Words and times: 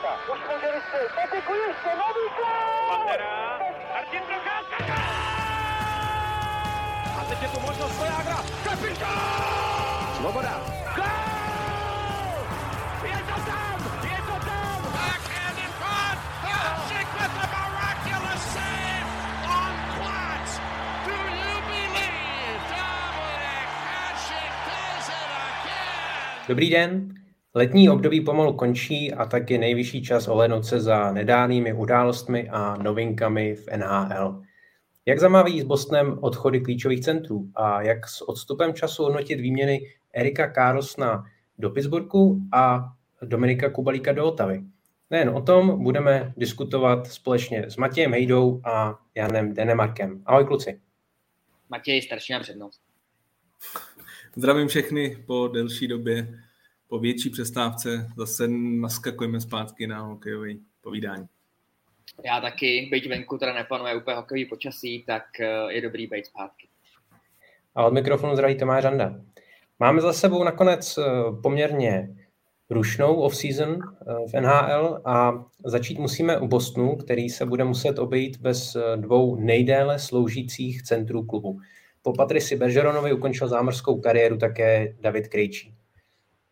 Procházka. 0.00 0.32
Už 0.32 0.38
může 0.54 0.72
vystřelit. 0.74 1.12
Patiku 1.14 1.52
ještě 1.68 1.88
nový 1.88 2.26
gol! 2.36 2.88
Pantera. 2.88 3.58
Martin 3.94 4.20
Procházka. 4.20 4.94
A 7.20 7.24
teď 7.28 7.42
je 7.42 7.48
tu 7.48 7.60
možnost 7.60 7.96
Svojágra. 7.96 8.36
Kapitán! 8.64 10.14
Svoboda. 10.16 10.60
Gol! 10.96 11.04
Je 13.04 13.18
to 13.28 13.40
tam! 13.50 13.78
Je 14.04 14.18
to 14.28 14.46
tam! 14.46 14.82
Backhand 14.92 15.58
in 15.58 15.72
front. 15.80 16.18
Hasek 16.42 17.08
with 17.18 17.32
the 17.40 17.46
miraculous 17.54 18.42
save 18.54 19.08
on 19.58 19.72
Platz. 19.98 20.50
Do 21.06 21.12
you 21.12 21.54
believe 21.70 22.60
Dominic 22.70 23.70
Hasek 23.88 24.52
does 24.68 25.08
it 25.08 25.30
again? 25.48 26.48
Dobrý 26.48 26.70
den. 26.70 27.17
Letní 27.54 27.90
období 27.90 28.20
pomalu 28.20 28.52
končí 28.52 29.12
a 29.14 29.26
tak 29.26 29.50
je 29.50 29.58
nejvyšší 29.58 30.02
čas 30.02 30.28
ohlednout 30.28 30.66
se 30.66 30.80
za 30.80 31.12
nedávnými 31.12 31.72
událostmi 31.72 32.48
a 32.48 32.76
novinkami 32.76 33.54
v 33.54 33.66
NHL. 33.76 34.42
Jak 35.06 35.20
zamávají 35.20 35.60
s 35.60 35.64
Bostonem 35.64 36.18
odchody 36.20 36.60
klíčových 36.60 37.00
centrů 37.00 37.50
a 37.54 37.82
jak 37.82 38.08
s 38.08 38.28
odstupem 38.28 38.74
času 38.74 39.02
hodnotit 39.02 39.40
výměny 39.40 39.80
Erika 40.12 40.46
Karlsna 40.46 41.24
do 41.58 41.70
Pittsburghu 41.70 42.40
a 42.52 42.92
Dominika 43.22 43.70
Kubalíka 43.70 44.12
do 44.12 44.26
Otavy. 44.26 44.62
Nejen 45.10 45.28
o 45.28 45.42
tom 45.42 45.82
budeme 45.84 46.34
diskutovat 46.36 47.06
společně 47.06 47.70
s 47.70 47.76
Matějem 47.76 48.12
Hejdou 48.12 48.60
a 48.64 48.98
Janem 49.14 49.54
Denemarkem. 49.54 50.22
Ahoj 50.26 50.44
kluci. 50.44 50.80
Matěj, 51.68 52.02
starší 52.02 52.32
na 52.32 52.40
přednost. 52.40 52.80
Zdravím 54.36 54.68
všechny 54.68 55.24
po 55.26 55.48
delší 55.48 55.88
době, 55.88 56.38
po 56.88 56.98
větší 56.98 57.30
přestávce. 57.30 58.08
Zase 58.16 58.48
naskakujeme 58.80 59.40
zpátky 59.40 59.86
na 59.86 60.00
hokejové 60.00 60.48
povídání. 60.80 61.26
Já 62.24 62.40
taky, 62.40 62.88
byť 62.90 63.08
venku 63.08 63.38
teda 63.38 63.54
nepanuje 63.54 63.96
úplně 63.96 64.16
hokejový 64.16 64.44
počasí, 64.44 65.04
tak 65.06 65.40
eh, 65.40 65.72
je 65.72 65.80
dobrý 65.80 66.06
být 66.06 66.26
zpátky. 66.26 66.68
A 67.74 67.86
od 67.86 67.92
mikrofonu 67.92 68.34
zdraví 68.34 68.56
Tomáš 68.56 68.84
Randa. 68.84 69.20
Máme 69.78 70.00
za 70.00 70.12
sebou 70.12 70.44
nakonec 70.44 70.98
eh, 70.98 71.02
poměrně 71.42 72.16
rušnou 72.70 73.14
off-season 73.14 73.78
eh, 73.82 74.14
v 74.28 74.40
NHL 74.40 75.00
a 75.04 75.44
začít 75.64 75.98
musíme 75.98 76.38
u 76.38 76.48
Bostonu, 76.48 76.96
který 76.96 77.28
se 77.28 77.46
bude 77.46 77.64
muset 77.64 77.98
obejít 77.98 78.36
bez 78.36 78.76
dvou 78.96 79.36
nejdéle 79.36 79.98
sloužících 79.98 80.82
centrů 80.82 81.22
klubu. 81.22 81.60
Po 82.02 82.12
Patrisi 82.12 82.56
Bergeronovi 82.56 83.12
ukončil 83.12 83.48
zámořskou 83.48 84.00
kariéru 84.00 84.38
také 84.38 84.94
David 85.00 85.28
Krejčí. 85.28 85.77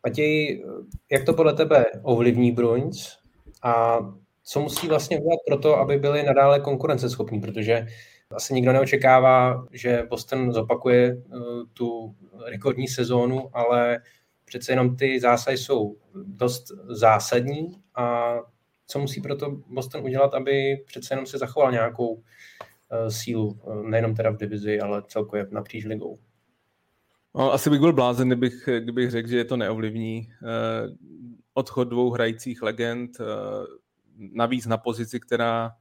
Matěj, 0.07 0.63
jak 1.11 1.23
to 1.23 1.33
podle 1.33 1.53
tebe 1.53 1.85
ovlivní 2.01 2.51
Bruins 2.51 3.17
a 3.63 3.99
co 4.43 4.59
musí 4.59 4.87
vlastně 4.87 5.19
udělat 5.19 5.39
pro 5.47 5.57
to, 5.57 5.77
aby 5.77 5.97
byli 5.97 6.23
nadále 6.23 6.59
konkurenceschopní, 6.59 7.41
protože 7.41 7.87
asi 8.31 8.53
nikdo 8.53 8.73
neočekává, 8.73 9.65
že 9.71 10.03
Boston 10.09 10.53
zopakuje 10.53 11.15
uh, 11.15 11.41
tu 11.73 12.15
rekordní 12.45 12.87
sezónu, 12.87 13.49
ale 13.53 13.99
přece 14.45 14.71
jenom 14.71 14.97
ty 14.97 15.19
zásahy 15.19 15.57
jsou 15.57 15.97
dost 16.25 16.71
zásadní 16.89 17.81
a 17.95 18.35
co 18.87 18.99
musí 18.99 19.21
proto 19.21 19.51
Boston 19.67 20.03
udělat, 20.03 20.33
aby 20.33 20.83
přece 20.85 21.13
jenom 21.13 21.25
se 21.25 21.37
zachoval 21.37 21.71
nějakou 21.71 22.13
uh, 22.13 22.21
sílu, 23.09 23.59
uh, 23.63 23.83
nejenom 23.83 24.15
teda 24.15 24.29
v 24.29 24.37
divizi, 24.37 24.79
ale 24.79 25.03
celkově 25.07 25.47
napříč 25.51 25.85
ligou. 25.85 26.19
No, 27.37 27.53
asi 27.53 27.69
bych 27.69 27.79
byl 27.79 27.93
blázen, 27.93 28.27
kdybych, 28.27 28.69
kdybych 28.79 29.11
řekl, 29.11 29.29
že 29.29 29.37
je 29.37 29.45
to 29.45 29.57
neovlivní. 29.57 30.29
Odchod 31.53 31.83
dvou 31.83 32.11
hrajících 32.11 32.61
legend, 32.61 33.17
navíc 34.17 34.65
na 34.65 34.77
pozici, 34.77 35.19
která 35.19 35.71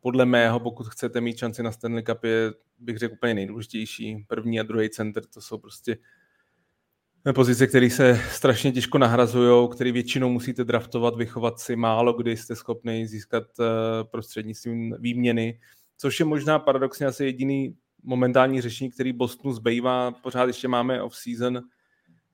podle 0.00 0.26
mého, 0.26 0.60
pokud 0.60 0.88
chcete 0.88 1.20
mít 1.20 1.38
šanci 1.38 1.62
na 1.62 1.72
Stanley 1.72 2.02
Cup, 2.02 2.24
je, 2.24 2.52
bych 2.78 2.98
řekl, 2.98 3.14
úplně 3.14 3.34
nejdůležitější. 3.34 4.24
První 4.28 4.60
a 4.60 4.62
druhý 4.62 4.90
center, 4.90 5.26
to 5.26 5.40
jsou 5.40 5.58
prostě 5.58 5.98
pozice, 7.34 7.66
které 7.66 7.90
se 7.90 8.20
strašně 8.30 8.72
těžko 8.72 8.98
nahrazují, 8.98 9.68
které 9.68 9.92
většinou 9.92 10.28
musíte 10.28 10.64
draftovat, 10.64 11.16
vychovat 11.16 11.60
si, 11.60 11.76
málo 11.76 12.12
kdy 12.12 12.36
jste 12.36 12.56
schopni 12.56 13.06
získat 13.06 13.44
prostřednictvím 14.10 14.96
výměny, 14.98 15.60
což 15.96 16.20
je 16.20 16.26
možná 16.26 16.58
paradoxně 16.58 17.06
asi 17.06 17.24
jediný 17.24 17.76
momentální 18.02 18.60
řešení, 18.60 18.90
který 18.90 19.12
Bostonu 19.12 19.54
zbývá. 19.54 20.10
Pořád 20.10 20.44
ještě 20.44 20.68
máme 20.68 21.02
off-season, 21.02 21.62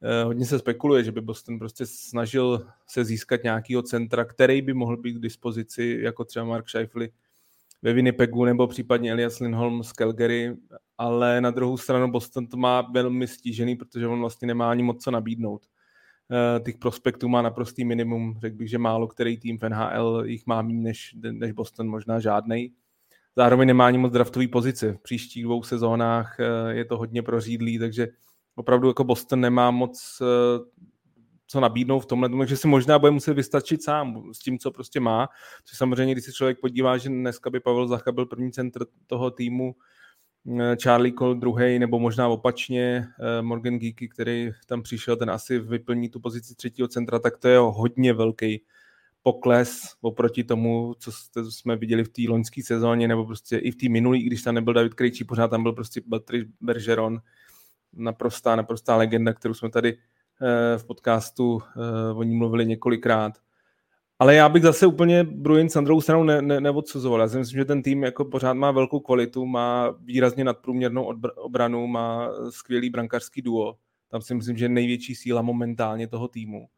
Eh, 0.03 0.25
hodně 0.25 0.47
se 0.47 0.59
spekuluje, 0.59 1.05
že 1.05 1.13
by 1.13 1.21
Boston 1.21 1.59
prostě 1.59 1.87
snažil 1.87 2.67
se 2.87 3.05
získat 3.05 3.43
nějakýho 3.45 3.83
centra, 3.83 4.25
který 4.25 4.63
by 4.63 4.75
mohl 4.75 4.97
být 4.97 5.13
k 5.13 5.23
dispozici, 5.23 5.99
jako 6.03 6.25
třeba 6.25 6.45
Mark 6.45 6.69
Scheifele 6.69 7.09
ve 7.83 7.93
Winnipegu 7.93 8.45
nebo 8.45 8.67
případně 8.67 9.13
Elias 9.13 9.39
Lindholm 9.39 9.83
z 9.83 9.93
Calgary, 9.93 10.57
ale 10.99 11.41
na 11.41 11.51
druhou 11.51 11.77
stranu 11.77 12.11
Boston 12.11 12.47
to 12.47 12.57
má 12.57 12.81
velmi 12.81 13.27
stížený, 13.27 13.77
protože 13.77 14.07
on 14.07 14.21
vlastně 14.21 14.47
nemá 14.47 14.71
ani 14.71 14.83
moc 14.83 15.05
co 15.05 15.11
nabídnout. 15.11 15.67
Eh, 16.31 16.61
těch 16.61 16.79
prospektů 16.79 17.29
má 17.29 17.43
naprostý 17.43 17.85
minimum, 17.85 18.39
řekl 18.41 18.57
bych, 18.57 18.71
že 18.71 18.79
málo 18.79 19.09
který 19.09 19.39
tým 19.39 19.59
v 19.59 19.69
NHL 19.69 20.23
jich 20.27 20.47
má 20.47 20.63
méně 20.63 20.83
než, 20.83 21.17
než 21.31 21.53
Boston, 21.53 21.89
možná 21.89 22.21
žádnej. 22.21 22.71
Zároveň 23.39 23.69
nemá 23.69 23.87
ani 23.87 23.99
moc 23.99 24.13
draftový 24.13 24.49
pozice. 24.49 24.93
V 24.93 25.03
příštích 25.03 25.45
dvou 25.45 25.63
sezónách 25.63 26.37
eh, 26.41 26.75
je 26.75 26.85
to 26.85 26.97
hodně 26.97 27.23
prořídlý, 27.23 27.79
takže 27.79 28.09
opravdu 28.55 28.89
jako 28.89 29.05
Boston 29.05 29.41
nemá 29.41 29.71
moc 29.71 30.23
eh, 30.23 30.85
co 31.47 31.61
nabídnout 31.61 32.01
v 32.01 32.07
tomhle, 32.07 32.29
takže 32.39 32.57
si 32.57 32.69
možná 32.69 32.99
bude 32.99 33.11
muset 33.11 33.35
vystačit 33.35 33.83
sám 33.83 34.33
s 34.33 34.39
tím, 34.39 34.59
co 34.59 34.71
prostě 34.71 35.01
má. 35.01 35.29
Což 35.65 35.79
samozřejmě, 35.79 36.15
když 36.15 36.25
se 36.25 36.33
člověk 36.33 36.61
podívá, 36.61 36.99
že 36.99 37.09
dneska 37.09 37.51
by 37.51 37.61
Pavel 37.61 37.89
Zacha 37.89 38.13
byl 38.13 38.27
první 38.27 38.53
centr 38.53 38.87
toho 39.07 39.31
týmu, 39.31 39.75
eh, 40.61 40.77
Charlie 40.83 41.15
Cole 41.19 41.35
druhý, 41.35 41.79
nebo 41.79 41.99
možná 41.99 42.29
opačně 42.29 43.07
Morgan 43.41 43.79
Geeky, 43.79 44.09
který 44.09 44.51
tam 44.67 44.83
přišel, 44.83 45.17
ten 45.17 45.31
asi 45.31 45.59
vyplní 45.59 46.09
tu 46.09 46.21
pozici 46.21 46.55
třetího 46.55 46.89
centra, 46.89 47.19
tak 47.19 47.39
to 47.39 47.49
je 47.49 47.59
hodně 47.59 48.13
velký 48.13 48.63
pokles 49.33 49.81
oproti 50.01 50.45
tomu, 50.45 50.95
co 50.99 51.13
jsme 51.51 51.77
viděli 51.77 52.05
v 52.05 52.09
té 52.09 52.23
loňské 52.29 52.63
sezóně, 52.63 53.09
nebo 53.09 53.25
prostě 53.25 53.59
i 53.59 53.71
v 53.71 53.77
té 53.77 53.89
minulé, 53.89 54.19
když 54.19 54.43
tam 54.43 54.55
nebyl 54.55 54.75
David 54.75 54.95
Krejčí, 54.95 55.25
pořád 55.25 55.49
tam 55.49 55.63
byl 55.63 55.73
prostě 55.73 56.01
Patrick 56.11 56.51
Bergeron, 56.61 57.19
naprostá, 57.93 58.57
naprostá 58.57 58.97
legenda, 58.97 59.33
kterou 59.33 59.55
jsme 59.55 59.71
tady 59.71 59.97
eh, 59.97 60.79
v 60.79 60.85
podcastu 60.85 61.61
eh, 61.63 62.15
o 62.15 62.23
ní 62.23 62.37
mluvili 62.37 62.67
několikrát. 62.67 63.33
Ale 64.19 64.35
já 64.35 64.49
bych 64.49 64.63
zase 64.63 64.87
úplně 64.87 65.25
Bruins 65.25 65.75
na 65.75 65.83
druhou 65.83 66.01
stranu 66.01 66.25
ne, 66.25 66.43
ne, 66.43 66.61
neodsuzoval. 66.61 67.21
Já 67.21 67.29
si 67.29 67.39
myslím, 67.39 67.59
že 67.59 67.65
ten 67.65 67.83
tým 67.83 68.03
jako 68.03 68.25
pořád 68.25 68.53
má 68.53 68.71
velkou 68.71 69.01
kvalitu, 69.01 69.47
má 69.47 69.91
výrazně 69.91 70.45
nadprůměrnou 70.45 71.13
obranu, 71.37 71.87
má 71.87 72.31
skvělý 72.51 72.91
brankářský 72.91 73.43
duo. 73.43 73.77
Tam 74.09 74.23
si 74.23 74.35
myslím, 74.35 74.57
že 74.57 74.69
největší 74.69 75.15
síla 75.15 75.43
momentálně 75.43 76.09
toho 76.09 76.29
týmu. 76.29 76.69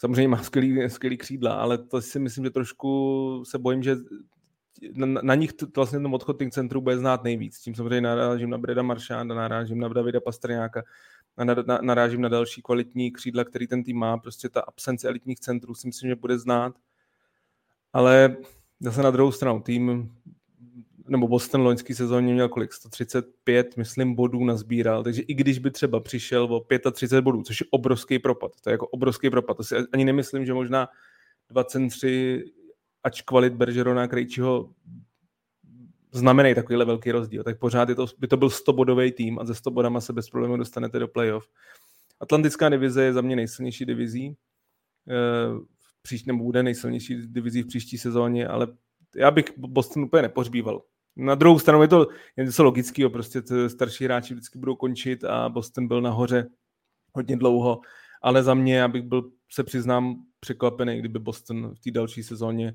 Samozřejmě 0.00 0.28
má 0.28 0.42
skvělý, 0.42 0.90
skvělý 0.90 1.16
křídla, 1.16 1.54
ale 1.54 1.78
to 1.78 2.02
si 2.02 2.18
myslím, 2.18 2.44
že 2.44 2.50
trošku 2.50 3.42
se 3.46 3.58
bojím, 3.58 3.82
že 3.82 3.96
na, 4.92 5.06
na 5.22 5.34
nich 5.34 5.52
to, 5.52 5.66
vlastně 5.76 5.98
ten 5.98 6.14
odchod 6.14 6.38
těch 6.38 6.50
centrů 6.50 6.80
bude 6.80 6.98
znát 6.98 7.24
nejvíc. 7.24 7.60
Tím 7.60 7.74
samozřejmě 7.74 8.00
narážím 8.00 8.50
na 8.50 8.58
Breda 8.58 8.82
Maršanda, 8.82 9.34
narážím 9.34 9.78
na 9.78 9.88
Davida 9.88 10.20
Pastrňáka, 10.20 10.82
na, 11.36 11.44
na, 11.44 11.78
narážím 11.82 12.20
na 12.20 12.28
další 12.28 12.62
kvalitní 12.62 13.12
křídla, 13.12 13.44
který 13.44 13.66
ten 13.66 13.84
tým 13.84 13.98
má. 13.98 14.18
Prostě 14.18 14.48
ta 14.48 14.60
absence 14.60 15.08
elitních 15.08 15.40
centrů 15.40 15.74
si 15.74 15.86
myslím, 15.86 16.08
že 16.10 16.16
bude 16.16 16.38
znát. 16.38 16.74
Ale 17.92 18.36
zase 18.80 19.02
na 19.02 19.10
druhou 19.10 19.32
stranu 19.32 19.60
tým, 19.60 20.12
nebo 21.10 21.28
Boston 21.28 21.60
loňský 21.60 21.94
sezóně 21.94 22.34
měl 22.34 22.48
kolik? 22.48 22.72
135, 22.72 23.76
myslím, 23.76 24.14
bodů 24.14 24.44
nazbíral, 24.44 25.04
takže 25.04 25.22
i 25.22 25.34
když 25.34 25.58
by 25.58 25.70
třeba 25.70 26.00
přišel 26.00 26.44
o 26.44 26.66
35 26.92 27.22
bodů, 27.22 27.42
což 27.42 27.60
je 27.60 27.66
obrovský 27.70 28.18
propad, 28.18 28.52
to 28.60 28.70
je 28.70 28.72
jako 28.72 28.86
obrovský 28.86 29.30
propad, 29.30 29.56
to 29.56 29.64
si 29.64 29.74
ani 29.92 30.04
nemyslím, 30.04 30.46
že 30.46 30.54
možná 30.54 30.88
23 31.48 32.44
ač 33.04 33.22
kvalit 33.22 33.52
Bergerona 33.52 34.08
Krejčího 34.08 34.70
znamenají 36.12 36.54
takovýhle 36.54 36.84
velký 36.84 37.10
rozdíl, 37.10 37.44
tak 37.44 37.58
pořád 37.58 37.88
je 37.88 37.94
to, 37.94 38.06
by 38.18 38.28
to 38.28 38.36
byl 38.36 38.48
100-bodový 38.48 39.12
tým 39.12 39.38
a 39.38 39.44
ze 39.44 39.54
100 39.54 39.70
bodama 39.70 40.00
se 40.00 40.12
bez 40.12 40.30
problémů 40.30 40.56
dostanete 40.56 40.98
do 40.98 41.08
playoff. 41.08 41.48
Atlantická 42.20 42.68
divize 42.68 43.04
je 43.04 43.12
za 43.12 43.20
mě 43.20 43.36
nejsilnější 43.36 43.84
divizí, 43.84 44.36
eh, 45.08 45.64
příští, 46.02 46.26
nebo 46.26 46.44
bude 46.44 46.62
nejsilnější 46.62 47.16
divizí 47.26 47.62
v 47.62 47.66
příští 47.66 47.98
sezóně, 47.98 48.48
ale 48.48 48.66
já 49.16 49.30
bych 49.30 49.44
Boston 49.56 50.02
úplně 50.02 50.22
nepořbíval. 50.22 50.82
Na 51.16 51.34
druhou 51.34 51.58
stranu 51.58 51.82
je 51.82 51.88
to 51.88 52.08
něco 52.36 52.62
logického, 52.62 53.10
prostě 53.10 53.42
starší 53.68 54.04
hráči 54.04 54.34
vždycky 54.34 54.58
budou 54.58 54.76
končit 54.76 55.24
a 55.24 55.48
Boston 55.48 55.88
byl 55.88 56.00
nahoře 56.00 56.48
hodně 57.12 57.36
dlouho, 57.36 57.80
ale 58.22 58.42
za 58.42 58.54
mě, 58.54 58.84
abych 58.84 59.02
byl, 59.02 59.30
se 59.52 59.64
přiznám, 59.64 60.24
překvapený, 60.40 60.98
kdyby 60.98 61.18
Boston 61.18 61.74
v 61.74 61.80
té 61.80 61.90
další 61.90 62.22
sezóně 62.22 62.74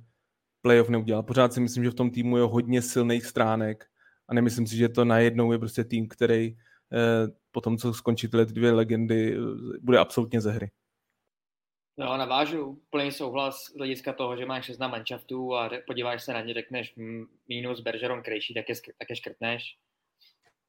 playoff 0.61 0.89
neudělal. 0.89 1.23
Pořád 1.23 1.53
si 1.53 1.59
myslím, 1.59 1.83
že 1.83 1.89
v 1.89 1.93
tom 1.93 2.11
týmu 2.11 2.37
je 2.37 2.43
hodně 2.43 2.81
silných 2.81 3.25
stránek 3.25 3.85
a 4.27 4.33
nemyslím 4.33 4.67
si, 4.67 4.77
že 4.77 4.89
to 4.89 5.05
najednou 5.05 5.51
je 5.51 5.59
prostě 5.59 5.83
tým, 5.83 6.07
který 6.07 6.57
eh, 6.93 7.27
po 7.51 7.61
tom, 7.61 7.77
co 7.77 7.93
skončí 7.93 8.27
tyhle 8.27 8.45
dvě 8.45 8.71
legendy, 8.71 9.37
eh, 9.37 9.39
bude 9.81 9.97
absolutně 9.97 10.41
ze 10.41 10.51
hry. 10.51 10.71
No, 11.97 12.17
navážu. 12.17 12.81
Plný 12.89 13.11
souhlas 13.11 13.63
z 13.63 13.77
hlediska 13.77 14.13
toho, 14.13 14.37
že 14.37 14.45
máš 14.45 14.65
seznam 14.65 14.91
manšaftů 14.91 15.55
a 15.55 15.69
podíváš 15.87 16.23
se 16.23 16.33
na 16.33 16.41
ně, 16.41 16.53
řekneš 16.53 16.93
minus 17.49 17.79
Bergeron 17.79 18.23
Krejší, 18.23 18.53
tak 18.53 18.69
je, 18.69 18.75
tak 18.97 19.09
je 19.09 19.15
škrtneš. 19.15 19.77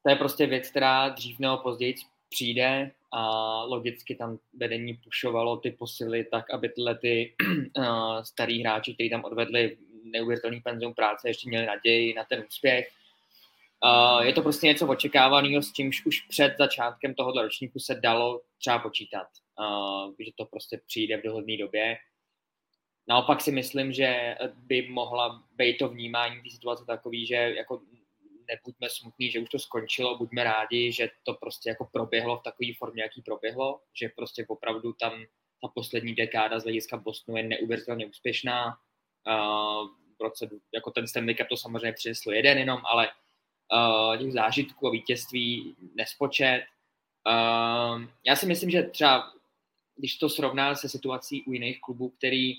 To 0.03 0.09
je 0.09 0.15
prostě 0.15 0.45
věc, 0.45 0.69
která 0.69 1.09
dřív 1.09 1.39
nebo 1.39 1.57
později 1.57 1.95
přijde 2.29 2.91
a 3.11 3.63
logicky 3.63 4.15
tam 4.15 4.37
vedení 4.53 4.93
pušovalo 4.93 5.57
ty 5.57 5.71
posily 5.71 6.23
tak, 6.23 6.53
aby 6.53 6.69
tyhle 6.69 6.95
ty 6.97 7.35
uh, 7.77 7.85
starý 8.23 8.61
hráči, 8.61 8.93
kteří 8.93 9.09
tam 9.09 9.23
odvedli 9.23 9.77
neuvěřitelný 10.03 10.61
penzum 10.61 10.93
práce, 10.93 11.29
ještě 11.29 11.49
měli 11.49 11.65
naději 11.65 12.13
na 12.13 12.23
ten 12.23 12.43
úspěch. 12.47 12.89
Uh, 13.83 14.21
je 14.25 14.33
to 14.33 14.41
prostě 14.41 14.67
něco 14.67 14.87
očekávaného, 14.87 15.61
s 15.61 15.73
čímž 15.73 16.05
už 16.05 16.21
před 16.21 16.55
začátkem 16.57 17.13
tohoto 17.13 17.41
ročníku 17.41 17.79
se 17.79 17.95
dalo 17.95 18.41
třeba 18.57 18.79
počítat, 18.79 19.27
že 20.19 20.31
to 20.35 20.45
prostě 20.45 20.81
přijde 20.87 21.17
v 21.17 21.23
dohodné 21.23 21.57
době. 21.57 21.97
Naopak 23.07 23.41
si 23.41 23.51
myslím, 23.51 23.93
že 23.93 24.35
by 24.53 24.87
mohla 24.89 25.43
být 25.55 25.77
to 25.77 25.89
vnímání 25.89 26.41
té 26.43 26.49
situace 26.49 26.85
takový, 26.85 27.25
že 27.27 27.35
jako 27.35 27.81
nebuďme 28.47 28.89
smutní, 28.89 29.31
že 29.31 29.39
už 29.39 29.49
to 29.49 29.59
skončilo, 29.59 30.17
buďme 30.17 30.43
rádi, 30.43 30.91
že 30.91 31.09
to 31.23 31.33
prostě 31.33 31.69
jako 31.69 31.85
proběhlo 31.85 32.37
v 32.37 32.43
takové 32.43 32.69
formě, 32.77 33.03
jaký 33.03 33.21
proběhlo, 33.21 33.81
že 33.93 34.09
prostě 34.09 34.45
opravdu 34.47 34.93
tam 34.93 35.13
ta 35.61 35.67
poslední 35.67 36.15
dekáda 36.15 36.59
z 36.59 36.63
hlediska 36.63 36.97
Bostonu 36.97 37.37
je 37.37 37.43
neuvěřitelně 37.43 38.05
úspěšná. 38.05 38.77
Uh, 39.27 39.87
v 40.19 40.21
roce, 40.21 40.49
jako 40.73 40.91
ten 40.91 41.07
Stanley 41.07 41.35
Cup 41.35 41.47
to 41.47 41.57
samozřejmě 41.57 41.93
přinesl 41.93 42.31
jeden 42.31 42.57
jenom, 42.57 42.81
ale 42.85 43.09
uh, 43.73 44.17
těch 44.17 44.33
zážitků 44.33 44.87
a 44.87 44.91
vítězství 44.91 45.75
nespočet. 45.95 46.65
Uh, 47.27 48.03
já 48.23 48.35
si 48.35 48.45
myslím, 48.45 48.69
že 48.69 48.83
třeba, 48.83 49.33
když 49.97 50.17
to 50.17 50.29
srovná 50.29 50.75
se 50.75 50.89
situací 50.89 51.43
u 51.43 51.53
jiných 51.53 51.81
klubů, 51.81 52.09
který 52.09 52.53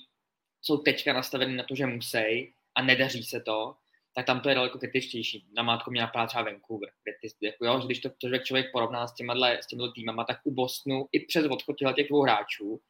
jsou 0.63 0.77
teďka 0.77 1.13
nastaveny 1.13 1.57
na 1.57 1.65
to, 1.65 1.75
že 1.75 1.87
musí 1.87 2.53
a 2.75 2.83
nedaří 2.83 3.23
se 3.23 3.41
to, 3.41 3.75
tak 4.15 4.27
tam 4.27 4.41
to 4.41 4.49
je 4.49 4.55
daleko 4.55 4.79
kritičtější. 4.79 5.47
Na 5.57 5.63
mátko 5.63 5.91
mě 5.91 6.01
napadá 6.01 6.27
třeba 6.27 6.43
Vancouver, 6.43 6.91
kde 7.05 7.13
ty, 7.21 7.47
jako 7.47 7.67
jo, 7.67 7.79
když 7.87 8.01
to, 8.01 8.11
to 8.11 8.39
člověk 8.39 8.73
porovná 8.73 9.07
s 9.07 9.15
těma, 9.15 9.35
s 9.61 9.67
těma 9.67 9.93
týmama, 9.93 10.25
tak 10.25 10.41
u 10.45 10.55
Bostonu 10.55 11.09
i 11.13 11.21
přes 11.21 11.47
odchod 11.47 11.77
těch 11.97 12.09
dvou 12.09 12.23
hráčů, 12.23 12.81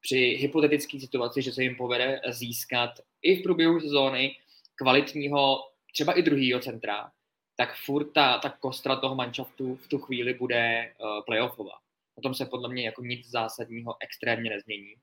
při 0.00 0.16
hypotetické 0.16 1.00
situaci, 1.00 1.42
že 1.42 1.52
se 1.52 1.62
jim 1.62 1.76
povede 1.76 2.20
získat 2.28 2.90
i 3.22 3.36
v 3.36 3.42
průběhu 3.42 3.80
sezóny 3.80 4.36
kvalitního, 4.74 5.58
třeba 5.92 6.12
i 6.12 6.22
druhýho 6.22 6.60
centra, 6.60 7.10
tak 7.56 7.76
furt 7.76 8.12
ta, 8.12 8.38
ta 8.38 8.50
kostra 8.50 8.96
toho 8.96 9.14
manšaftu 9.14 9.76
v 9.76 9.88
tu 9.88 9.98
chvíli 9.98 10.34
bude 10.34 10.92
uh, 11.00 11.24
playoffová. 11.24 11.83
O 12.14 12.20
tom 12.20 12.34
se 12.34 12.46
podle 12.46 12.68
mě 12.68 12.84
jako 12.84 13.02
nic 13.02 13.30
zásadního 13.30 13.96
extrémně 14.00 14.50
nezmění. 14.50 14.94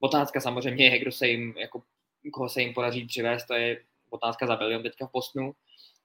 Otázka 0.00 0.40
samozřejmě 0.40 0.84
je, 0.84 0.98
kdo 0.98 1.12
se 1.12 1.28
jim, 1.28 1.54
jako, 1.58 1.82
koho 2.32 2.48
se 2.48 2.62
jim 2.62 2.74
podaří 2.74 3.06
přivést, 3.06 3.46
to 3.46 3.54
je 3.54 3.84
otázka 4.10 4.46
za 4.46 4.56
bilion 4.56 4.82
teďka 4.82 5.06
v 5.06 5.12
Postnu, 5.12 5.52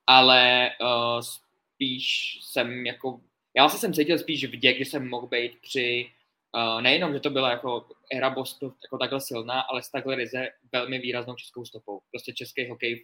ale 0.07 0.71
uh, 0.81 1.21
spíš 1.21 2.37
jsem 2.43 2.85
jako, 2.85 3.21
já 3.55 3.69
se 3.69 3.77
jsem 3.77 3.93
cítil 3.93 4.19
spíš 4.19 4.45
vděk, 4.45 4.77
že 4.77 4.85
jsem 4.85 5.09
mohl 5.09 5.27
být 5.27 5.61
při, 5.61 6.09
uh, 6.55 6.81
nejenom, 6.81 7.13
že 7.13 7.19
to 7.19 7.29
byla 7.29 7.51
jako 7.51 7.89
era 8.13 8.29
Bostonu 8.29 8.73
jako 8.83 8.97
takhle 8.97 9.21
silná, 9.21 9.61
ale 9.61 9.83
s 9.83 9.91
takhle 9.91 10.15
ryze 10.15 10.49
velmi 10.71 10.99
výraznou 10.99 11.35
českou 11.35 11.65
stopou. 11.65 12.01
Prostě 12.11 12.33
český 12.33 12.69
hokej 12.69 12.95
v, 12.95 12.99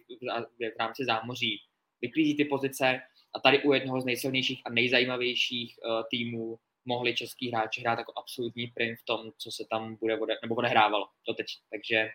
v, 0.60 0.74
v 0.74 0.78
rámci 0.78 1.04
zámoří 1.04 1.60
vyklízí 2.00 2.36
ty 2.36 2.44
pozice 2.44 3.00
a 3.34 3.40
tady 3.40 3.62
u 3.62 3.72
jednoho 3.72 4.00
z 4.00 4.04
nejsilnějších 4.04 4.62
a 4.64 4.70
nejzajímavějších 4.70 5.74
uh, 5.86 6.02
týmů 6.10 6.58
mohli 6.84 7.14
český 7.14 7.50
hráči 7.50 7.80
hrát 7.80 7.98
jako 7.98 8.12
absolutní 8.16 8.66
prim 8.66 8.96
v 8.96 9.04
tom, 9.04 9.30
co 9.38 9.50
se 9.50 9.64
tam 9.70 9.96
bude 9.96 10.18
ode, 10.18 10.34
nebo 10.42 10.54
odehrávalo 10.54 11.08
to 11.26 11.34
teď. 11.34 11.46
Takže 11.70 12.08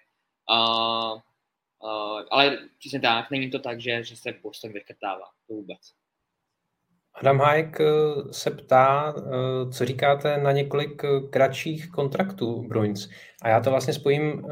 uh, 0.50 1.19
Uh, 1.83 2.27
ale 2.31 2.57
přesně 2.80 3.00
tak, 3.00 3.31
není 3.31 3.50
to 3.50 3.60
tak, 3.60 3.81
že, 3.81 4.04
že 4.04 4.16
se 4.18 4.33
Boston 4.44 4.71
vykrtává, 4.71 5.25
to 5.48 5.54
vůbec. 5.54 5.80
Adam 7.13 7.39
Hayek 7.39 7.81
eh, 7.81 7.86
se 8.31 8.51
ptá, 8.51 9.13
eh, 9.18 9.71
co 9.71 9.86
říkáte 9.86 10.38
na 10.38 10.51
několik 10.51 11.01
kratších 11.30 11.89
kontraktů 11.89 12.68
Bruins. 12.68 13.10
A 13.42 13.50
já 13.50 13.60
to 13.60 13.69
vlastně 13.69 13.94
spojím 13.94 14.48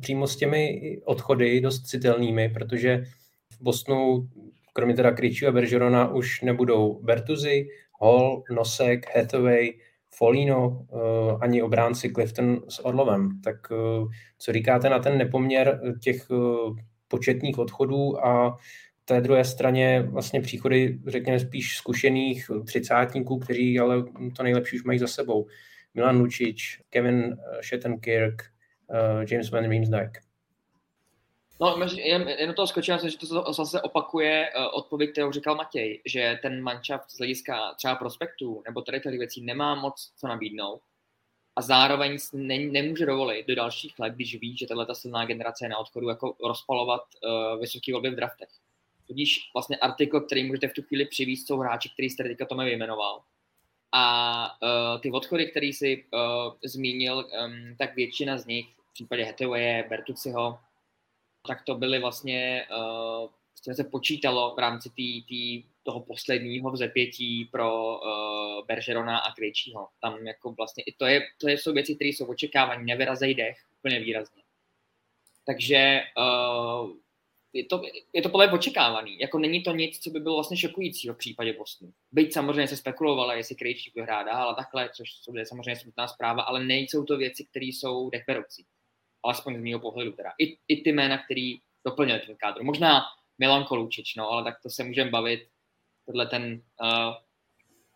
přímo 0.00 0.26
s 0.26 0.36
těmi 0.36 0.80
odchody 1.04 1.60
dost 1.60 1.82
citelnými, 1.82 2.48
protože 2.48 3.04
v 3.52 3.60
Bostonu, 3.60 4.28
kromě 4.72 4.94
teda 4.94 5.12
Krejčího 5.12 5.48
a 5.48 5.52
Bergerona, 5.52 6.08
už 6.08 6.40
nebudou 6.40 7.02
Bertuzi, 7.02 7.68
Hall, 8.02 8.42
Nosek, 8.50 9.16
Hathaway, 9.16 9.72
Folino, 10.14 10.86
eh, 10.92 11.36
ani 11.40 11.62
obránci 11.62 12.12
Clifton 12.12 12.60
s 12.68 12.84
Orlovem. 12.84 13.40
Tak 13.44 13.56
eh, 13.72 14.04
co 14.38 14.52
říkáte 14.52 14.88
na 14.88 14.98
ten 14.98 15.18
nepoměr 15.18 15.80
těch 16.00 16.26
eh, 16.30 16.82
početních 17.08 17.58
odchodů 17.58 18.26
a 18.26 18.56
té 19.04 19.20
druhé 19.20 19.44
straně 19.44 20.02
vlastně 20.08 20.40
příchody, 20.40 20.98
řekněme, 21.06 21.40
spíš 21.40 21.76
zkušených 21.76 22.50
třicátníků, 22.66 23.38
kteří 23.38 23.78
ale 23.78 24.04
to 24.36 24.42
nejlepší 24.42 24.76
už 24.76 24.84
mají 24.84 24.98
za 24.98 25.06
sebou. 25.06 25.46
Milan 25.94 26.18
Lučič, 26.18 26.80
Kevin 26.90 27.36
Shattenkirk, 27.68 28.42
James 29.30 29.50
Van 29.50 29.68
Riemsdyk. 29.68 30.31
No, 31.62 31.86
jen, 31.94 32.28
jen 32.28 32.54
toho 32.54 32.66
skočím, 32.66 32.98
že 32.98 33.18
to 33.18 33.52
zase 33.52 33.82
opakuje 33.82 34.50
uh, 34.56 34.78
odpověď, 34.78 35.10
kterou 35.10 35.32
říkal 35.32 35.56
Matěj, 35.56 36.02
že 36.04 36.38
ten 36.42 36.62
manšaft 36.62 37.10
z 37.10 37.18
hlediska 37.18 37.74
třeba 37.74 37.94
prospektů 37.94 38.62
nebo 38.66 38.82
tady 38.82 39.00
těch 39.00 39.18
věcí 39.18 39.44
nemá 39.44 39.74
moc 39.74 40.12
co 40.16 40.28
nabídnout 40.28 40.80
a 41.56 41.62
zároveň 41.62 42.18
ne, 42.32 42.58
nemůže 42.58 43.06
dovolit 43.06 43.46
do 43.46 43.54
dalších 43.54 43.98
let, 43.98 44.14
když 44.14 44.40
ví, 44.40 44.56
že 44.56 44.66
tato 44.66 44.94
silná 44.94 45.24
generace 45.24 45.64
je 45.64 45.68
na 45.68 45.78
odchodu, 45.78 46.08
jako 46.08 46.34
rozpalovat 46.44 47.02
uh, 47.02 47.60
vysoký 47.60 47.92
volby 47.92 48.10
v 48.10 48.16
draftech. 48.16 48.48
Tudíž 49.06 49.50
vlastně 49.54 49.76
artikl, 49.76 50.20
který 50.20 50.44
můžete 50.44 50.68
v 50.68 50.72
tu 50.72 50.82
chvíli 50.82 51.04
přivízt, 51.04 51.46
jsou 51.46 51.58
hráči, 51.58 51.88
který 51.88 52.10
jste 52.10 52.22
teďka 52.22 52.46
Tome 52.46 52.64
vyjmenoval. 52.64 53.22
A 53.92 54.44
uh, 54.62 55.00
ty 55.00 55.10
odchody, 55.10 55.50
který 55.50 55.72
si 55.72 56.04
uh, 56.12 56.20
zmínil, 56.64 57.16
um, 57.16 57.76
tak 57.78 57.96
většina 57.96 58.38
z 58.38 58.46
nich 58.46 58.66
v 58.90 58.92
případě 58.92 59.24
Hathaway, 59.24 59.82
Bertuciho, 59.88 60.58
tak 61.46 61.62
to 61.62 61.74
byly 61.74 61.98
vlastně, 61.98 62.66
uh, 62.70 63.74
se 63.74 63.84
počítalo 63.84 64.54
v 64.54 64.58
rámci 64.58 64.90
tý, 64.90 65.24
tý, 65.24 65.64
toho 65.82 66.00
posledního 66.00 66.70
vzepětí 66.70 67.44
pro 67.44 67.98
uh, 67.98 68.66
Bergerona 68.66 69.18
a 69.18 69.32
Krejčího. 69.32 69.88
Tam 70.00 70.26
jako 70.26 70.52
vlastně 70.52 70.84
i 70.86 70.92
to, 70.92 71.06
je, 71.06 71.20
to 71.38 71.48
je, 71.48 71.58
jsou 71.58 71.72
věci, 71.72 71.94
které 71.94 72.08
jsou 72.08 72.26
očekávané, 72.26 72.84
nevyrazej 72.84 73.34
dech 73.34 73.56
úplně 73.78 74.00
výrazně. 74.00 74.42
Takže 75.46 76.02
uh, 76.18 76.90
je 77.52 77.64
to, 77.64 77.82
je 78.12 78.22
to 78.22 78.28
podle 78.28 78.52
očekávaný. 78.52 79.18
Jako 79.18 79.38
není 79.38 79.62
to 79.62 79.74
nic, 79.74 79.98
co 79.98 80.10
by 80.10 80.20
bylo 80.20 80.34
vlastně 80.34 80.56
šokující 80.56 81.08
v 81.08 81.14
případě 81.14 81.52
Bostonu. 81.52 81.92
Byť 82.12 82.32
samozřejmě 82.32 82.68
se 82.68 82.76
spekulovalo, 82.76 83.32
jestli 83.32 83.54
Krejčí 83.54 83.92
vyhrá 83.94 84.22
dál 84.22 84.50
a 84.50 84.54
takhle, 84.54 84.90
což 84.96 85.08
je 85.34 85.46
samozřejmě 85.46 85.76
smutná 85.76 86.08
zpráva, 86.08 86.42
ale 86.42 86.64
nejsou 86.64 87.04
to 87.04 87.16
věci, 87.16 87.44
které 87.44 87.66
jsou 87.66 88.10
dechberoucí 88.10 88.66
alespoň 89.22 89.58
z 89.58 89.62
mého 89.62 89.80
pohledu 89.80 90.12
teda. 90.12 90.32
I, 90.38 90.58
i 90.68 90.82
ty 90.82 90.92
jména, 90.92 91.24
který 91.24 91.58
doplnili 91.84 92.20
ten 92.20 92.36
kádr. 92.36 92.62
Možná 92.62 93.02
Milan 93.38 93.64
Kolučič, 93.64 94.14
no, 94.14 94.30
ale 94.30 94.44
tak 94.44 94.62
to 94.62 94.70
se 94.70 94.84
můžeme 94.84 95.10
bavit. 95.10 95.48
Tohle 96.06 96.26
ten, 96.26 96.62
uh, 96.82 97.14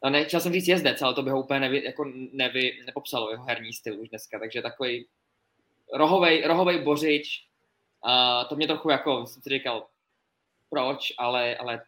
no 0.04 0.10
ne, 0.10 0.24
chtěl 0.24 0.40
jsem 0.40 0.52
říct 0.52 0.68
jezdec, 0.68 1.02
ale 1.02 1.14
to 1.14 1.22
by 1.22 1.30
ho 1.30 1.42
úplně 1.42 1.60
nevy, 1.60 1.84
jako 1.84 2.12
nevy, 2.32 2.78
nepopsalo 2.86 3.30
jeho 3.30 3.44
herní 3.44 3.72
styl 3.72 4.00
už 4.00 4.08
dneska, 4.08 4.38
takže 4.38 4.62
takový 4.62 5.06
rohovej, 5.92 6.44
rohovej 6.46 6.82
bořič, 6.82 7.48
uh, 8.06 8.48
to 8.48 8.56
mě 8.56 8.66
trochu 8.66 8.90
jako, 8.90 9.26
jsem 9.26 9.42
si 9.42 9.50
říkal, 9.50 9.86
proč, 10.70 11.12
ale, 11.18 11.56
ale 11.56 11.82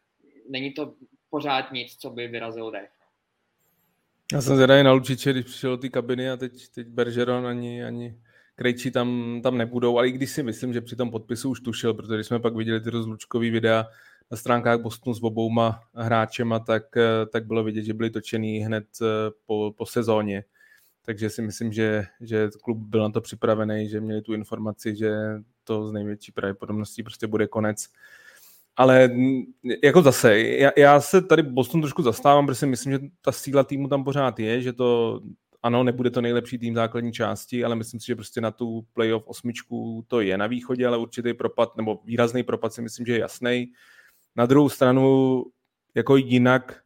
není 0.48 0.72
to 0.72 0.94
pořád 1.30 1.72
nic, 1.72 1.96
co 1.96 2.10
by 2.10 2.28
vyrazil 2.28 2.70
dech. 2.70 2.90
Já 4.32 4.42
jsem 4.42 4.54
zvědavý 4.54 4.82
na 4.82 4.92
Lučiče, 4.92 5.32
když 5.32 5.44
přišel 5.44 5.70
do 5.70 5.76
té 5.76 5.88
kabiny 5.88 6.30
a 6.30 6.36
teď, 6.36 6.68
teď 6.68 6.86
Bergeron 6.86 7.46
ani, 7.46 7.84
ani 7.84 8.22
Krejčí 8.58 8.90
tam, 8.90 9.40
tam 9.42 9.58
nebudou, 9.58 9.98
ale 9.98 10.08
i 10.08 10.12
když 10.12 10.30
si 10.30 10.42
myslím, 10.42 10.72
že 10.72 10.80
při 10.80 10.96
tom 10.96 11.10
podpisu 11.10 11.50
už 11.50 11.60
tušil, 11.60 11.94
protože 11.94 12.24
jsme 12.24 12.40
pak 12.40 12.56
viděli 12.56 12.80
ty 12.80 12.90
rozlučkové 12.90 13.50
videa 13.50 13.86
na 14.30 14.36
stránkách 14.36 14.80
Bostonu 14.80 15.14
s 15.14 15.22
obouma 15.22 15.80
hráčema, 15.94 16.58
tak, 16.58 16.96
eh, 16.96 17.26
tak 17.26 17.46
bylo 17.46 17.64
vidět, 17.64 17.82
že 17.82 17.94
byly 17.94 18.10
točený 18.10 18.58
hned 18.58 18.84
eh, 19.02 19.06
po, 19.46 19.74
po 19.76 19.86
sezóně. 19.86 20.44
Takže 21.04 21.30
si 21.30 21.42
myslím, 21.42 21.72
že, 21.72 22.04
že 22.20 22.48
klub 22.62 22.78
byl 22.78 23.00
na 23.00 23.10
to 23.10 23.20
připravený, 23.20 23.88
že 23.88 24.00
měli 24.00 24.22
tu 24.22 24.34
informaci, 24.34 24.96
že 24.96 25.12
to 25.64 25.88
z 25.88 25.92
největší 25.92 26.32
pravděpodobností 26.32 27.02
prostě 27.02 27.26
bude 27.26 27.46
konec. 27.46 27.86
Ale 28.76 29.10
jako 29.82 30.02
zase, 30.02 30.38
já, 30.38 30.70
já 30.76 31.00
se 31.00 31.22
tady 31.22 31.42
Boston 31.42 31.80
trošku 31.80 32.02
zastávám, 32.02 32.46
protože 32.46 32.58
si 32.58 32.66
myslím, 32.66 32.92
že 32.92 32.98
ta 33.22 33.32
síla 33.32 33.64
týmu 33.64 33.88
tam 33.88 34.04
pořád 34.04 34.38
je, 34.38 34.62
že 34.62 34.72
to 34.72 35.20
ano, 35.62 35.84
nebude 35.84 36.10
to 36.10 36.20
nejlepší 36.20 36.58
tým 36.58 36.74
základní 36.74 37.12
části, 37.12 37.64
ale 37.64 37.76
myslím 37.76 38.00
si, 38.00 38.06
že 38.06 38.14
prostě 38.14 38.40
na 38.40 38.50
tu 38.50 38.86
playoff 38.92 39.26
osmičku 39.26 40.04
to 40.08 40.20
je 40.20 40.38
na 40.38 40.46
východě, 40.46 40.86
ale 40.86 40.98
určitý 40.98 41.34
propad, 41.34 41.76
nebo 41.76 42.00
výrazný 42.04 42.42
propad 42.42 42.72
si 42.72 42.82
myslím, 42.82 43.06
že 43.06 43.12
je 43.12 43.20
jasný. 43.20 43.72
Na 44.36 44.46
druhou 44.46 44.68
stranu, 44.68 45.44
jako 45.94 46.16
jinak, 46.16 46.82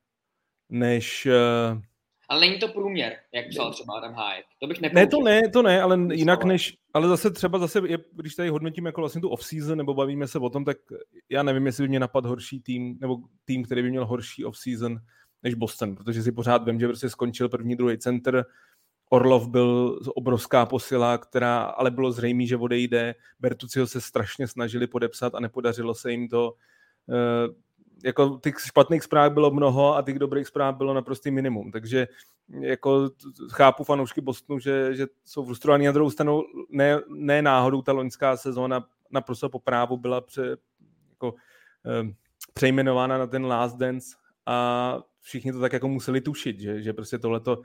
než... 0.69 1.27
Eh, 1.27 1.81
Ale 2.29 2.41
není 2.41 2.59
to 2.59 2.69
průměr, 2.69 3.13
jak 3.33 3.49
psal 3.49 3.73
třeba 3.73 3.95
Adam 3.97 4.15
Hayek. 4.15 4.45
To 4.61 4.67
bych 4.67 4.81
Ne, 4.81 5.07
to 5.07 5.21
ne, 5.23 5.49
to 5.49 5.63
ne, 5.63 5.83
ale 5.83 5.99
jinak 6.13 6.45
než, 6.45 6.75
ale 6.95 7.09
zase 7.09 7.31
třeba 7.31 7.59
zase, 7.59 7.81
je, 7.87 7.99
když 8.13 8.35
tady 8.35 8.49
hodnotíme 8.49 8.89
jako 8.89 9.01
vlastně 9.01 9.21
tu 9.21 9.29
off-season, 9.29 9.79
nebo 9.79 9.95
bavíme 9.95 10.29
se 10.29 10.39
o 10.39 10.51
tom, 10.51 10.65
tak 10.65 10.77
já 11.29 11.43
nevím, 11.43 11.67
jestli 11.67 11.85
by 11.85 11.89
mě 11.89 12.01
napadl 12.01 12.29
horší 12.29 12.61
tým, 12.61 12.99
nebo 13.01 13.17
tým, 13.45 13.65
který 13.65 13.83
by 13.83 13.91
měl 13.91 14.07
horší 14.07 14.45
off-season 14.45 14.99
než 15.43 15.55
Boston, 15.55 15.97
protože 15.97 16.23
si 16.23 16.33
pořád 16.33 16.65
vím, 16.65 16.81
že 16.81 16.87
prostě 16.87 17.11
skončil 17.11 17.49
první, 17.49 17.77
druhý 17.77 17.99
center, 17.99 18.45
Orlov 19.13 19.49
byl 19.49 20.01
obrovská 20.15 20.67
posila, 20.67 21.19
která 21.19 21.63
ale 21.63 21.91
bylo 21.91 22.13
zřejmé, 22.13 22.47
že 22.47 22.57
odejde. 22.57 23.15
Bertuciho 23.41 23.87
se 23.87 24.01
strašně 24.01 24.49
snažili 24.49 24.87
podepsat 24.87 25.35
a 25.35 25.41
nepodařilo 25.41 25.95
se 25.95 26.11
jim 26.11 26.29
to. 26.29 26.55
E, 27.09 27.49
jako 28.05 28.41
těch 28.43 28.55
špatných 28.61 29.03
zpráv 29.03 29.33
bylo 29.33 29.51
mnoho 29.51 29.97
a 29.97 30.03
těch 30.03 30.19
dobrých 30.19 30.47
zpráv 30.47 30.77
bylo 30.77 30.95
naprostý 30.95 31.31
minimum. 31.31 31.73
Takže 31.73 32.09
jako 32.61 33.11
chápu 33.51 33.85
fanoušky 33.85 34.21
Bostonu, 34.21 34.59
že, 34.59 34.95
že 34.95 35.07
jsou 35.25 35.45
frustrovaní. 35.45 35.87
Na 35.87 35.93
druhou 35.93 36.11
stranu 36.11 36.43
ne, 36.71 37.01
ne 37.09 37.43
náhodou 37.43 37.83
ta 37.83 37.93
loňská 37.93 38.37
sezóna 38.37 38.87
naprosto 39.11 39.49
po 39.49 39.59
právu 39.59 39.97
byla 39.97 40.21
pře, 40.21 40.57
jako, 41.11 41.35
e, 41.87 42.15
přejmenována 42.55 43.19
na 43.19 43.27
ten 43.27 43.47
Last 43.47 43.77
Dance 43.77 44.22
a 44.47 44.99
všichni 45.21 45.53
to 45.53 45.61
tak 45.61 45.73
jako 45.73 45.89
museli 45.89 46.21
tušit, 46.21 46.61
že, 46.61 46.83
že 46.83 46.93
prostě 46.93 47.19
tohleto 47.19 47.63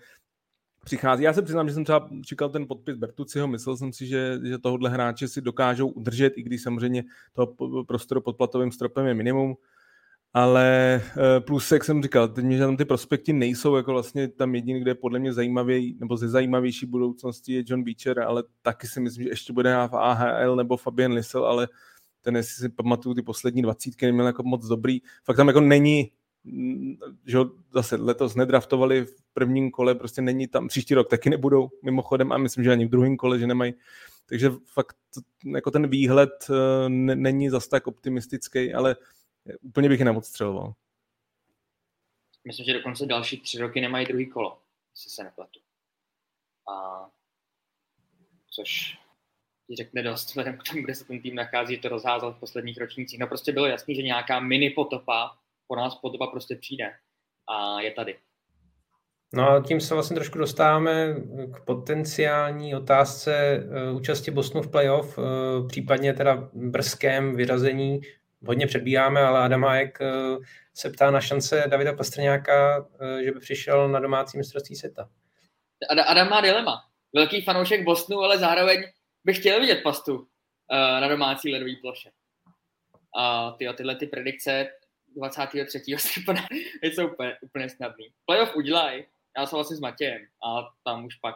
přichází. 0.83 1.23
Já 1.23 1.33
se 1.33 1.41
přiznám, 1.41 1.67
že 1.67 1.73
jsem 1.73 1.83
třeba 1.83 2.09
čekal 2.25 2.49
ten 2.49 2.67
podpis 2.67 2.95
Bertuciho, 2.95 3.47
myslel 3.47 3.77
jsem 3.77 3.93
si, 3.93 4.07
že, 4.07 4.39
že 4.43 4.57
tohohle 4.57 4.89
hráče 4.89 5.27
si 5.27 5.41
dokážou 5.41 5.87
udržet, 5.87 6.33
i 6.37 6.43
když 6.43 6.63
samozřejmě 6.63 7.03
toho 7.33 7.55
prostoru 7.87 8.21
pod 8.21 8.37
platovým 8.37 8.71
stropem 8.71 9.05
je 9.05 9.13
minimum, 9.13 9.55
ale 10.33 10.95
eh, 10.95 11.39
plus, 11.39 11.71
jak 11.71 11.83
jsem 11.83 12.03
říkal, 12.03 12.27
teď 12.27 12.45
že 12.45 12.59
tam 12.59 12.77
ty 12.77 12.85
prospekty 12.85 13.33
nejsou 13.33 13.75
jako 13.75 13.91
vlastně 13.91 14.27
tam 14.27 14.55
jediný, 14.55 14.81
kde 14.81 14.91
je 14.91 14.95
podle 14.95 15.19
mě 15.19 15.33
zajímavý, 15.33 15.97
nebo 15.99 16.17
ze 16.17 16.29
zajímavější 16.29 16.85
budoucnosti 16.85 17.53
je 17.53 17.63
John 17.65 17.83
Beecher, 17.83 18.19
ale 18.19 18.43
taky 18.61 18.87
si 18.87 18.99
myslím, 18.99 19.23
že 19.23 19.29
ještě 19.29 19.53
bude 19.53 19.75
v 19.91 19.95
AHL 19.95 20.55
nebo 20.55 20.77
Fabian 20.77 21.11
Lissel, 21.11 21.45
ale 21.45 21.67
ten, 22.21 22.35
jestli 22.35 22.55
si 22.55 22.69
pamatuju, 22.69 23.15
ty 23.15 23.21
poslední 23.21 23.61
dvacítky 23.61 24.05
neměl 24.05 24.25
jako 24.25 24.43
moc 24.43 24.67
dobrý. 24.67 24.99
Fakt 25.23 25.37
tam 25.37 25.47
jako 25.47 25.61
není 25.61 26.11
že 27.25 27.37
zase 27.73 27.95
letos 27.95 28.35
nedraftovali 28.35 29.05
v 29.05 29.15
prvním 29.33 29.71
kole, 29.71 29.95
prostě 29.95 30.21
není 30.21 30.47
tam, 30.47 30.67
příští 30.67 30.93
rok 30.93 31.09
taky 31.09 31.29
nebudou 31.29 31.69
mimochodem 31.83 32.31
a 32.31 32.37
myslím, 32.37 32.63
že 32.63 32.71
ani 32.71 32.85
v 32.85 32.89
druhém 32.89 33.17
kole, 33.17 33.39
že 33.39 33.47
nemají. 33.47 33.73
Takže 34.29 34.51
fakt 34.73 34.97
jako 35.55 35.71
ten 35.71 35.87
výhled 35.87 36.47
eh, 36.49 36.89
ne, 36.89 37.15
není 37.15 37.49
zas 37.49 37.67
tak 37.67 37.87
optimistický, 37.87 38.73
ale 38.73 38.95
úplně 39.61 39.89
bych 39.89 39.99
je 39.99 40.05
neodstřeloval. 40.05 40.73
Myslím, 42.47 42.65
že 42.65 42.73
dokonce 42.73 43.05
další 43.05 43.41
tři 43.41 43.59
roky 43.59 43.81
nemají 43.81 44.05
druhý 44.05 44.25
kolo, 44.25 44.61
jestli 44.95 45.11
se 45.11 45.23
nepletu. 45.23 45.59
A 46.73 47.05
což 48.51 48.97
ti 49.67 49.75
řekne 49.75 50.03
dost, 50.03 50.25
vzhledem 50.25 50.57
k 50.57 50.63
tomu, 50.63 50.81
kde 50.81 50.95
se 50.95 51.05
ten 51.05 51.21
tým 51.21 51.35
nachází, 51.35 51.77
to 51.77 51.89
rozházal 51.89 52.33
v 52.33 52.39
posledních 52.39 52.77
ročnících. 52.77 53.19
No 53.19 53.27
prostě 53.27 53.51
bylo 53.51 53.65
jasný, 53.65 53.95
že 53.95 54.01
nějaká 54.01 54.39
mini 54.39 54.69
potopa 54.69 55.37
po 55.67 55.75
nás 55.75 55.95
podoba 55.95 56.27
prostě 56.27 56.55
přijde 56.55 56.85
a 57.49 57.81
je 57.81 57.91
tady. 57.91 58.17
No 59.33 59.49
a 59.49 59.63
tím 59.63 59.81
se 59.81 59.93
vlastně 59.93 60.15
trošku 60.15 60.37
dostáváme 60.37 61.15
k 61.53 61.65
potenciální 61.65 62.75
otázce 62.75 63.35
eh, 63.35 63.91
účasti 63.91 64.31
Bostonu 64.31 64.63
v 64.63 64.71
playoff, 64.71 65.19
eh, 65.19 65.21
případně 65.67 66.13
teda 66.13 66.49
brzkém 66.53 67.35
vyrazení. 67.35 68.01
Hodně 68.47 68.67
předbíháme, 68.67 69.21
ale 69.21 69.39
Adam 69.39 69.63
Hayek 69.63 69.97
eh, 70.01 70.37
se 70.73 70.89
ptá 70.89 71.11
na 71.11 71.21
šance 71.21 71.63
Davida 71.67 71.93
Pastrňáka, 71.93 72.87
že 73.23 73.31
by 73.31 73.39
přišel 73.39 73.89
na 73.89 73.99
domácí 73.99 74.37
mistrovství 74.37 74.75
světa. 74.75 75.09
Adam 76.07 76.29
má 76.29 76.41
dilema. 76.41 76.81
Velký 77.15 77.41
fanoušek 77.41 77.83
Bostonu, 77.83 78.19
ale 78.19 78.37
zároveň 78.37 78.83
bych 79.23 79.39
chtěl 79.39 79.59
vidět 79.59 79.83
pastu 79.83 80.27
na 80.71 81.07
domácí 81.07 81.53
ledové 81.53 81.71
ploše. 81.81 82.09
A 83.17 83.51
tyjo, 83.51 83.73
tyhle 83.73 83.95
ty 83.95 84.07
predikce 84.07 84.67
23. 85.17 85.81
srpna 85.97 86.47
je 86.83 86.91
to 86.91 87.07
úplně, 87.07 87.37
úplně 87.41 87.69
snadný. 87.69 88.05
Playoff 88.25 88.55
udělají, 88.55 89.05
já 89.37 89.45
jsem 89.45 89.57
vlastně 89.57 89.77
s 89.77 89.79
Matějem 89.79 90.21
a 90.47 90.69
tam 90.83 91.05
už 91.05 91.15
pak 91.15 91.35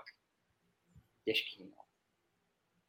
těžký. 1.25 1.63
No. 1.63 1.81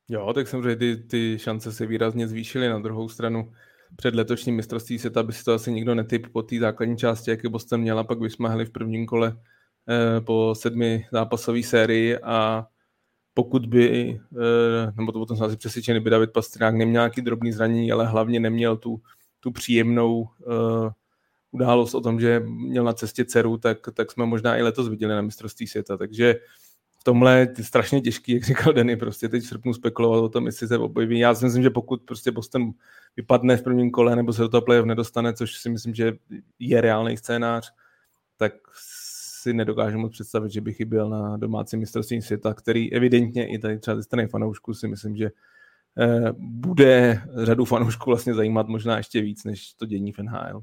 Jo, 0.08 0.32
tak 0.32 0.48
samozřejmě 0.48 0.76
ty, 0.76 0.96
ty 0.96 1.38
šance 1.38 1.72
se 1.72 1.86
výrazně 1.86 2.28
zvýšily. 2.28 2.68
Na 2.68 2.78
druhou 2.78 3.08
stranu 3.08 3.52
před 3.96 4.14
letošním 4.14 4.56
mistrovství 4.56 4.98
světa 4.98 5.22
by 5.22 5.32
si 5.32 5.44
to 5.44 5.52
asi 5.52 5.72
nikdo 5.72 5.94
netyp 5.94 6.26
po 6.32 6.42
té 6.42 6.58
základní 6.58 6.96
části, 6.96 7.30
jaký 7.30 7.48
Boston 7.48 7.80
měla, 7.80 8.04
pak 8.04 8.20
vysmáhli 8.20 8.64
v 8.64 8.70
prvním 8.70 9.06
kole 9.06 9.36
eh, 9.88 10.20
po 10.20 10.54
sedmi 10.56 11.06
zápasové 11.12 11.62
sérii 11.62 12.18
a 12.18 12.66
pokud 13.34 13.66
by, 13.66 14.20
eh, 14.32 14.92
nebo 14.96 15.12
to 15.12 15.18
potom 15.18 15.36
jsem 15.36 15.46
asi 15.46 15.56
přesvědčený, 15.56 16.00
by 16.00 16.10
David 16.10 16.32
Pastrňák 16.32 16.74
neměl 16.74 17.02
nějaký 17.02 17.22
drobný 17.22 17.52
zranění, 17.52 17.92
ale 17.92 18.06
hlavně 18.06 18.40
neměl 18.40 18.76
tu 18.76 19.02
tu 19.42 19.50
příjemnou 19.50 20.20
uh, 20.20 20.90
událost 21.50 21.94
o 21.94 22.00
tom, 22.00 22.20
že 22.20 22.42
měl 22.44 22.84
na 22.84 22.92
cestě 22.92 23.24
dceru, 23.24 23.58
tak, 23.58 23.78
tak 23.94 24.12
jsme 24.12 24.26
možná 24.26 24.56
i 24.56 24.62
letos 24.62 24.88
viděli 24.88 25.14
na 25.14 25.22
mistrovství 25.22 25.66
světa. 25.66 25.96
Takže 25.96 26.34
v 27.00 27.04
tomhle 27.04 27.38
je 27.38 27.64
strašně 27.64 28.00
těžký, 28.00 28.32
jak 28.32 28.44
říkal 28.44 28.72
Denny, 28.72 28.96
prostě 28.96 29.28
teď 29.28 29.42
v 29.42 29.46
srpnu 29.46 29.74
spekulovat 29.74 30.24
o 30.24 30.28
tom, 30.28 30.46
jestli 30.46 30.68
se 30.68 30.78
objeví. 30.78 31.18
Já 31.18 31.34
si 31.34 31.44
myslím, 31.44 31.62
že 31.62 31.70
pokud 31.70 32.02
prostě 32.02 32.30
Boston 32.30 32.70
vypadne 33.16 33.56
v 33.56 33.62
prvním 33.62 33.90
kole 33.90 34.16
nebo 34.16 34.32
se 34.32 34.42
do 34.42 34.48
toho 34.48 34.62
playoff 34.62 34.86
nedostane, 34.86 35.32
což 35.32 35.58
si 35.58 35.70
myslím, 35.70 35.94
že 35.94 36.12
je 36.58 36.80
reálný 36.80 37.16
scénář, 37.16 37.72
tak 38.36 38.52
si 39.42 39.52
nedokážu 39.52 39.98
moc 39.98 40.12
představit, 40.12 40.52
že 40.52 40.60
by 40.60 40.72
chyběl 40.72 41.08
na 41.08 41.36
domácím 41.36 41.80
mistrovství 41.80 42.22
světa, 42.22 42.54
který 42.54 42.92
evidentně 42.92 43.48
i 43.48 43.58
tady 43.58 43.78
třeba 43.78 43.96
ze 43.96 44.02
strany 44.02 44.28
fanoušků 44.28 44.74
si 44.74 44.88
myslím, 44.88 45.16
že 45.16 45.30
bude 46.38 47.22
řadu 47.34 47.64
fanoušků 47.64 48.10
vlastně 48.10 48.34
zajímat 48.34 48.68
možná 48.68 48.96
ještě 48.96 49.20
víc, 49.20 49.44
než 49.44 49.74
to 49.74 49.86
dění 49.86 50.12
v 50.12 50.18
NHL. 50.18 50.62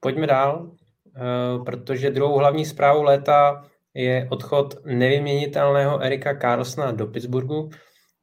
Pojďme 0.00 0.26
dál, 0.26 0.72
eh, 1.16 1.64
protože 1.64 2.10
druhou 2.10 2.38
hlavní 2.38 2.64
zprávou 2.64 3.02
léta 3.02 3.64
je 3.94 4.28
odchod 4.30 4.74
nevyměnitelného 4.84 6.00
Erika 6.00 6.38
Carlsona 6.40 6.92
do 6.92 7.06
Pittsburghu. 7.06 7.70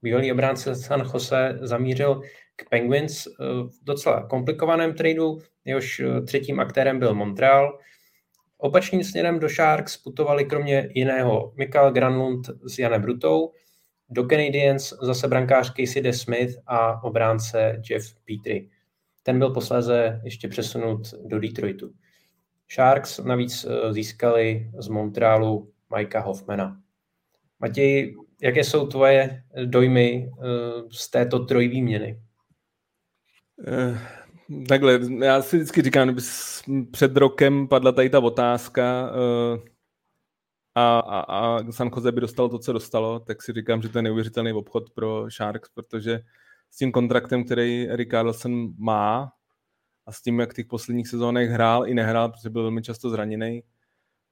Bývalý 0.01 0.31
obránce 0.31 0.75
San 0.75 1.01
Jose 1.13 1.57
zamířil 1.61 2.21
k 2.55 2.69
Penguins 2.69 3.27
eh, 3.27 3.31
v 3.63 3.83
docela 3.83 4.27
komplikovaném 4.27 4.93
tradu, 4.93 5.37
jehož 5.65 6.01
třetím 6.25 6.59
aktérem 6.59 6.99
byl 6.99 7.15
Montreal. 7.15 7.79
Opačným 8.57 9.03
směrem 9.03 9.39
do 9.39 9.49
Sharks 9.49 9.97
putovali 9.97 10.45
kromě 10.45 10.89
jiného 10.93 11.53
Mikael 11.55 11.91
Granlund 11.91 12.49
s 12.67 12.79
Janem 12.79 13.01
Brutou, 13.01 13.51
do 14.13 14.27
Canadiens 14.27 14.93
zase 15.01 15.27
brankář 15.27 15.74
Casey 15.74 16.01
De 16.01 16.13
Smith 16.13 16.55
a 16.67 17.03
obránce 17.03 17.82
Jeff 17.89 18.15
Petrie. 18.25 18.62
Ten 19.24 19.39
byl 19.39 19.50
posléze 19.50 20.22
ještě 20.24 20.48
přesunut 20.48 21.13
do 21.25 21.39
Detroitu. 21.39 21.93
Sharks 22.74 23.20
navíc 23.20 23.65
eh, 23.65 23.93
získali 23.93 24.72
z 24.79 24.88
Montrealu 24.88 25.72
Mikea 25.96 26.22
Hoffmana. 26.22 26.77
Matěj, 27.60 28.15
jaké 28.41 28.63
jsou 28.63 28.88
tvoje 28.88 29.43
dojmy 29.65 30.32
eh, 30.32 30.43
z 30.91 31.10
této 31.10 31.39
trojvýměny? 31.39 32.20
Eh, 33.67 34.00
takhle, 34.67 35.00
já 35.24 35.41
si 35.41 35.58
vždycky 35.58 35.82
říkám, 35.82 36.08
kdyby 36.08 36.22
před 36.91 37.17
rokem 37.17 37.67
padla 37.67 37.91
tady 37.91 38.10
ta 38.10 38.20
otázka, 38.20 39.12
a, 40.75 41.00
a, 41.00 41.20
a 41.20 41.72
San 41.72 41.89
Jose 41.96 42.12
by 42.12 42.22
dostal 42.22 42.50
to, 42.50 42.60
co 42.60 42.74
dostalo, 42.74 43.20
tak 43.20 43.44
si 43.44 43.53
říkám, 43.53 43.82
že 43.82 43.89
to 43.89 43.98
je 43.98 44.01
neuvěřitelný 44.01 44.53
obchod 44.53 44.89
pro 44.89 45.25
Sharks, 45.30 45.70
protože 45.70 46.20
s 46.72 46.77
tím 46.77 46.92
kontraktem, 46.92 47.44
který 47.46 47.89
Eric 47.89 48.10
Carlson 48.10 48.74
má 48.77 49.32
a 50.06 50.12
s 50.12 50.22
tím, 50.22 50.39
jak 50.39 50.53
těch 50.53 50.65
posledních 50.65 51.08
sezónech 51.08 51.50
hrál 51.50 51.88
i 51.88 51.94
nehrál, 51.94 52.30
protože 52.30 52.50
byl 52.50 52.62
velmi 52.62 52.82
často 52.82 53.10
zraněný, 53.10 53.63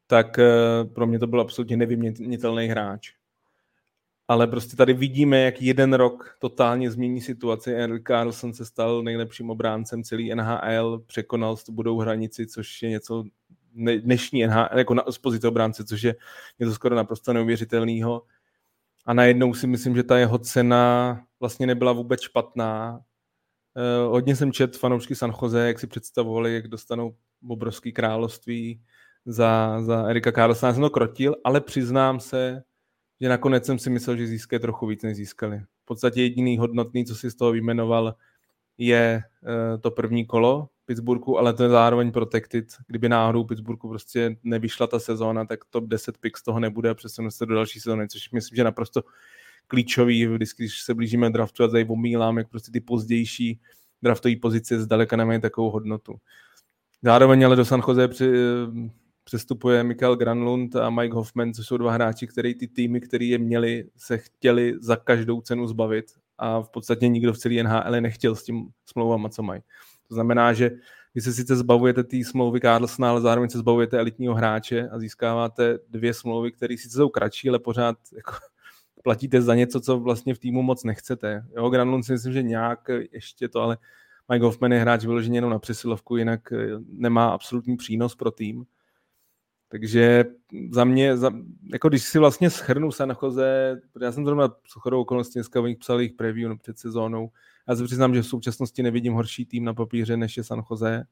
tak 0.08 0.40
eh, 0.40 0.50
pro 0.94 1.08
mě 1.08 1.20
to 1.20 1.28
byl 1.28 1.42
absolutně 1.42 1.78
nevyměnitelný 1.78 2.68
hráč. 2.68 3.14
Ale 4.28 4.48
prostě 4.48 4.76
tady 4.76 4.94
vidíme, 4.94 5.42
jak 5.42 5.62
jeden 5.62 5.94
rok 5.94 6.38
totálně 6.40 6.92
změní 6.92 7.22
situaci. 7.22 7.74
Eric 7.74 8.04
Carlson 8.08 8.54
se 8.54 8.66
stal 8.66 9.04
nejlepším 9.04 9.50
obráncem 9.50 10.04
celý 10.04 10.36
NHL, 10.36 11.00
překonal 11.00 11.58
tu 11.58 11.72
budou 11.72 12.00
hranici, 12.00 12.48
což 12.48 12.82
je 12.82 12.90
něco 12.90 13.24
dnešní 14.00 14.48
NHL, 14.48 14.78
jako 14.78 14.94
na, 14.94 15.04
z 15.10 15.18
pozice 15.18 15.48
obránce, 15.48 15.86
což 15.86 16.04
je 16.04 16.16
něco 16.60 16.74
skoro 16.74 16.96
naprosto 16.96 17.34
neuvěřitelného. 17.34 18.24
A 19.06 19.13
najednou 19.13 19.54
si 19.54 19.68
myslím, 19.68 19.96
že 19.96 20.04
ta 20.04 20.18
jeho 20.18 20.38
cena 20.38 21.22
vlastně 21.40 21.68
nebyla 21.68 21.92
vůbec 21.92 22.22
špatná. 22.22 23.00
Eh, 23.78 24.08
hodně 24.08 24.36
jsem 24.36 24.51
čet 24.51 24.78
fanoušky 24.78 25.16
San 25.16 25.34
Jose, 25.42 25.68
jak 25.68 25.80
si 25.80 25.88
představovali, 25.88 26.54
jak 26.54 26.68
dostanou 26.68 27.16
obrovský 27.48 27.94
království 27.94 28.82
za, 29.25 29.82
za 29.82 30.04
Erika 30.08 30.32
Carlsona. 30.32 30.70
Já 30.70 30.74
jsem 30.74 30.84
to 30.84 30.90
krotil, 30.90 31.36
ale 31.44 31.62
přiznám 31.62 32.20
se, 32.20 32.63
že 33.22 33.30
nakonec 33.30 33.66
jsem 33.66 33.80
si 33.80 33.90
myslel, 33.90 34.18
že 34.18 34.28
získají 34.28 34.60
trochu 34.60 34.88
víc, 34.88 35.04
než 35.04 35.18
získali. 35.18 35.60
V 35.60 35.86
podstatě 35.86 36.22
jediný 36.22 36.58
hodnotný, 36.58 37.06
co 37.06 37.16
si 37.16 37.32
z 37.32 37.36
toho 37.36 37.51
vyjmenoval, 37.51 38.16
je 38.78 39.24
uh, 39.42 39.82
to 39.82 39.92
první 39.92 40.25
kolo, 40.25 40.70
Pittsburghu, 40.86 41.38
ale 41.38 41.54
to 41.54 41.64
je 41.64 41.70
zároveň 41.70 42.12
protected. 42.12 42.66
Kdyby 42.88 43.10
náhodou 43.10 43.44
Pittsburghu 43.44 43.90
prostě 43.90 44.38
nevyšla 44.44 44.88
ta 44.88 45.00
sezóna, 45.00 45.46
tak 45.46 45.66
top 45.66 45.84
10 45.84 46.18
pick 46.18 46.38
z 46.38 46.44
toho 46.44 46.60
nebude 46.60 46.90
a 46.90 46.94
přesunu 46.94 47.32
se 47.32 47.46
do 47.46 47.56
další 47.56 47.80
sezóny, 47.80 48.08
což 48.08 48.32
myslím, 48.32 48.56
že 48.56 48.64
naprosto 48.64 49.04
klíčový, 49.68 50.28
vždycky, 50.28 50.64
když 50.64 50.82
se 50.82 50.94
blížíme 50.94 51.30
draftu 51.30 51.64
a 51.64 51.68
tady 51.68 51.86
omílám, 51.86 52.38
jak 52.38 52.50
prostě 52.50 52.72
ty 52.72 52.80
pozdější 52.80 53.60
draftové 54.02 54.36
pozice 54.36 54.82
zdaleka 54.82 55.16
nemají 55.16 55.42
takovou 55.42 55.70
hodnotu. 55.70 56.16
Zároveň 57.02 57.46
ale 57.46 57.56
do 57.56 57.66
San 57.66 57.82
Jose 57.88 58.08
při, 58.08 58.32
přestupuje 59.24 59.84
Michael 59.84 60.16
Granlund 60.16 60.76
a 60.76 60.90
Mike 60.90 61.14
Hoffman, 61.14 61.54
což 61.54 61.68
jsou 61.68 61.78
dva 61.78 61.92
hráči, 61.92 62.28
který 62.28 62.56
ty 62.56 62.68
týmy, 62.68 63.02
které 63.02 63.26
je 63.26 63.38
měli, 63.38 63.86
se 63.98 64.18
chtěli 64.18 64.74
za 64.80 64.96
každou 64.96 65.42
cenu 65.42 65.68
zbavit 65.68 66.06
a 66.38 66.62
v 66.62 66.70
podstatě 66.70 67.08
nikdo 67.08 67.34
v 67.34 67.38
celé 67.38 67.64
NHL 67.64 68.02
nechtěl 68.02 68.36
s 68.36 68.44
tím 68.44 68.70
smlouvama, 68.86 69.30
co 69.30 69.44
mají. 69.44 69.62
To 70.12 70.15
znamená, 70.15 70.53
že 70.53 70.72
vy 71.15 71.22
se 71.22 71.34
sice 71.34 71.56
zbavujete 71.56 72.03
té 72.03 72.18
smlouvy 72.24 72.60
Carlsona, 72.60 73.10
ale 73.10 73.22
zároveň 73.22 73.50
se 73.50 73.58
zbavujete 73.58 74.00
elitního 74.00 74.36
hráče 74.36 74.89
a 74.89 75.00
získáváte 75.00 75.80
dvě 75.89 76.13
smlouvy, 76.13 76.51
které 76.51 76.77
sice 76.77 76.98
jsou 76.98 77.10
kratší, 77.10 77.50
ale 77.50 77.60
pořád 77.60 77.98
jako 78.15 78.32
platíte 79.03 79.41
za 79.41 79.56
něco, 79.56 79.82
co 79.82 80.00
vlastně 80.00 80.34
v 80.34 80.39
týmu 80.39 80.62
moc 80.62 80.84
nechcete. 80.84 81.46
Jo, 81.56 81.70
Granlund 81.70 82.06
si 82.06 82.12
myslím, 82.12 82.34
že 82.34 82.44
nějak 82.44 82.80
ještě 83.12 83.48
to, 83.48 83.62
ale 83.62 83.77
Mike 84.32 84.46
Hoffman 84.46 84.72
je 84.74 84.80
hráč 84.80 85.06
vyloženě 85.06 85.38
jenom 85.38 85.51
na 85.51 85.60
přesilovku, 85.60 86.18
jinak 86.18 86.51
eh, 86.51 86.58
nemá 86.88 87.30
absolutní 87.30 87.77
přínos 87.77 88.15
pro 88.15 88.32
tým. 88.32 88.65
Takže 89.70 90.25
za 90.72 90.84
mě, 90.84 91.18
za, 91.18 91.32
jako 91.74 91.89
když 91.89 92.03
si 92.03 92.20
vlastně 92.20 92.50
schrnu 92.50 92.91
San 92.91 93.15
Jose, 93.24 93.82
já 94.01 94.12
jsem 94.12 94.25
zrovna 94.25 94.48
s 94.48 94.74
chodou 94.74 95.01
okolností 95.01 95.34
dneska 95.34 95.62
o 95.62 95.68
nich 95.68 95.77
psal 95.77 96.00
jejich 96.00 96.13
preview 96.13 96.58
před 96.58 96.80
sezónou, 96.80 97.30
já 97.70 97.75
se 97.75 97.84
přiznám, 97.84 98.15
že 98.15 98.22
v 98.22 98.27
současnosti 98.27 98.84
nevidím 98.84 99.13
horší 99.13 99.46
tým 99.46 99.65
na 99.65 99.74
papíře, 99.74 100.18
než 100.18 100.38
je 100.38 100.44
San 100.44 100.63
Jose. 100.72 101.03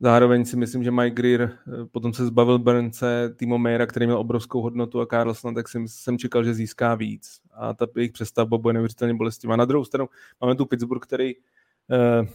Zároveň 0.00 0.44
si 0.44 0.56
myslím, 0.56 0.84
že 0.84 0.90
Mike 0.90 1.14
Greer 1.14 1.42
eh, 1.42 1.86
potom 1.92 2.14
se 2.14 2.26
zbavil 2.26 2.58
Burnce, 2.58 3.34
Timo 3.36 3.58
Meira, 3.58 3.86
který 3.86 4.06
měl 4.06 4.18
obrovskou 4.18 4.60
hodnotu 4.62 5.00
a 5.00 5.06
Carlson, 5.06 5.54
tak 5.54 5.68
jsem, 5.68 5.88
jsem 5.88 6.18
čekal, 6.18 6.44
že 6.44 6.54
získá 6.54 6.94
víc. 6.94 7.40
A 7.52 7.74
ta 7.74 7.86
jejich 7.96 8.12
přestavba 8.12 8.58
bude 8.58 8.72
neuvěřitelně 8.72 9.14
bolestivá. 9.14 9.56
Na 9.56 9.64
druhou 9.64 9.84
stranu 9.84 10.08
máme 10.40 10.54
tu 10.54 10.66
Pittsburgh, 10.66 11.06
který 11.06 11.32
eh, 11.90 12.26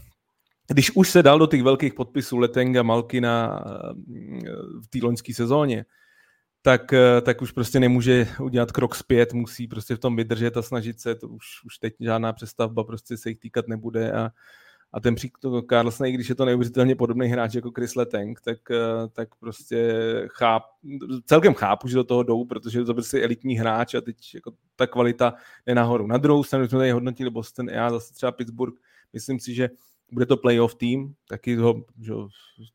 když 0.67 0.95
už 0.95 1.09
se 1.09 1.23
dal 1.23 1.39
do 1.39 1.47
těch 1.47 1.63
velkých 1.63 1.93
podpisů 1.93 2.37
Letenga, 2.37 2.83
Malkina 2.83 3.63
eh, 3.65 3.93
v 4.81 4.87
té 4.89 4.99
loňské 5.03 5.33
sezóně, 5.33 5.85
tak, 6.65 6.93
tak 7.21 7.41
už 7.41 7.51
prostě 7.51 7.79
nemůže 7.79 8.27
udělat 8.39 8.71
krok 8.71 8.95
zpět, 8.95 9.33
musí 9.33 9.67
prostě 9.67 9.95
v 9.95 9.99
tom 9.99 10.15
vydržet 10.15 10.57
a 10.57 10.61
snažit 10.61 10.99
se, 10.99 11.15
to 11.15 11.27
už, 11.27 11.45
už 11.65 11.77
teď 11.77 11.93
žádná 11.99 12.33
přestavba 12.33 12.83
prostě 12.83 13.17
se 13.17 13.29
jich 13.29 13.39
týkat 13.39 13.67
nebude 13.67 14.11
a, 14.11 14.29
a 14.93 14.99
ten 14.99 15.15
příklad 15.15 15.65
Carlson, 15.69 16.07
i 16.07 16.11
když 16.11 16.29
je 16.29 16.35
to 16.35 16.45
neuvěřitelně 16.45 16.95
podobný 16.95 17.27
hráč 17.27 17.53
jako 17.53 17.71
Chris 17.71 17.95
Letang, 17.95 18.41
tak, 18.41 18.57
eh, 18.71 19.07
tak 19.13 19.35
prostě 19.35 19.93
cháp, 20.27 20.63
celkem 21.25 21.53
chápu, 21.53 21.87
že 21.87 21.95
do 21.95 22.03
toho 22.03 22.23
jdou, 22.23 22.45
protože 22.45 22.83
to 22.83 22.93
prostě 22.93 23.23
elitní 23.23 23.55
hráč 23.55 23.93
a 23.93 24.01
teď 24.01 24.35
jako 24.35 24.51
ta 24.75 24.87
kvalita 24.87 25.33
je 25.65 25.75
nahoru. 25.75 26.07
Na 26.07 26.17
druhou 26.17 26.43
stranu 26.43 26.67
jsme 26.67 26.77
tady 26.77 26.91
hodnotili 26.91 27.29
Boston, 27.29 27.69
já 27.69 27.89
zase 27.89 28.13
třeba 28.13 28.31
Pittsburgh, 28.31 28.75
myslím 29.13 29.39
si, 29.39 29.53
že 29.53 29.69
bude 30.11 30.25
to 30.25 30.37
playoff 30.37 30.75
tým, 30.75 31.13
taky 31.27 31.55
ho 31.55 31.85
že 32.01 32.13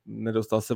nedostal 0.06 0.60
se 0.60 0.74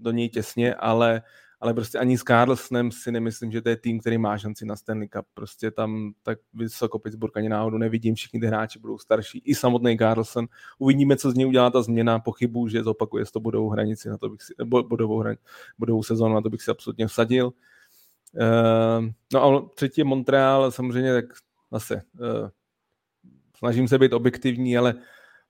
do 0.00 0.10
něj 0.10 0.28
těsně, 0.28 0.74
ale 0.74 1.22
ale 1.64 1.74
prostě 1.74 1.98
ani 1.98 2.18
s 2.18 2.22
Carlsonem 2.22 2.90
si 2.92 3.12
nemyslím, 3.12 3.52
že 3.52 3.62
to 3.62 3.68
je 3.68 3.76
tým, 3.76 4.00
který 4.00 4.18
má 4.18 4.38
šanci 4.38 4.66
na 4.66 4.76
Stanley 4.76 5.08
Cup. 5.08 5.26
Prostě 5.34 5.70
tam 5.70 6.12
tak 6.22 6.38
vysoko 6.54 6.98
Pittsburgh 6.98 7.36
ani 7.36 7.48
náhodou 7.48 7.78
nevidím, 7.78 8.14
všichni 8.14 8.40
ty 8.40 8.46
hráči 8.46 8.78
budou 8.78 8.98
starší, 8.98 9.42
i 9.44 9.54
samotný 9.54 9.98
Carlson. 9.98 10.46
Uvidíme, 10.78 11.16
co 11.16 11.30
z 11.30 11.34
něj 11.34 11.46
udělá 11.46 11.70
ta 11.70 11.82
změna, 11.82 12.18
pochybu, 12.18 12.68
že 12.68 12.82
zopakuje 12.82 13.26
s 13.26 13.32
to 13.32 13.40
budou 13.40 13.68
hranici, 13.68 14.08
na 14.08 14.18
to 14.18 14.28
bych 14.28 14.42
si, 14.42 14.54
budovou, 14.64 15.18
hran, 15.18 15.36
budovou 15.78 16.02
sezónu, 16.02 16.34
na 16.34 16.40
to 16.40 16.50
bych 16.50 16.62
si 16.62 16.70
absolutně 16.70 17.06
vsadil. 17.06 17.46
Uh, 17.46 19.06
no 19.32 19.44
a 19.44 19.68
třetí 19.74 20.00
je 20.00 20.04
Montreal, 20.04 20.70
samozřejmě 20.70 21.12
tak 21.12 21.24
zase 21.72 22.02
uh, 22.20 22.48
snažím 23.56 23.88
se 23.88 23.98
být 23.98 24.12
objektivní, 24.12 24.78
ale 24.78 24.94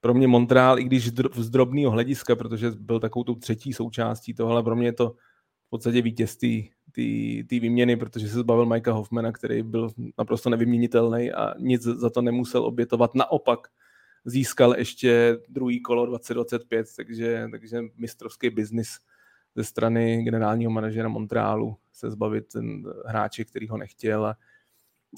pro 0.00 0.14
mě 0.14 0.26
Montreal, 0.26 0.78
i 0.78 0.84
když 0.84 1.10
z 1.36 1.50
drobného 1.50 1.90
hlediska, 1.90 2.36
protože 2.36 2.70
byl 2.70 3.00
takovou 3.00 3.24
tou 3.24 3.34
třetí 3.34 3.72
součástí 3.72 4.34
toho, 4.34 4.50
ale 4.50 4.62
pro 4.62 4.76
mě 4.76 4.88
je 4.88 4.92
to 4.92 5.14
podstatě 5.74 6.02
vítěz 6.02 6.36
té 6.36 7.58
výměny, 7.60 7.96
protože 7.96 8.28
se 8.28 8.38
zbavil 8.38 8.66
Mikea 8.66 8.94
Hoffmana, 8.94 9.32
který 9.32 9.62
byl 9.62 9.90
naprosto 10.18 10.50
nevyměnitelný 10.50 11.32
a 11.32 11.54
nic 11.58 11.82
za 11.82 12.10
to 12.10 12.22
nemusel 12.22 12.64
obětovat. 12.64 13.14
Naopak 13.14 13.58
získal 14.24 14.74
ještě 14.78 15.38
druhý 15.48 15.80
kolo 15.80 16.06
2025, 16.06 16.86
takže, 16.96 17.48
takže 17.50 17.80
mistrovský 17.96 18.50
biznis 18.50 18.98
ze 19.54 19.64
strany 19.64 20.22
generálního 20.22 20.70
manažera 20.70 21.08
Montrealu 21.08 21.76
se 21.92 22.10
zbavit 22.10 22.48
ten 22.52 22.84
hráče, 23.06 23.44
který 23.44 23.68
ho 23.68 23.76
nechtěl. 23.76 24.26
A, 24.26 24.36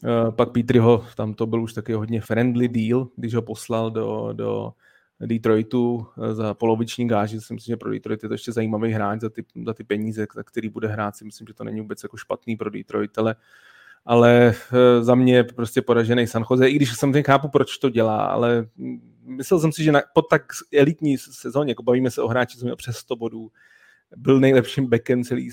uh, 0.04 0.34
pak 0.34 0.52
Petryho, 0.52 1.04
tam 1.16 1.34
to 1.34 1.46
byl 1.46 1.62
už 1.62 1.72
taky 1.72 1.92
hodně 1.92 2.20
friendly 2.20 2.68
deal, 2.68 3.08
když 3.16 3.34
ho 3.34 3.42
poslal 3.42 3.90
do, 3.90 4.32
do 4.32 4.72
Detroitu 5.20 6.06
eh, 6.22 6.34
za 6.34 6.54
poloviční 6.54 7.08
gáži. 7.08 7.40
Si 7.40 7.54
myslím, 7.54 7.72
že 7.72 7.76
pro 7.76 7.90
Detroit 7.90 8.22
je 8.22 8.28
to 8.28 8.34
ještě 8.34 8.52
zajímavý 8.52 8.92
hráč 8.92 9.20
za 9.20 9.30
ty, 9.30 9.44
za 9.64 9.74
ty 9.74 9.84
peníze, 9.84 10.26
za 10.34 10.42
který 10.42 10.68
bude 10.68 10.88
hrát. 10.88 11.16
Si 11.16 11.24
myslím, 11.24 11.46
že 11.46 11.54
to 11.54 11.64
není 11.64 11.80
vůbec 11.80 12.02
jako 12.02 12.16
špatný 12.16 12.56
pro 12.56 12.70
Detroit, 12.70 13.18
ale, 13.18 13.36
ale 14.04 14.54
eh, 14.72 15.04
za 15.04 15.14
mě 15.14 15.44
prostě 15.44 15.82
poražený 15.82 16.26
San 16.26 16.44
Jose, 16.50 16.68
i 16.68 16.74
když 16.74 16.92
jsem 16.96 17.12
ten 17.12 17.22
chápu, 17.22 17.48
proč 17.48 17.78
to 17.78 17.90
dělá, 17.90 18.26
ale 18.26 18.68
myslel 19.26 19.60
jsem 19.60 19.72
si, 19.72 19.84
že 19.84 19.92
na, 19.92 20.02
po 20.14 20.22
tak 20.22 20.42
elitní 20.72 21.18
sezóně, 21.18 21.70
jako 21.70 21.82
bavíme 21.82 22.10
se 22.10 22.22
o 22.22 22.28
hráči, 22.28 22.58
jsem 22.58 22.66
měl 22.66 22.76
přes 22.76 22.96
100 22.96 23.16
bodů, 23.16 23.50
byl 24.16 24.40
nejlepším 24.40 24.86
backem 24.86 25.24
celý, 25.24 25.50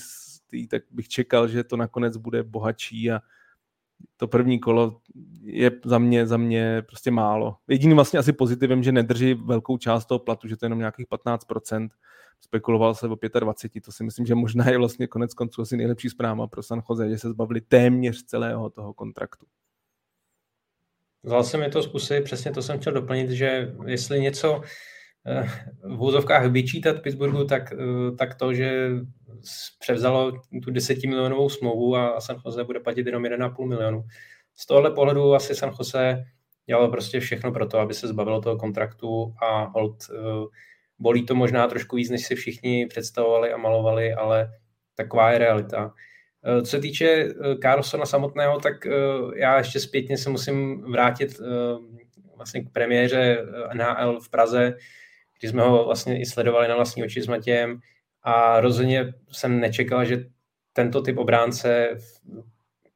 tak 0.70 0.84
bych 0.92 1.08
čekal, 1.08 1.48
že 1.48 1.64
to 1.64 1.78
nakonec 1.78 2.18
bude 2.18 2.44
bohatší 2.44 3.12
a 3.12 3.22
to 4.18 4.28
první 4.28 4.60
kolo 4.60 5.02
je 5.44 5.72
za 5.86 5.98
mě, 5.98 6.28
za 6.28 6.38
mě 6.38 6.82
prostě 6.82 7.12
málo. 7.12 7.56
Jediným 7.68 7.98
vlastně 7.98 8.20
asi 8.20 8.34
pozitivem, 8.34 8.84
že 8.84 8.92
nedrží 8.92 9.34
velkou 9.34 9.78
část 9.78 10.06
toho 10.06 10.20
platu, 10.20 10.48
že 10.48 10.58
to 10.58 10.66
je 10.66 10.68
jenom 10.68 10.80
nějakých 10.80 11.08
15%. 11.08 11.90
Spekuloval 12.42 12.96
se 12.96 13.08
o 13.08 13.18
25, 13.40 13.82
to 13.82 13.92
si 13.92 14.04
myslím, 14.04 14.26
že 14.26 14.36
možná 14.36 14.70
je 14.70 14.78
vlastně 14.78 15.08
konec 15.08 15.34
konců 15.34 15.62
asi 15.62 15.78
nejlepší 15.78 16.10
zpráva 16.10 16.48
pro 16.48 16.64
San 16.64 16.82
Jose, 16.90 17.10
že 17.10 17.18
se 17.18 17.30
zbavili 17.30 17.62
téměř 17.62 18.24
celého 18.24 18.70
toho 18.70 18.94
kontraktu. 18.94 19.46
Vzal 21.24 21.44
jsem 21.44 21.60
mi 21.60 21.70
to 21.70 21.84
zkusit, 21.84 22.24
přesně 22.24 22.52
to 22.52 22.62
jsem 22.62 22.80
chtěl 22.80 22.94
doplnit, 22.94 23.30
že 23.30 23.76
jestli 23.86 24.22
něco 24.22 24.62
v 25.84 26.02
úzovkách 26.02 26.52
vyčítat 26.52 27.02
Pittsburghu, 27.02 27.46
tak, 27.46 27.74
eh, 27.74 28.12
tak 28.16 28.36
to, 28.36 28.54
že 28.54 28.90
převzalo 29.80 30.32
tu 30.64 30.72
10 30.72 31.08
milionovou 31.08 31.50
smlouvu 31.50 31.96
a 31.96 32.22
San 32.22 32.38
Jose 32.46 32.64
bude 32.64 32.80
platit 32.80 33.06
jenom 33.06 33.24
1,5 33.26 33.66
milionu. 33.66 34.04
Z 34.56 34.66
tohohle 34.66 34.92
pohledu 34.92 35.34
asi 35.34 35.56
San 35.56 35.72
Jose 35.80 36.24
dělalo 36.66 36.92
prostě 36.92 37.20
všechno 37.20 37.52
pro 37.52 37.66
to, 37.66 37.80
aby 37.80 37.94
se 37.94 38.08
zbavilo 38.08 38.42
toho 38.42 38.58
kontraktu 38.58 39.34
a 39.42 39.64
hold 39.64 39.96
uh, 40.10 40.48
bolí 41.00 41.26
to 41.26 41.36
možná 41.36 41.68
trošku 41.68 41.96
víc, 41.96 42.10
než 42.10 42.26
si 42.26 42.36
všichni 42.36 42.86
představovali 42.86 43.54
a 43.54 43.58
malovali, 43.58 44.14
ale 44.14 44.52
taková 44.96 45.32
je 45.32 45.38
realita. 45.38 45.94
Co 46.62 46.66
se 46.66 46.80
týče 46.80 47.28
Carlsona 47.62 48.06
samotného, 48.06 48.60
tak 48.60 48.74
já 49.36 49.58
ještě 49.58 49.80
zpětně 49.80 50.18
se 50.18 50.30
musím 50.30 50.82
vrátit 50.92 51.42
vlastně 52.36 52.64
k 52.64 52.72
premiéře 52.72 53.46
NHL 53.74 54.20
v 54.20 54.30
Praze, 54.30 54.76
kdy 55.40 55.48
jsme 55.48 55.62
ho 55.62 55.86
vlastně 55.86 56.22
i 56.22 56.26
sledovali 56.26 56.68
na 56.68 56.76
vlastní 56.76 57.04
oči 57.04 57.22
s 57.22 57.28
Matějem 57.28 57.80
a 58.24 58.60
rozhodně 58.60 59.14
jsem 59.32 59.60
nečekal, 59.60 60.06
že 60.06 60.26
tento 60.74 61.02
typ 61.02 61.18
obránce 61.18 61.98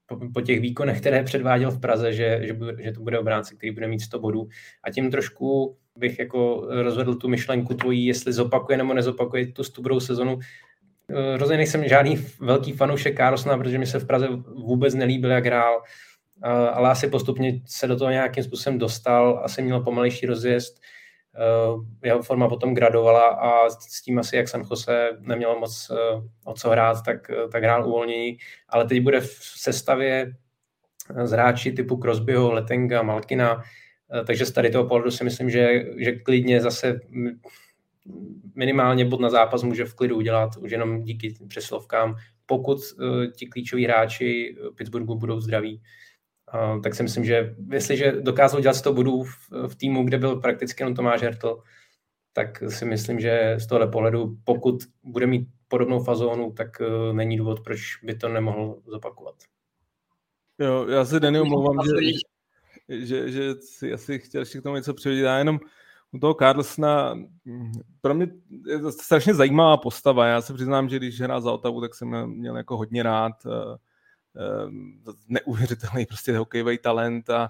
po, 0.05 0.19
po 0.33 0.41
těch 0.41 0.59
výkonech, 0.59 1.01
které 1.01 1.23
předváděl 1.23 1.71
v 1.71 1.79
Praze, 1.79 2.13
že, 2.13 2.39
že, 2.43 2.57
že 2.79 2.91
to 2.91 3.01
bude 3.01 3.19
obránce, 3.19 3.55
který 3.55 3.71
bude 3.71 3.87
mít 3.87 3.99
100 3.99 4.19
bodů. 4.19 4.47
A 4.83 4.91
tím 4.91 5.11
trošku 5.11 5.77
bych 5.97 6.19
jako 6.19 6.67
rozvedl 6.69 7.15
tu 7.15 7.27
myšlenku 7.27 7.73
tvojí, 7.73 8.05
jestli 8.05 8.33
zopakuje 8.33 8.77
nebo 8.77 8.93
nezopakuje 8.93 9.47
tu 9.47 9.63
stubrou 9.63 9.99
sezonu. 9.99 10.39
Rozhodně 11.09 11.57
nejsem 11.57 11.87
žádný 11.87 12.25
velký 12.39 12.71
fanoušek 12.71 13.17
Carlsona, 13.17 13.57
protože 13.57 13.77
mi 13.77 13.85
se 13.85 13.99
v 13.99 14.07
Praze 14.07 14.27
vůbec 14.55 14.93
nelíbil, 14.93 15.31
jak 15.31 15.45
hrál, 15.45 15.81
ale 16.73 16.89
asi 16.89 17.07
postupně 17.07 17.61
se 17.65 17.87
do 17.87 17.95
toho 17.95 18.11
nějakým 18.11 18.43
způsobem 18.43 18.79
dostal, 18.79 19.41
asi 19.43 19.61
měl 19.61 19.79
pomalejší 19.79 20.25
rozjezd 20.25 20.79
Eh, 20.79 20.96
jeho 22.03 22.23
forma 22.23 22.49
potom 22.49 22.73
gradovala 22.73 23.27
a 23.27 23.69
s 23.69 24.01
tím 24.01 24.19
asi, 24.19 24.35
jak 24.35 24.47
San 24.47 24.63
Jose 24.69 25.09
neměl 25.19 25.59
moc 25.59 25.91
eh, 25.91 26.21
o 26.45 26.53
co 26.53 26.69
hrát, 26.69 27.05
tak, 27.05 27.29
eh, 27.29 27.47
tak 27.51 27.63
hrál 27.63 27.87
uvolnění, 27.87 28.37
ale 28.69 28.85
teď 28.85 29.01
bude 29.01 29.19
v 29.19 29.39
sestavě 29.41 30.33
z 31.23 31.31
hráči 31.31 31.71
typu 31.71 31.97
Crosbyho, 31.97 32.51
Letenga, 32.51 33.01
Malkina, 33.01 33.63
takže 34.27 34.45
z 34.45 34.51
tady 34.51 34.69
toho 34.69 34.85
pohledu 34.85 35.11
si 35.11 35.23
myslím, 35.23 35.49
že, 35.49 35.85
že 35.97 36.11
klidně 36.11 36.61
zase 36.61 36.99
minimálně 38.55 39.05
bod 39.05 39.19
na 39.19 39.29
zápas 39.29 39.63
může 39.63 39.85
v 39.85 39.93
klidu 39.93 40.15
udělat, 40.15 40.49
už 40.57 40.71
jenom 40.71 41.03
díky 41.03 41.33
přeslovkám, 41.47 42.15
pokud 42.45 42.77
ti 43.35 43.45
klíčoví 43.45 43.85
hráči 43.85 44.55
Pittsburghu 44.75 45.15
budou 45.15 45.39
zdraví 45.39 45.81
tak 46.83 46.95
si 46.95 47.03
myslím, 47.03 47.25
že 47.25 47.55
jestliže 47.71 48.11
dokázal 48.11 48.61
dělat 48.61 48.73
100 48.73 48.93
bodů 48.93 49.23
v, 49.23 49.51
v 49.67 49.75
týmu, 49.75 50.03
kde 50.03 50.17
byl 50.17 50.35
prakticky 50.35 50.83
jenom 50.83 50.95
Tomáš 50.95 51.21
Hertl, 51.21 51.61
tak 52.33 52.63
si 52.69 52.85
myslím, 52.85 53.19
že 53.19 53.55
z 53.59 53.67
tohle 53.67 53.87
pohledu, 53.87 54.37
pokud 54.43 54.83
bude 55.03 55.27
mít 55.27 55.47
podobnou 55.67 56.03
fazónu, 56.03 56.51
tak 56.51 56.67
uh, 56.81 57.15
není 57.15 57.37
důvod, 57.37 57.59
proč 57.59 57.79
by 58.03 58.15
to 58.15 58.29
nemohl 58.29 58.79
zopakovat. 58.85 59.35
Jo, 60.59 60.87
já 60.87 61.05
se 61.05 61.19
Denny 61.19 61.39
omlouvám, 61.39 61.75
že, 61.85 63.05
že, 63.05 63.31
že 63.31 63.55
si 63.55 63.93
asi 63.93 64.19
chtěl 64.19 64.41
ještě 64.41 64.59
k 64.59 64.63
tomu 64.63 64.75
něco 64.75 64.93
přivědět. 64.93 65.25
Já 65.25 65.37
jenom 65.37 65.59
u 66.11 66.19
toho 66.19 66.33
Carlsona, 66.33 67.13
mm, 67.45 67.71
pro 68.01 68.13
mě 68.13 68.27
je 68.67 68.79
to 68.79 68.91
strašně 68.91 69.33
zajímavá 69.33 69.77
postava. 69.77 70.27
Já 70.27 70.41
se 70.41 70.53
přiznám, 70.53 70.89
že 70.89 70.97
když 70.97 71.21
hrál 71.21 71.41
za 71.41 71.51
Otavu, 71.51 71.81
tak 71.81 71.95
jsem 71.95 72.27
měl 72.27 72.57
jako 72.57 72.77
hodně 72.77 73.03
rád. 73.03 73.45
Uh, 73.45 73.75
neuvěřitelný 75.27 76.05
prostě 76.05 76.37
hokejový 76.37 76.77
talent 76.77 77.29
a, 77.29 77.47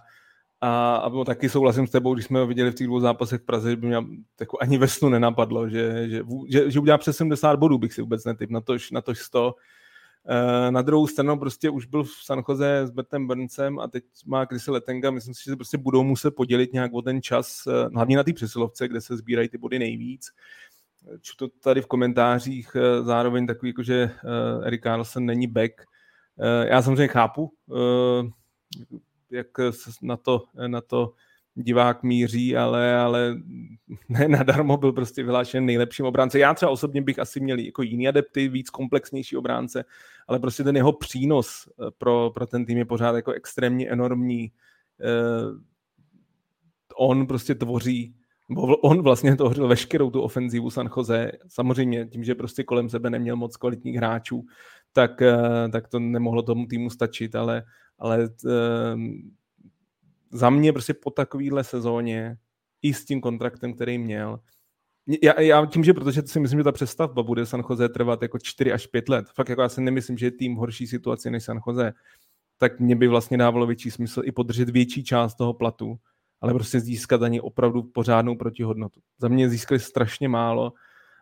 a, 0.61 0.95
a 0.95 1.23
taky 1.25 1.49
souhlasím 1.49 1.87
s 1.87 1.91
tebou, 1.91 2.13
když 2.13 2.25
jsme 2.25 2.39
ho 2.39 2.47
viděli 2.47 2.71
v 2.71 2.75
těch 2.75 2.87
dvou 2.87 2.99
zápasech 2.99 3.41
v 3.41 3.45
Praze, 3.45 3.69
že 3.69 3.75
by 3.75 3.87
mě 3.87 3.97
jako 4.39 4.57
ani 4.61 4.77
ve 4.77 4.87
snu 4.87 5.09
nenapadlo, 5.09 5.69
že, 5.69 6.09
že, 6.09 6.23
že, 6.47 6.71
že 6.71 6.79
udělá 6.79 6.97
přes 6.97 7.17
70 7.17 7.55
bodů, 7.55 7.77
bych 7.77 7.93
si 7.93 8.01
vůbec 8.01 8.25
netyp, 8.25 8.49
na 8.49 8.61
tož, 8.61 8.91
na 8.91 9.01
tož 9.01 9.19
100. 9.19 9.55
Uh, 10.29 10.71
na 10.71 10.81
druhou 10.81 11.07
stranu 11.07 11.39
prostě 11.39 11.69
už 11.69 11.85
byl 11.85 12.03
v 12.03 12.11
San 12.23 12.43
Jose 12.49 12.81
s 12.87 12.89
Bertem 12.89 13.27
Burnsem 13.27 13.79
a 13.79 13.87
teď 13.87 14.03
má 14.25 14.45
Chrisy 14.45 14.71
Letenga, 14.71 15.11
myslím 15.11 15.33
si, 15.33 15.43
že 15.43 15.51
se 15.51 15.55
prostě 15.55 15.77
budou 15.77 16.03
muset 16.03 16.31
podělit 16.31 16.73
nějak 16.73 16.93
o 16.93 17.01
ten 17.01 17.21
čas, 17.21 17.67
uh, 17.67 17.73
hlavně 17.93 18.17
na 18.17 18.23
té 18.23 18.33
přesilovce, 18.33 18.87
kde 18.87 19.01
se 19.01 19.17
sbírají 19.17 19.49
ty 19.49 19.57
body 19.57 19.79
nejvíc. 19.79 20.29
Čtu 21.21 21.47
to 21.47 21.53
tady 21.63 21.81
v 21.81 21.87
komentářích 21.87 22.75
uh, 22.75 23.05
zároveň 23.05 23.47
takový, 23.47 23.69
jako 23.69 23.83
že 23.83 24.11
Erik 24.63 24.83
Carlson 24.83 25.25
není 25.25 25.47
back, 25.47 25.73
Eh, 25.81 25.96
já 26.69 26.81
samozřejmě 26.81 27.07
chápu, 27.07 27.51
eh, 27.71 28.29
jak 29.31 29.47
na 30.01 30.17
to, 30.17 30.43
na 30.67 30.81
to 30.81 31.13
divák 31.55 32.03
míří, 32.03 32.57
ale, 32.57 32.95
ale 32.97 33.35
ne 34.09 34.27
nadarmo 34.27 34.77
byl 34.77 34.91
prostě 34.91 35.23
vyhlášen 35.23 35.65
nejlepším 35.65 36.05
obránce. 36.05 36.39
Já 36.39 36.53
třeba 36.53 36.71
osobně 36.71 37.01
bych 37.01 37.19
asi 37.19 37.39
měl 37.39 37.59
jako 37.59 37.81
jiný 37.81 38.07
adepty, 38.07 38.47
víc 38.47 38.69
komplexnější 38.69 39.37
obránce, 39.37 39.85
ale 40.27 40.39
prostě 40.39 40.63
ten 40.63 40.75
jeho 40.75 40.93
přínos 40.93 41.69
eh, 41.69 41.91
pro, 41.97 42.31
pro 42.33 42.47
ten 42.47 42.65
tým 42.65 42.77
je 42.77 42.85
pořád 42.85 43.15
jako 43.15 43.31
extrémně 43.31 43.89
enormní. 43.89 44.51
On 46.95 47.27
prostě 47.27 47.55
tvoří 47.55 48.15
on 48.81 49.01
vlastně 49.01 49.35
tvořil 49.35 49.67
veškerou 49.67 50.09
tu 50.09 50.21
ofenzívu 50.21 50.69
San 50.69 50.89
Jose. 50.97 51.31
Samozřejmě 51.47 52.05
tím, 52.05 52.23
že 52.23 52.35
prostě 52.35 52.63
kolem 52.63 52.89
sebe 52.89 53.09
neměl 53.09 53.35
moc 53.35 53.57
kvalitních 53.57 53.95
hráčů, 53.95 54.45
tak, 54.93 55.21
eh, 55.21 55.69
tak 55.71 55.87
to 55.87 55.99
nemohlo 55.99 56.41
tomu 56.41 56.67
týmu 56.67 56.89
stačit, 56.89 57.35
ale, 57.35 57.63
ale 57.99 58.29
ehm, 58.93 59.31
za 60.31 60.49
mě 60.49 60.73
prostě 60.73 60.93
po 60.93 61.11
takovéhle 61.11 61.63
sezóně 61.63 62.37
i 62.81 62.93
s 62.93 63.05
tím 63.05 63.21
kontraktem, 63.21 63.73
který 63.73 63.97
měl, 63.97 64.39
já, 65.23 65.41
já 65.41 65.65
tím, 65.65 65.83
že 65.83 65.93
protože 65.93 66.21
si 66.25 66.39
myslím, 66.39 66.59
že 66.59 66.63
ta 66.63 66.71
přestavba 66.71 67.23
bude 67.23 67.45
San 67.45 67.63
Jose 67.69 67.89
trvat 67.89 68.21
jako 68.21 68.39
4 68.39 68.71
až 68.71 68.87
5 68.87 69.09
let, 69.09 69.25
fakt 69.35 69.49
jako 69.49 69.61
já 69.61 69.69
si 69.69 69.81
nemyslím, 69.81 70.17
že 70.17 70.25
je 70.25 70.31
tým 70.31 70.55
horší 70.55 70.87
situaci 70.87 71.31
než 71.31 71.43
San 71.43 71.59
Jose, 71.67 71.93
tak 72.57 72.79
mě 72.79 72.95
by 72.95 73.07
vlastně 73.07 73.37
dávalo 73.37 73.67
větší 73.67 73.91
smysl 73.91 74.21
i 74.25 74.31
podržet 74.31 74.69
větší 74.69 75.03
část 75.03 75.35
toho 75.35 75.53
platu, 75.53 75.99
ale 76.41 76.53
prostě 76.53 76.79
získat 76.79 77.23
ani 77.23 77.41
opravdu 77.41 77.83
pořádnou 77.83 78.35
protihodnotu. 78.35 78.99
Za 79.19 79.27
mě 79.27 79.49
získali 79.49 79.79
strašně 79.79 80.29
málo 80.29 80.73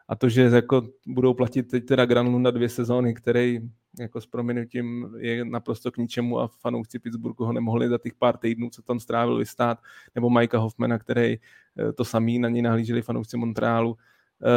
a 0.08 0.16
to, 0.16 0.30
že 0.30 0.42
jako 0.42 0.88
budou 1.08 1.34
platit 1.34 1.64
teď 1.64 1.86
teda 1.86 2.24
na 2.24 2.52
dvě 2.52 2.70
sezóny, 2.70 3.14
který 3.14 3.60
jako 4.00 4.22
s 4.22 4.26
prominutím 4.26 5.16
je 5.18 5.46
naprosto 5.46 5.92
k 5.92 5.98
ničemu 5.98 6.40
a 6.40 6.48
fanoušci 6.48 7.00
Pittsburghu 7.00 7.46
ho 7.46 7.54
nemohli 7.54 7.90
za 7.90 7.98
těch 7.98 8.14
pár 8.14 8.38
týdnů, 8.38 8.70
co 8.70 8.82
tam 8.82 9.00
strávil 9.00 9.38
vystát, 9.38 9.80
nebo 10.16 10.30
Mikea 10.30 10.60
Hoffmana, 10.60 11.00
který 11.00 11.34
eh, 11.34 11.94
to 11.94 12.06
samý 12.06 12.40
na 12.40 12.50
něj 12.50 12.62
nahlíželi 12.62 13.02
fanoušci 13.02 13.38
Montrealu. 13.38 13.98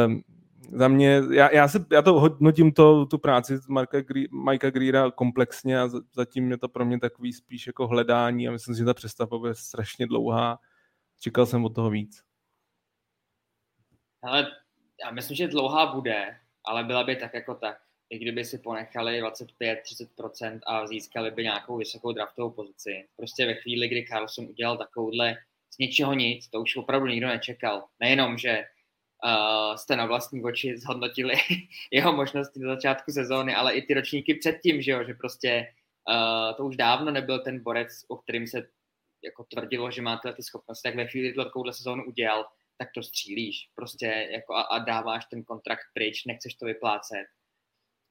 Um, 0.07 0.23
za 0.71 0.87
mě, 0.87 1.21
já, 1.33 1.53
já, 1.53 1.67
se, 1.67 1.85
já 1.91 2.01
to 2.01 2.19
hodnotím 2.19 2.71
to, 2.71 3.05
tu 3.05 3.17
práci 3.17 3.59
Marka, 3.69 3.97
Mikea 4.31 4.69
Greera 4.69 5.11
komplexně 5.11 5.79
a 5.79 5.89
zatím 6.13 6.51
je 6.51 6.57
to 6.57 6.69
pro 6.69 6.85
mě 6.85 6.99
takový 6.99 7.33
spíš 7.33 7.67
jako 7.67 7.87
hledání 7.87 8.47
a 8.47 8.51
myslím 8.51 8.75
si, 8.75 8.79
že 8.79 8.85
ta 8.85 8.93
přestavba 8.93 9.37
bude 9.37 9.55
strašně 9.55 10.07
dlouhá. 10.07 10.59
Čekal 11.19 11.45
jsem 11.45 11.65
od 11.65 11.75
toho 11.75 11.89
víc. 11.89 12.23
Ale 14.23 14.47
já 15.05 15.11
myslím, 15.11 15.35
že 15.37 15.47
dlouhá 15.47 15.85
bude, 15.85 16.39
ale 16.65 16.83
byla 16.83 17.03
by 17.03 17.15
tak 17.15 17.33
jako 17.33 17.55
tak. 17.55 17.77
I 18.09 18.19
kdyby 18.19 18.45
si 18.45 18.57
ponechali 18.57 19.23
25-30% 19.23 20.59
a 20.65 20.87
získali 20.87 21.31
by 21.31 21.43
nějakou 21.43 21.77
vysokou 21.77 22.11
draftovou 22.11 22.51
pozici. 22.51 23.07
Prostě 23.17 23.45
ve 23.45 23.53
chvíli, 23.53 23.87
kdy 23.87 24.05
Carlson 24.09 24.45
udělal 24.45 24.77
takovouhle 24.77 25.37
z 25.69 25.77
ničeho 25.77 26.13
nic, 26.13 26.47
to 26.47 26.61
už 26.61 26.75
opravdu 26.75 27.07
nikdo 27.07 27.27
nečekal. 27.27 27.85
Nejenom, 27.99 28.37
že 28.37 28.65
uh, 29.25 29.75
jste 29.75 29.95
na 29.95 30.05
vlastní 30.05 30.43
oči 30.43 30.77
zhodnotili 30.77 31.33
jeho 31.91 32.13
možnosti 32.13 32.59
na 32.59 32.75
začátku 32.75 33.11
sezóny, 33.11 33.55
ale 33.55 33.73
i 33.73 33.81
ty 33.81 33.93
ročníky 33.93 34.33
předtím, 34.33 34.81
že 34.81 34.91
jo, 34.91 35.03
že 35.03 35.13
prostě 35.13 35.73
uh, 36.09 36.57
to 36.57 36.65
už 36.65 36.77
dávno 36.77 37.11
nebyl 37.11 37.39
ten 37.39 37.63
borec, 37.63 37.89
o 38.07 38.17
kterým 38.17 38.47
se 38.47 38.69
jako 39.23 39.43
tvrdilo, 39.43 39.91
že 39.91 40.01
má 40.01 40.17
tyhle 40.17 40.35
ty 40.35 40.43
schopnosti, 40.43 40.83
tak 40.83 40.95
ve 40.95 41.07
chvíli, 41.07 41.27
kdy 41.27 41.43
takovouhle 41.43 41.73
sezónu 41.73 42.05
udělal, 42.05 42.45
tak 42.77 42.89
to 42.95 43.03
střílíš 43.03 43.69
prostě 43.75 44.27
jako 44.31 44.55
a, 44.55 44.61
a 44.61 44.79
dáváš 44.79 45.25
ten 45.25 45.43
kontrakt 45.43 45.85
pryč, 45.93 46.25
nechceš 46.25 46.55
to 46.55 46.65
vyplácet. 46.65 47.25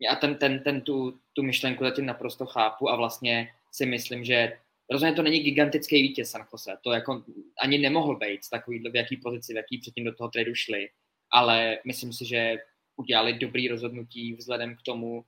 Já 0.01 0.14
ten, 0.14 0.37
ten, 0.37 0.62
ten 0.62 0.81
tu, 0.81 1.21
tu 1.33 1.42
myšlenku 1.42 1.85
zatím 1.85 2.07
naprosto 2.07 2.47
chápu 2.47 2.90
a 2.90 2.97
vlastně 2.97 3.49
si 3.73 3.87
myslím, 3.87 4.25
že 4.25 4.59
rozhodně 4.90 5.16
to 5.16 5.23
není 5.23 5.40
gigantický 5.40 6.03
vítěz 6.03 6.31
San 6.31 6.47
Jose, 6.53 6.79
to 6.83 6.92
jako 6.92 7.25
ani 7.62 7.79
nemohl 7.79 8.16
být 8.16 8.40
takový, 8.51 8.90
v 8.90 8.97
jaký 8.97 9.16
pozici, 9.16 9.53
v 9.53 9.57
jaký 9.57 9.79
předtím 9.79 10.05
do 10.05 10.14
toho 10.14 10.29
tradu 10.31 10.55
šli, 10.55 10.88
ale 11.30 11.78
myslím 11.86 12.12
si, 12.12 12.24
že 12.24 12.56
udělali 12.96 13.32
dobrý 13.32 13.68
rozhodnutí 13.68 14.34
vzhledem 14.34 14.76
k 14.76 14.82
tomu, 14.82 15.24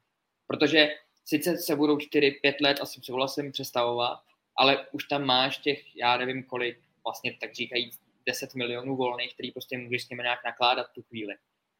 protože 0.46 0.88
sice 1.24 1.56
se 1.56 1.76
budou 1.76 1.96
4-5 1.96 2.54
let 2.60 2.78
asi 2.80 3.00
souhlasím 3.02 3.52
přestavovat, 3.52 4.20
ale 4.56 4.86
už 4.92 5.04
tam 5.04 5.24
máš 5.24 5.58
těch, 5.58 5.96
já 5.96 6.16
nevím 6.16 6.42
kolik, 6.42 6.78
vlastně 7.04 7.36
tak 7.40 7.54
říkají 7.54 7.90
10 8.26 8.54
milionů 8.54 8.96
volných, 8.96 9.34
který 9.34 9.50
prostě 9.50 9.78
můžeš 9.78 10.04
s 10.04 10.08
nimi 10.08 10.22
nějak 10.22 10.44
nakládat 10.44 10.86
tu 10.94 11.02
chvíli. 11.02 11.34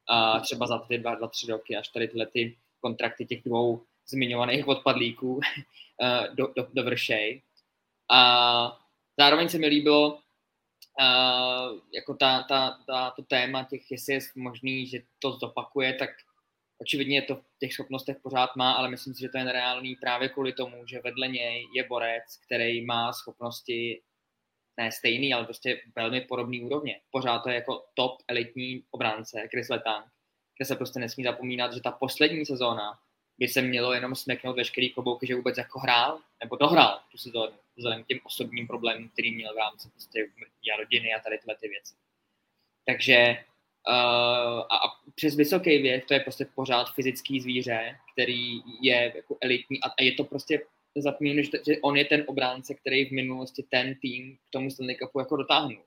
A 0.09 0.40
třeba 0.40 0.66
za 0.66 0.78
ty 0.78 0.98
dva, 0.98 1.14
dva, 1.14 1.28
tři 1.28 1.46
roky, 1.46 1.76
až 1.76 1.88
tady 1.88 2.09
tyhle 2.09 2.26
ty 2.26 2.56
kontrakty 2.80 3.26
těch 3.26 3.42
dvou 3.42 3.83
zmiňovaných 4.06 4.68
odpadlíků 4.68 5.40
do, 6.35 6.52
do, 6.56 6.68
dovršej. 6.72 7.42
A 8.11 8.78
zároveň 9.18 9.48
se 9.48 9.59
mi 9.59 9.66
líbilo 9.66 10.18
jako 11.93 12.15
ta, 12.15 12.43
ta, 12.43 12.79
ta, 12.87 13.11
to 13.11 13.23
téma 13.23 13.65
těch, 13.65 13.91
jestli 13.91 14.15
je 14.15 14.21
možný, 14.37 14.87
že 14.87 15.01
to 15.19 15.33
zopakuje, 15.33 15.95
tak 15.95 16.11
očividně 16.81 17.23
to 17.23 17.37
v 17.37 17.59
těch 17.59 17.73
schopnostech 17.73 18.17
pořád 18.23 18.57
má, 18.57 18.73
ale 18.73 18.91
myslím 18.91 19.15
si, 19.15 19.21
že 19.21 19.29
to 19.29 19.39
je 19.39 19.45
nereálný 19.45 19.97
právě 19.97 20.29
kvůli 20.29 20.53
tomu, 20.53 20.87
že 20.87 21.01
vedle 21.05 21.29
něj 21.29 21.67
je 21.75 21.85
borec, 21.89 22.25
který 22.47 22.85
má 22.87 23.13
schopnosti 23.13 24.03
ne 24.77 24.93
stejný, 24.93 25.35
ale 25.35 25.45
prostě 25.45 25.81
velmi 25.97 26.21
podobný 26.21 26.65
úrovně. 26.65 27.01
Pořád 27.11 27.39
to 27.39 27.49
je 27.49 27.55
jako 27.55 27.85
top 27.95 28.23
elitní 28.29 28.85
obránce 28.91 29.49
Chris 29.51 29.69
Letang, 29.69 30.05
kde 30.59 30.67
se 30.67 30.77
prostě 30.77 31.01
nesmí 31.01 31.25
zapomínat, 31.25 31.73
že 31.73 31.81
ta 31.81 31.91
poslední 31.91 32.47
sezóna 32.47 32.99
by 33.40 33.48
se 33.48 33.62
mělo 33.62 33.92
jenom 33.92 34.14
smeknout 34.14 34.57
veškerý 34.57 34.90
klobouky, 34.90 35.26
že 35.26 35.35
vůbec 35.35 35.59
jako 35.59 35.79
hrál, 35.79 36.20
nebo 36.42 36.57
dohrál 36.57 37.00
tu 37.11 37.18
sezónu, 37.18 37.53
vzhledem 37.76 38.05
k 38.05 38.07
těm 38.07 38.18
osobním 38.24 38.66
problémům, 38.66 39.09
který 39.09 39.35
měl 39.35 39.55
v 39.55 39.59
rámci 39.59 39.88
prostě 39.90 40.29
a 40.74 40.76
rodiny 40.76 41.14
a 41.14 41.20
tady 41.20 41.38
tyhle 41.38 41.57
ty 41.57 41.68
věci. 41.68 41.94
Takže 42.87 43.44
uh, 43.88 44.61
a, 44.61 44.76
a 44.76 44.88
přes 45.14 45.37
vysoký 45.37 45.79
věk 45.79 46.07
to 46.07 46.14
je 46.14 46.20
prostě 46.20 46.44
pořád 46.55 46.94
fyzický 46.94 47.40
zvíře, 47.40 47.96
který 48.12 48.61
je 48.81 49.12
jako 49.16 49.38
elitní 49.40 49.83
a, 49.83 49.88
a 49.88 50.03
je 50.03 50.12
to 50.12 50.24
prostě 50.24 50.62
zapomínám, 50.96 51.44
že, 51.44 51.50
že 51.66 51.81
on 51.83 51.96
je 51.96 52.05
ten 52.05 52.24
obránce, 52.26 52.74
který 52.74 53.05
v 53.05 53.12
minulosti 53.12 53.62
ten 53.62 53.94
tým 53.94 54.37
k 54.37 54.50
tomu 54.50 54.70
Stanley 54.70 54.96
Cupu 54.96 55.18
jako 55.18 55.37
dotáhnul. 55.37 55.85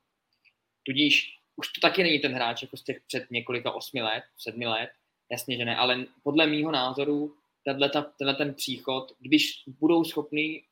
Tudíž 0.84 1.38
už 1.56 1.68
to 1.68 1.82
taky 1.82 2.04
není 2.04 2.20
ten 2.20 2.34
hráč 2.34 2.62
jako 2.62 2.78
z 2.78 2.84
těch 2.84 3.02
před 3.08 3.32
několika 3.32 3.72
osmi 3.72 4.02
let, 4.02 4.24
sedmi 4.38 4.68
let, 4.68 4.90
jasně, 5.32 5.58
že 5.58 5.66
ne, 5.66 5.76
ale 5.76 6.06
podle 6.24 6.48
mýho 6.48 6.72
názoru 6.72 7.36
tenhle, 7.64 7.92
tenhle 8.18 8.36
ten 8.36 8.54
příchod, 8.54 9.12
když 9.20 9.64
budou 9.68 10.04
schopni 10.04 10.64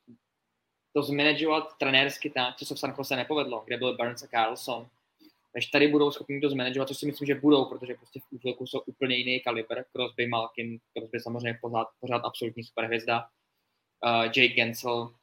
to 0.93 1.03
zmanagovat 1.03 1.77
trenérsky 1.79 2.29
tak, 2.29 2.55
co 2.55 2.65
se 2.65 2.75
v 2.75 2.79
San 2.79 2.95
Jose 2.97 3.15
nepovedlo, 3.15 3.63
kde 3.65 3.77
byl 3.77 3.97
Burns 3.97 4.23
a 4.23 4.27
Carlson, 4.27 4.87
než 5.55 5.65
tady 5.65 5.87
budou 5.87 6.11
schopni 6.11 6.41
to 6.41 6.49
zmanagovat, 6.49 6.87
což 6.87 6.97
si 6.97 7.05
myslím, 7.05 7.25
že 7.25 7.35
budou, 7.35 7.65
protože 7.65 7.93
prostě 7.93 8.19
v 8.19 8.23
útoku 8.31 8.67
jsou 8.67 8.79
úplně 8.79 9.15
jiný 9.15 9.39
kalibr, 9.39 9.83
Crosby, 9.91 10.27
Malkin, 10.27 10.79
Crosby 10.97 11.19
samozřejmě 11.19 11.59
pořád, 11.61 11.87
pořád 11.99 12.21
absolutní 12.25 12.63
superhvězda, 12.63 13.27
uh, 14.05 14.23
Jake 14.23 14.47
Gensel, 14.47 15.13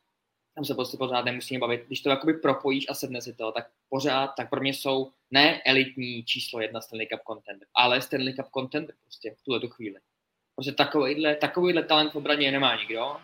tam 0.55 0.65
se 0.65 0.75
prostě 0.75 0.97
pořád 0.97 1.25
nemusíme 1.25 1.61
bavit. 1.61 1.87
Když 1.87 2.01
to 2.01 2.11
jakoby 2.11 2.33
propojíš 2.33 2.87
a 2.89 2.95
sedne 2.95 3.23
si 3.23 3.35
to, 3.35 3.53
tak 3.53 3.71
pořád, 3.89 4.27
tak 4.27 4.51
pro 4.51 4.61
mě 4.61 4.75
jsou 4.75 5.13
ne 5.31 5.63
elitní 5.63 6.25
číslo 6.25 6.61
jedna 6.61 6.81
Stanley 6.81 7.07
Cup 7.07 7.21
contender, 7.27 7.69
ale 7.75 8.03
Stanley 8.03 8.35
Cup 8.35 8.47
contender 8.55 8.95
prostě 9.03 9.35
v 9.39 9.43
tuhle 9.43 9.61
tu 9.61 9.69
chvíli. 9.69 10.01
Prostě 10.59 10.73
takovýhle, 10.73 11.37
takovýhle 11.37 11.83
talent 11.83 12.13
v 12.13 12.17
obraně 12.17 12.51
nemá 12.51 12.77
nikdo 12.77 13.17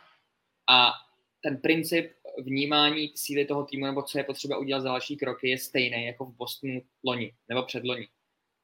a 0.71 0.93
ten 1.41 1.57
princip 1.57 2.13
vnímání 2.39 3.13
síly 3.15 3.45
toho 3.45 3.65
týmu 3.65 3.87
nebo 3.87 4.03
co 4.03 4.19
je 4.19 4.25
potřeba 4.25 4.59
udělat 4.59 4.81
za 4.81 4.89
další 4.89 5.17
kroky 5.17 5.49
je 5.49 5.59
stejný 5.59 6.07
jako 6.07 6.25
v 6.25 6.37
Bostonu 6.37 6.83
loni 7.05 7.35
nebo 7.49 7.63
předloni. 7.63 8.09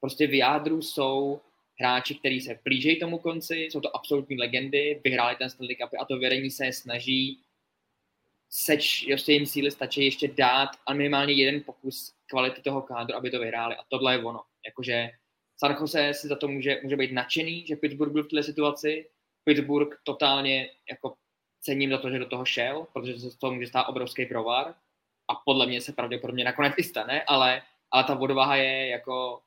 prostě 0.00 0.26
v 0.26 0.34
jádru 0.34 0.82
jsou 0.82 1.40
hráči, 1.80 2.14
kteří 2.14 2.40
se 2.40 2.58
blížejí 2.64 3.00
tomu 3.00 3.18
konci, 3.18 3.56
jsou 3.56 3.80
to 3.80 3.96
absolutní 3.96 4.38
legendy, 4.38 5.00
vyhráli 5.04 5.36
ten 5.36 5.50
Stanley 5.50 5.76
Cup 5.76 5.90
a 6.00 6.04
to 6.04 6.18
vedení 6.18 6.50
se 6.50 6.72
snaží 6.72 7.42
seč, 8.50 9.02
ještě 9.02 9.32
jim 9.32 9.46
síly 9.46 9.70
stačí 9.70 10.04
ještě 10.04 10.28
dát 10.28 10.70
a 10.86 10.94
minimálně 10.94 11.32
jeden 11.32 11.62
pokus 11.62 12.14
kvality 12.26 12.62
toho 12.62 12.82
kádru, 12.82 13.16
aby 13.16 13.30
to 13.30 13.38
vyhráli. 13.38 13.76
A 13.76 13.84
tohle 13.88 14.14
je 14.14 14.24
ono. 14.24 14.42
Jakože 14.66 15.10
San 15.60 15.76
Jose 15.80 16.14
si 16.14 16.28
za 16.28 16.36
to 16.36 16.48
může, 16.48 16.80
může 16.82 16.96
být 16.96 17.12
nadšený, 17.12 17.66
že 17.66 17.76
Pittsburgh 17.76 18.12
byl 18.12 18.24
v 18.24 18.28
této 18.28 18.42
situaci. 18.42 19.10
Pittsburgh 19.44 20.00
totálně 20.04 20.70
jako 20.90 21.14
cením 21.60 21.90
za 21.90 21.98
to, 21.98 22.10
že 22.10 22.18
do 22.18 22.26
toho 22.26 22.44
šel, 22.44 22.86
protože 22.92 23.18
se 23.18 23.30
z 23.30 23.36
toho 23.36 23.54
může 23.54 23.66
stát 23.66 23.84
obrovský 23.84 24.26
provar 24.26 24.74
a 25.28 25.34
podle 25.44 25.66
mě 25.66 25.80
se 25.80 25.92
pravděpodobně 25.92 26.44
nakonec 26.44 26.74
i 26.76 26.82
stane, 26.82 27.22
ale, 27.22 27.62
ale 27.90 28.04
ta 28.04 28.14
vodováha 28.14 28.56
je 28.56 28.88
jako 28.88 29.42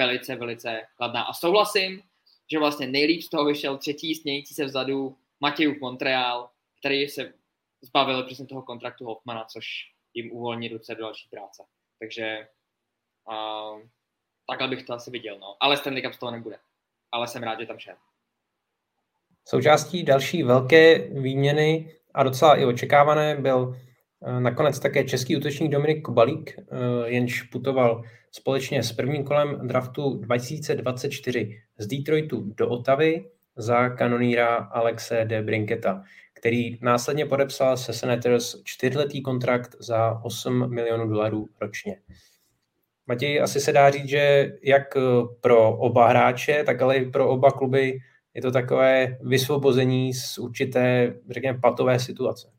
velice, 0.00 0.36
velice 0.36 0.86
kladná. 0.96 1.22
A 1.22 1.34
souhlasím, 1.34 2.02
že 2.50 2.58
vlastně 2.58 2.86
nejlíp 2.86 3.22
z 3.22 3.28
toho 3.28 3.44
vyšel 3.44 3.78
třetí 3.78 4.14
snějící 4.14 4.54
se 4.54 4.64
vzadu 4.64 5.16
Matějův 5.40 5.80
Montreal, 5.80 6.50
který 6.78 7.08
se 7.08 7.34
zbavil 7.80 8.22
přesně 8.22 8.46
toho 8.46 8.62
kontraktu 8.62 9.04
Hoffmana, 9.04 9.44
což 9.44 9.66
jim 10.14 10.32
uvolní 10.32 10.68
ruce 10.68 10.94
do 10.94 11.02
další 11.02 11.28
práce. 11.28 11.62
Takže 11.98 12.48
uh, 13.28 13.80
takhle 14.48 14.68
bych 14.68 14.82
to 14.82 14.94
asi 14.94 15.10
viděl. 15.10 15.38
No. 15.38 15.56
Ale 15.60 15.76
Stanley 15.76 16.02
Cup 16.02 16.14
z 16.14 16.18
toho 16.18 16.32
nebude. 16.32 16.56
Ale 17.12 17.26
jsem 17.26 17.42
rád, 17.42 17.60
že 17.60 17.66
tam 17.66 17.78
šel. 17.78 17.94
Součástí 19.44 20.02
další 20.02 20.42
velké 20.42 20.98
výměny 20.98 21.92
a 22.14 22.22
docela 22.22 22.56
i 22.56 22.64
očekávané 22.64 23.36
byl 23.36 23.76
eh, 24.22 24.40
nakonec 24.40 24.78
také 24.78 25.04
český 25.04 25.36
útočník 25.36 25.72
Dominik 25.72 26.02
Kubalík, 26.02 26.58
eh, 26.58 26.64
jenž 27.04 27.42
putoval 27.42 28.02
společně 28.32 28.82
s 28.82 28.92
prvním 28.92 29.24
kolem 29.24 29.68
draftu 29.68 30.14
2024 30.14 31.62
z 31.78 31.86
Detroitu 31.86 32.52
do 32.56 32.68
Otavy 32.68 33.30
za 33.56 33.88
kanoníra 33.88 34.56
Alexe 34.56 35.24
de 35.24 35.42
Brinketa, 35.42 36.02
který 36.34 36.78
následně 36.82 37.26
podepsal 37.26 37.76
se 37.76 37.92
Senators 37.92 38.62
čtyřletý 38.64 39.22
kontrakt 39.22 39.76
za 39.80 40.20
8 40.24 40.74
milionů 40.74 41.08
dolarů 41.08 41.48
ročně. 41.60 42.00
Matěj, 43.08 43.40
asi 43.42 43.60
se 43.60 43.72
dá 43.72 43.90
říct, 43.90 44.08
že 44.08 44.52
jak 44.62 44.82
pro 45.40 45.76
oba 45.76 46.08
hráče, 46.08 46.62
tak 46.66 46.82
ale 46.82 46.96
i 46.96 47.10
pro 47.10 47.28
oba 47.28 47.50
kluby 47.50 47.98
je 48.34 48.42
to 48.42 48.50
takové 48.50 49.18
vysvobození 49.20 50.14
z 50.14 50.38
určité, 50.38 51.14
řekněme, 51.30 51.58
patové 51.58 51.98
situace. 51.98 52.50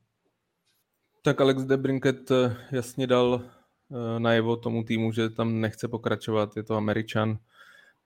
Tak 1.21 1.41
Alex 1.41 1.63
de 1.63 1.77
Brinket 1.77 2.31
eh, 2.31 2.55
jasně 2.71 3.07
dal 3.07 3.41
eh, 3.41 4.19
najevo 4.19 4.55
tomu 4.55 4.83
týmu, 4.83 5.11
že 5.11 5.29
tam 5.29 5.61
nechce 5.61 5.87
pokračovat, 5.87 6.57
je 6.57 6.63
to 6.63 6.75
Američan. 6.75 7.37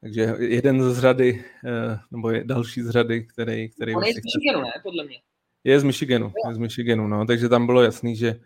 Takže 0.01 0.35
jeden 0.39 0.93
z 0.93 0.99
řady, 0.99 1.43
eh, 1.65 1.99
nebo 2.11 2.29
je 2.29 2.43
další 2.43 2.81
z 2.81 2.89
řady, 2.89 3.23
který... 3.23 3.69
který 3.69 3.95
On 3.95 4.03
je 4.03 4.13
z 4.13 4.15
Michiganu, 4.15 4.63
ne? 4.63 4.71
Podle 4.83 5.05
mě. 5.05 5.17
Je 5.63 5.79
z 5.79 5.83
Michiganu, 5.83 6.31
je 6.49 6.55
z 6.55 6.57
Michiganu, 6.57 7.07
no. 7.07 7.25
Takže 7.25 7.49
tam 7.49 7.65
bylo 7.65 7.81
jasný, 7.81 8.15
že 8.15 8.39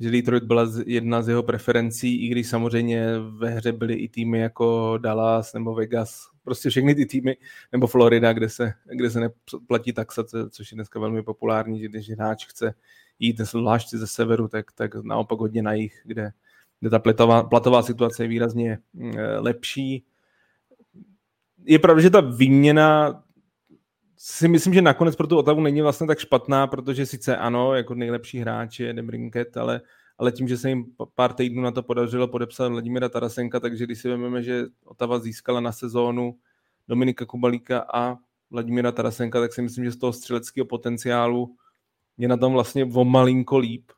že 0.00 0.10
Detroit 0.10 0.44
byla 0.44 0.66
jedna 0.86 1.22
z 1.22 1.28
jeho 1.28 1.42
preferencí, 1.42 2.26
i 2.26 2.28
když 2.28 2.48
samozřejmě 2.48 3.06
ve 3.18 3.50
hře 3.50 3.72
byly 3.72 3.94
i 3.94 4.08
týmy 4.08 4.38
jako 4.38 4.98
Dallas 4.98 5.54
nebo 5.54 5.74
Vegas, 5.74 6.28
prostě 6.44 6.70
všechny 6.70 6.94
ty 6.94 7.06
týmy, 7.06 7.36
nebo 7.72 7.86
Florida, 7.86 8.32
kde 8.32 8.48
se, 8.48 8.72
kde 8.84 9.10
se 9.10 9.20
neplatí 9.20 9.92
taxace, 9.92 10.50
což 10.50 10.72
je 10.72 10.76
dneska 10.76 11.00
velmi 11.00 11.22
populární, 11.22 11.80
že 11.80 11.88
když 11.88 12.10
hráč 12.10 12.46
chce 12.46 12.74
jít 13.18 13.40
zvlášť 13.40 13.94
ze 13.94 14.06
severu, 14.06 14.48
tak, 14.48 14.72
tak 14.72 14.94
naopak 14.94 15.38
hodně 15.38 15.62
na 15.62 15.72
jich, 15.72 16.00
kde, 16.04 16.30
kde 16.80 16.90
ta 16.90 16.98
platová, 16.98 17.42
platová 17.42 17.82
situace 17.82 18.24
je 18.24 18.28
výrazně 18.28 18.78
mm, 18.94 19.12
lepší. 19.38 20.04
Je 21.64 21.78
pravda, 21.78 22.02
že 22.02 22.10
ta 22.10 22.20
výměna 22.20 23.22
si 24.18 24.48
myslím, 24.48 24.74
že 24.74 24.82
nakonec 24.82 25.16
pro 25.16 25.26
tu 25.26 25.38
Otavu 25.38 25.60
není 25.60 25.82
vlastně 25.82 26.06
tak 26.06 26.18
špatná, 26.18 26.66
protože 26.66 27.06
sice 27.06 27.36
ano, 27.36 27.74
jako 27.74 27.94
nejlepší 27.94 28.38
hráč 28.38 28.80
je 28.80 28.92
Debrinket, 28.92 29.56
ale, 29.56 29.80
ale 30.18 30.32
tím, 30.32 30.48
že 30.48 30.56
se 30.56 30.68
jim 30.68 30.84
pár 31.14 31.32
týdnů 31.32 31.62
na 31.62 31.70
to 31.70 31.82
podařilo 31.82 32.28
podepsat 32.28 32.68
Vladimíra 32.68 33.08
Tarasenka, 33.08 33.60
takže 33.60 33.84
když 33.84 33.98
si 33.98 34.08
vezmeme, 34.08 34.42
že 34.42 34.64
Otava 34.84 35.18
získala 35.18 35.60
na 35.60 35.72
sezónu 35.72 36.38
Dominika 36.88 37.26
Kubalíka 37.26 37.86
a 37.94 38.16
Vladimíra 38.50 38.92
Tarasenka, 38.92 39.40
tak 39.40 39.52
si 39.52 39.62
myslím, 39.62 39.84
že 39.84 39.92
z 39.92 39.96
toho 39.96 40.12
střeleckého 40.12 40.66
potenciálu 40.66 41.56
je 42.18 42.28
na 42.28 42.36
tom 42.36 42.52
vlastně 42.52 42.84
o 42.84 43.04
malinko 43.04 43.58
líp. 43.58 43.92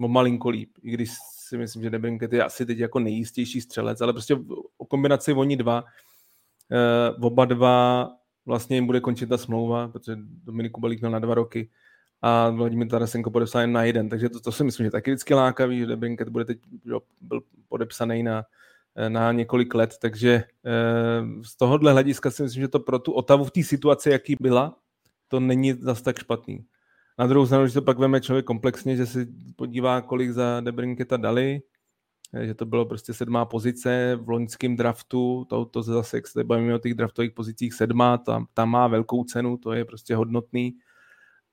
O 0.00 0.08
malinko 0.08 0.48
líp. 0.48 0.70
I 0.82 0.90
když 0.90 1.10
si 1.48 1.58
myslím, 1.58 1.82
že 1.82 1.90
Debrinket 1.90 2.32
je 2.32 2.44
asi 2.44 2.66
teď 2.66 2.78
jako 2.78 2.98
nejistější 2.98 3.60
střelec, 3.60 4.00
ale 4.00 4.12
prostě 4.12 4.36
o 4.78 4.86
kombinaci 4.86 5.32
oni 5.32 5.56
dva, 5.56 5.84
eh, 6.70 7.16
oba 7.20 7.44
dva 7.44 8.08
vlastně 8.46 8.76
jim 8.76 8.86
bude 8.86 9.00
končit 9.00 9.28
ta 9.28 9.38
smlouva, 9.38 9.88
protože 9.88 10.16
Dominik 10.44 10.72
Kubalík 10.72 11.00
měl 11.00 11.10
na 11.10 11.18
dva 11.18 11.34
roky 11.34 11.70
a 12.22 12.50
Vladimír 12.50 12.88
Tarasenko 12.88 13.30
podepsal 13.30 13.60
jen 13.60 13.72
na 13.72 13.84
jeden, 13.84 14.08
takže 14.08 14.28
to, 14.28 14.40
to 14.40 14.52
si 14.52 14.64
myslím, 14.64 14.86
že 14.86 14.90
taky 14.90 15.10
vždycky 15.10 15.34
lákavý, 15.34 15.78
že 15.78 15.86
Debrinket 15.86 16.28
bude 16.28 16.44
teď, 16.44 16.58
byl 17.20 17.40
podepsaný 17.68 18.22
na, 18.22 18.44
na 19.08 19.32
několik 19.32 19.74
let, 19.74 19.94
takže 20.00 20.30
e, 20.30 20.44
z 21.42 21.56
tohohle 21.56 21.92
hlediska 21.92 22.30
si 22.30 22.42
myslím, 22.42 22.60
že 22.60 22.68
to 22.68 22.80
pro 22.80 22.98
tu 22.98 23.12
Otavu 23.12 23.44
v 23.44 23.50
té 23.50 23.62
situaci, 23.62 24.10
jaký 24.10 24.36
byla, 24.40 24.76
to 25.28 25.40
není 25.40 25.72
zase 25.72 26.02
tak 26.02 26.18
špatný. 26.18 26.64
Na 27.18 27.26
druhou 27.26 27.46
stranu, 27.46 27.64
když 27.64 27.74
to 27.74 27.82
pak 27.82 27.98
veme 27.98 28.20
člověk 28.20 28.44
komplexně, 28.44 28.96
že 28.96 29.06
si 29.06 29.26
podívá, 29.56 30.00
kolik 30.00 30.30
za 30.30 30.60
Debrinketa 30.60 31.16
dali, 31.16 31.62
že 32.42 32.54
to 32.54 32.66
bylo 32.66 32.86
prostě 32.86 33.14
sedmá 33.14 33.44
pozice 33.44 34.18
v 34.22 34.28
loňském 34.28 34.76
draftu, 34.76 35.46
to, 35.48 35.64
to 35.64 35.82
zase, 35.82 36.16
jak 36.16 36.28
se 36.28 36.44
bavíme 36.44 36.74
o 36.74 36.78
těch 36.78 36.94
draftových 36.94 37.32
pozicích, 37.32 37.74
sedmá, 37.74 38.18
tam, 38.18 38.46
tam 38.54 38.70
má 38.70 38.86
velkou 38.86 39.24
cenu, 39.24 39.56
to 39.56 39.72
je 39.72 39.84
prostě 39.84 40.16
hodnotný. 40.16 40.74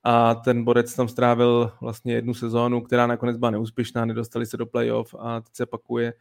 A 0.04 0.36
ten 0.36 0.64
borec 0.64 0.96
tam 0.96 1.08
strávil 1.08 1.72
vlastně 1.82 2.14
jednu 2.14 2.34
sezónu, 2.34 2.82
která 2.82 3.08
nakonec 3.08 3.38
byla 3.38 3.52
neúspěšná, 3.52 4.06
nedostali 4.06 4.46
se 4.46 4.58
do 4.58 4.66
playoff 4.66 5.16
a 5.20 5.42
teď 5.42 5.56
se 5.56 5.66
pakuje, 5.66 6.14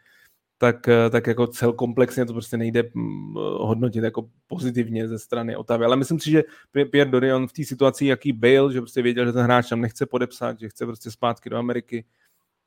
tak, 0.58 0.88
tak 1.10 1.26
jako 1.26 1.46
cel 1.46 1.72
komplexně 1.72 2.26
to 2.26 2.32
prostě 2.32 2.56
nejde 2.56 2.82
mm, 2.94 3.34
hodnotit 3.36 4.04
jako 4.04 4.28
pozitivně 4.46 5.08
ze 5.08 5.18
strany 5.18 5.56
Otavy. 5.56 5.84
Ale 5.84 5.96
myslím 5.96 6.20
si, 6.20 6.30
že 6.30 6.42
Pierre 6.90 7.10
Dorion 7.10 7.48
v 7.48 7.52
té 7.52 7.64
situaci, 7.64 8.06
jaký 8.06 8.32
byl, 8.32 8.72
že 8.72 8.80
prostě 8.80 9.02
věděl, 9.02 9.26
že 9.26 9.32
ten 9.32 9.42
hráč 9.42 9.68
tam 9.68 9.80
nechce 9.80 10.06
podepsat, 10.06 10.60
že 10.60 10.68
chce 10.68 10.86
prostě 10.86 11.10
zpátky 11.10 11.50
do 11.50 11.56
Ameriky, 11.56 12.04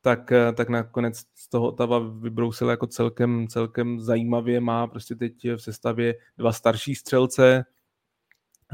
tak, 0.04 0.32
eh, 0.32 0.54
tak 0.54 0.70
nakonec 0.70 1.20
z 1.36 1.50
toho 1.50 1.68
Otava 1.68 2.00
vybrousil 2.00 2.70
jako 2.70 2.88
celkem, 2.88 3.48
celkem 3.48 4.00
zajímavě. 4.00 4.60
Má 4.60 4.88
prostě 4.88 5.16
teď 5.16 5.34
v 5.56 5.58
sestavě 5.58 6.16
dva 6.38 6.52
starší 6.52 6.96
střelce 6.96 7.66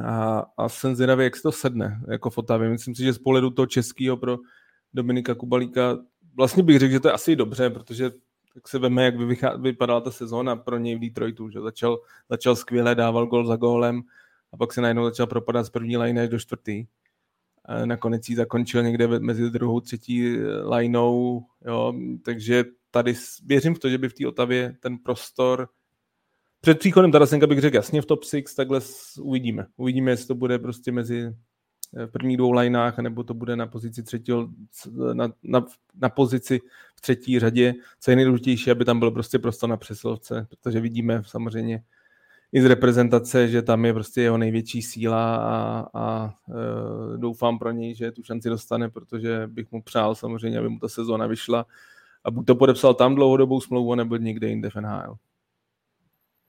a, 0.05 0.45
a 0.57 0.69
jsem 0.69 0.95
zvědavý, 0.95 1.23
jak 1.23 1.35
se 1.35 1.41
to 1.41 1.51
sedne 1.51 2.01
jako 2.07 2.29
v 2.29 2.37
Otavě. 2.37 2.69
Myslím 2.69 2.95
si, 2.95 3.03
že 3.03 3.13
z 3.13 3.17
pohledu 3.17 3.49
toho 3.49 3.65
českého 3.65 4.17
pro 4.17 4.37
Dominika 4.93 5.35
Kubalíka 5.35 5.97
vlastně 6.35 6.63
bych 6.63 6.79
řekl, 6.79 6.91
že 6.91 6.99
to 6.99 7.07
je 7.07 7.13
asi 7.13 7.35
dobře, 7.35 7.69
protože 7.69 8.11
tak 8.53 8.67
se 8.67 8.79
veme, 8.79 9.03
jak 9.03 9.15
vypadala 9.61 10.01
ta 10.01 10.11
sezóna 10.11 10.55
pro 10.55 10.77
něj 10.77 10.95
v 10.95 10.99
Detroitu, 10.99 11.49
že 11.49 11.61
začal, 11.61 11.99
začal 12.29 12.55
skvěle, 12.55 12.95
dával 12.95 13.27
gol 13.27 13.45
za 13.45 13.55
gólem 13.55 14.01
a 14.53 14.57
pak 14.57 14.73
se 14.73 14.81
najednou 14.81 15.03
začal 15.03 15.27
propadat 15.27 15.63
z 15.63 15.69
první 15.69 15.97
line 15.97 16.21
až 16.21 16.29
do 16.29 16.39
čtvrtý 16.39 16.85
nakonec 17.85 18.29
ji 18.29 18.35
zakončil 18.35 18.83
někde 18.83 19.07
mezi 19.07 19.49
druhou, 19.49 19.79
třetí 19.79 20.37
lineou, 20.77 21.45
jo, 21.65 21.93
takže 22.25 22.63
tady 22.91 23.13
věřím 23.45 23.75
v 23.75 23.79
to, 23.79 23.89
že 23.89 23.97
by 23.97 24.09
v 24.09 24.13
té 24.13 24.27
Otavě 24.27 24.75
ten 24.79 24.97
prostor 24.97 25.69
před 26.61 26.79
příchodem 26.79 27.11
Tarasenka 27.11 27.47
bych 27.47 27.59
řekl 27.59 27.75
jasně 27.75 28.01
v 28.01 28.05
top 28.05 28.23
6, 28.23 28.55
takhle 28.55 28.81
uvidíme. 29.21 29.65
Uvidíme, 29.77 30.11
jestli 30.11 30.27
to 30.27 30.35
bude 30.35 30.59
prostě 30.59 30.91
mezi 30.91 31.35
eh, 31.97 32.05
v 32.05 32.11
prvních 32.11 32.37
dvou 32.37 32.51
lineách, 32.51 32.99
nebo 32.99 33.23
to 33.23 33.33
bude 33.33 33.55
na 33.55 33.67
pozici 33.67 34.03
třetího, 34.03 34.49
na, 35.13 35.33
na, 35.43 35.65
na 35.95 36.09
pozici 36.09 36.59
v 36.95 37.01
třetí 37.01 37.39
řadě. 37.39 37.73
Co 37.99 38.11
je 38.11 38.15
nejdůležitější, 38.15 38.71
aby 38.71 38.85
tam 38.85 38.99
byl 38.99 39.11
prostě 39.11 39.39
prostor 39.39 39.69
na 39.69 39.77
přesilovce, 39.77 40.47
protože 40.49 40.79
vidíme 40.79 41.21
samozřejmě 41.25 41.83
i 42.51 42.61
z 42.61 42.65
reprezentace, 42.65 43.47
že 43.47 43.61
tam 43.61 43.85
je 43.85 43.93
prostě 43.93 44.21
jeho 44.21 44.37
největší 44.37 44.81
síla 44.81 45.35
a, 45.35 45.85
a 45.93 46.33
e, 46.49 47.17
doufám 47.17 47.59
pro 47.59 47.71
něj, 47.71 47.95
že 47.95 48.11
tu 48.11 48.23
šanci 48.23 48.49
dostane, 48.49 48.89
protože 48.89 49.47
bych 49.47 49.71
mu 49.71 49.81
přál 49.81 50.15
samozřejmě, 50.15 50.59
aby 50.59 50.69
mu 50.69 50.79
ta 50.79 50.87
sezóna 50.89 51.27
vyšla 51.27 51.65
a 52.23 52.31
buď 52.31 52.45
to 52.45 52.55
podepsal 52.55 52.93
tam 52.93 53.15
dlouhodobou 53.15 53.61
smlouvu, 53.61 53.95
nebo 53.95 54.15
někde 54.15 54.47
jinde 54.47 54.69
v 54.69 54.75
NHL. 54.75 55.15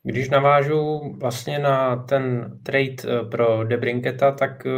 Když 0.02 0.30
navážu 0.30 1.12
vlastně 1.18 1.58
na 1.58 1.96
ten 1.96 2.52
trade 2.62 2.96
e, 3.04 3.24
pro 3.24 3.64
Debrinketa, 3.64 4.32
tak 4.32 4.66
e, 4.66 4.70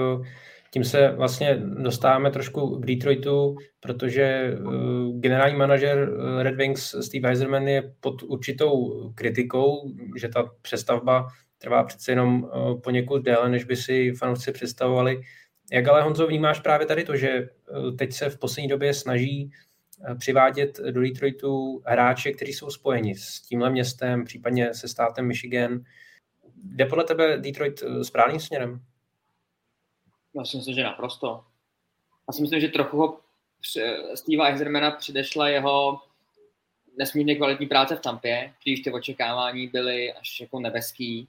tím 0.73 0.85
se 0.85 1.13
vlastně 1.13 1.57
dostáváme 1.57 2.31
trošku 2.31 2.81
k 2.81 2.87
Detroitu, 2.87 3.57
protože 3.81 4.57
uh, 4.61 5.21
generální 5.21 5.57
manažer 5.57 6.09
uh, 6.09 6.43
Red 6.43 6.55
Wings 6.55 6.95
Steve 7.01 7.29
Eiserman 7.29 7.69
je 7.69 7.95
pod 8.01 8.23
určitou 8.23 9.11
kritikou, 9.15 9.93
že 10.21 10.29
ta 10.29 10.51
přestavba 10.63 11.27
trvá 11.59 11.85
přece 11.85 12.13
jenom 12.13 12.43
uh, 12.43 12.81
poněkud 12.81 13.23
déle, 13.23 13.49
než 13.49 13.65
by 13.65 13.77
si 13.77 14.13
fanoušci 14.13 14.53
představovali. 14.53 15.21
Jak 15.73 15.89
ale 15.89 16.03
Honzo 16.03 16.27
vnímáš 16.27 16.61
právě 16.61 16.87
tady 16.87 17.05
to, 17.05 17.17
že 17.17 17.49
teď 17.99 18.13
se 18.13 18.31
v 18.31 18.39
poslední 18.39 18.69
době 18.69 18.95
snaží 18.95 19.51
přivádět 20.19 20.81
do 20.91 21.01
Detroitu 21.01 21.83
hráče, 21.87 22.33
kteří 22.33 22.53
jsou 22.53 22.71
spojeni 22.71 23.15
s 23.15 23.41
tímhle 23.41 23.71
městem, 23.71 24.25
případně 24.25 24.75
se 24.75 24.89
státem 24.89 25.27
Michigan. 25.27 25.81
Jde 26.65 26.87
podle 26.87 27.05
tebe 27.05 27.39
Detroit 27.39 27.83
správným 28.03 28.41
směrem? 28.41 28.81
Já 30.35 30.45
si 30.45 30.57
myslím, 30.57 30.75
že 30.75 30.83
naprosto. 30.83 31.45
Já 32.29 32.33
si 32.33 32.43
myslím, 32.43 32.61
že 32.61 32.69
trochu 32.69 32.97
ho 32.97 33.21
Steve 34.15 34.49
Eisermana 34.49 34.91
předešla 34.91 35.49
jeho 35.49 36.01
nesmírně 36.99 37.35
kvalitní 37.35 37.67
práce 37.67 37.97
v 37.97 38.01
Tampě, 38.01 38.55
když 38.65 38.81
ty 38.81 38.93
očekávání 38.93 39.67
byly 39.67 40.13
až 40.13 40.41
jako 40.41 40.61
nebeský 40.61 41.29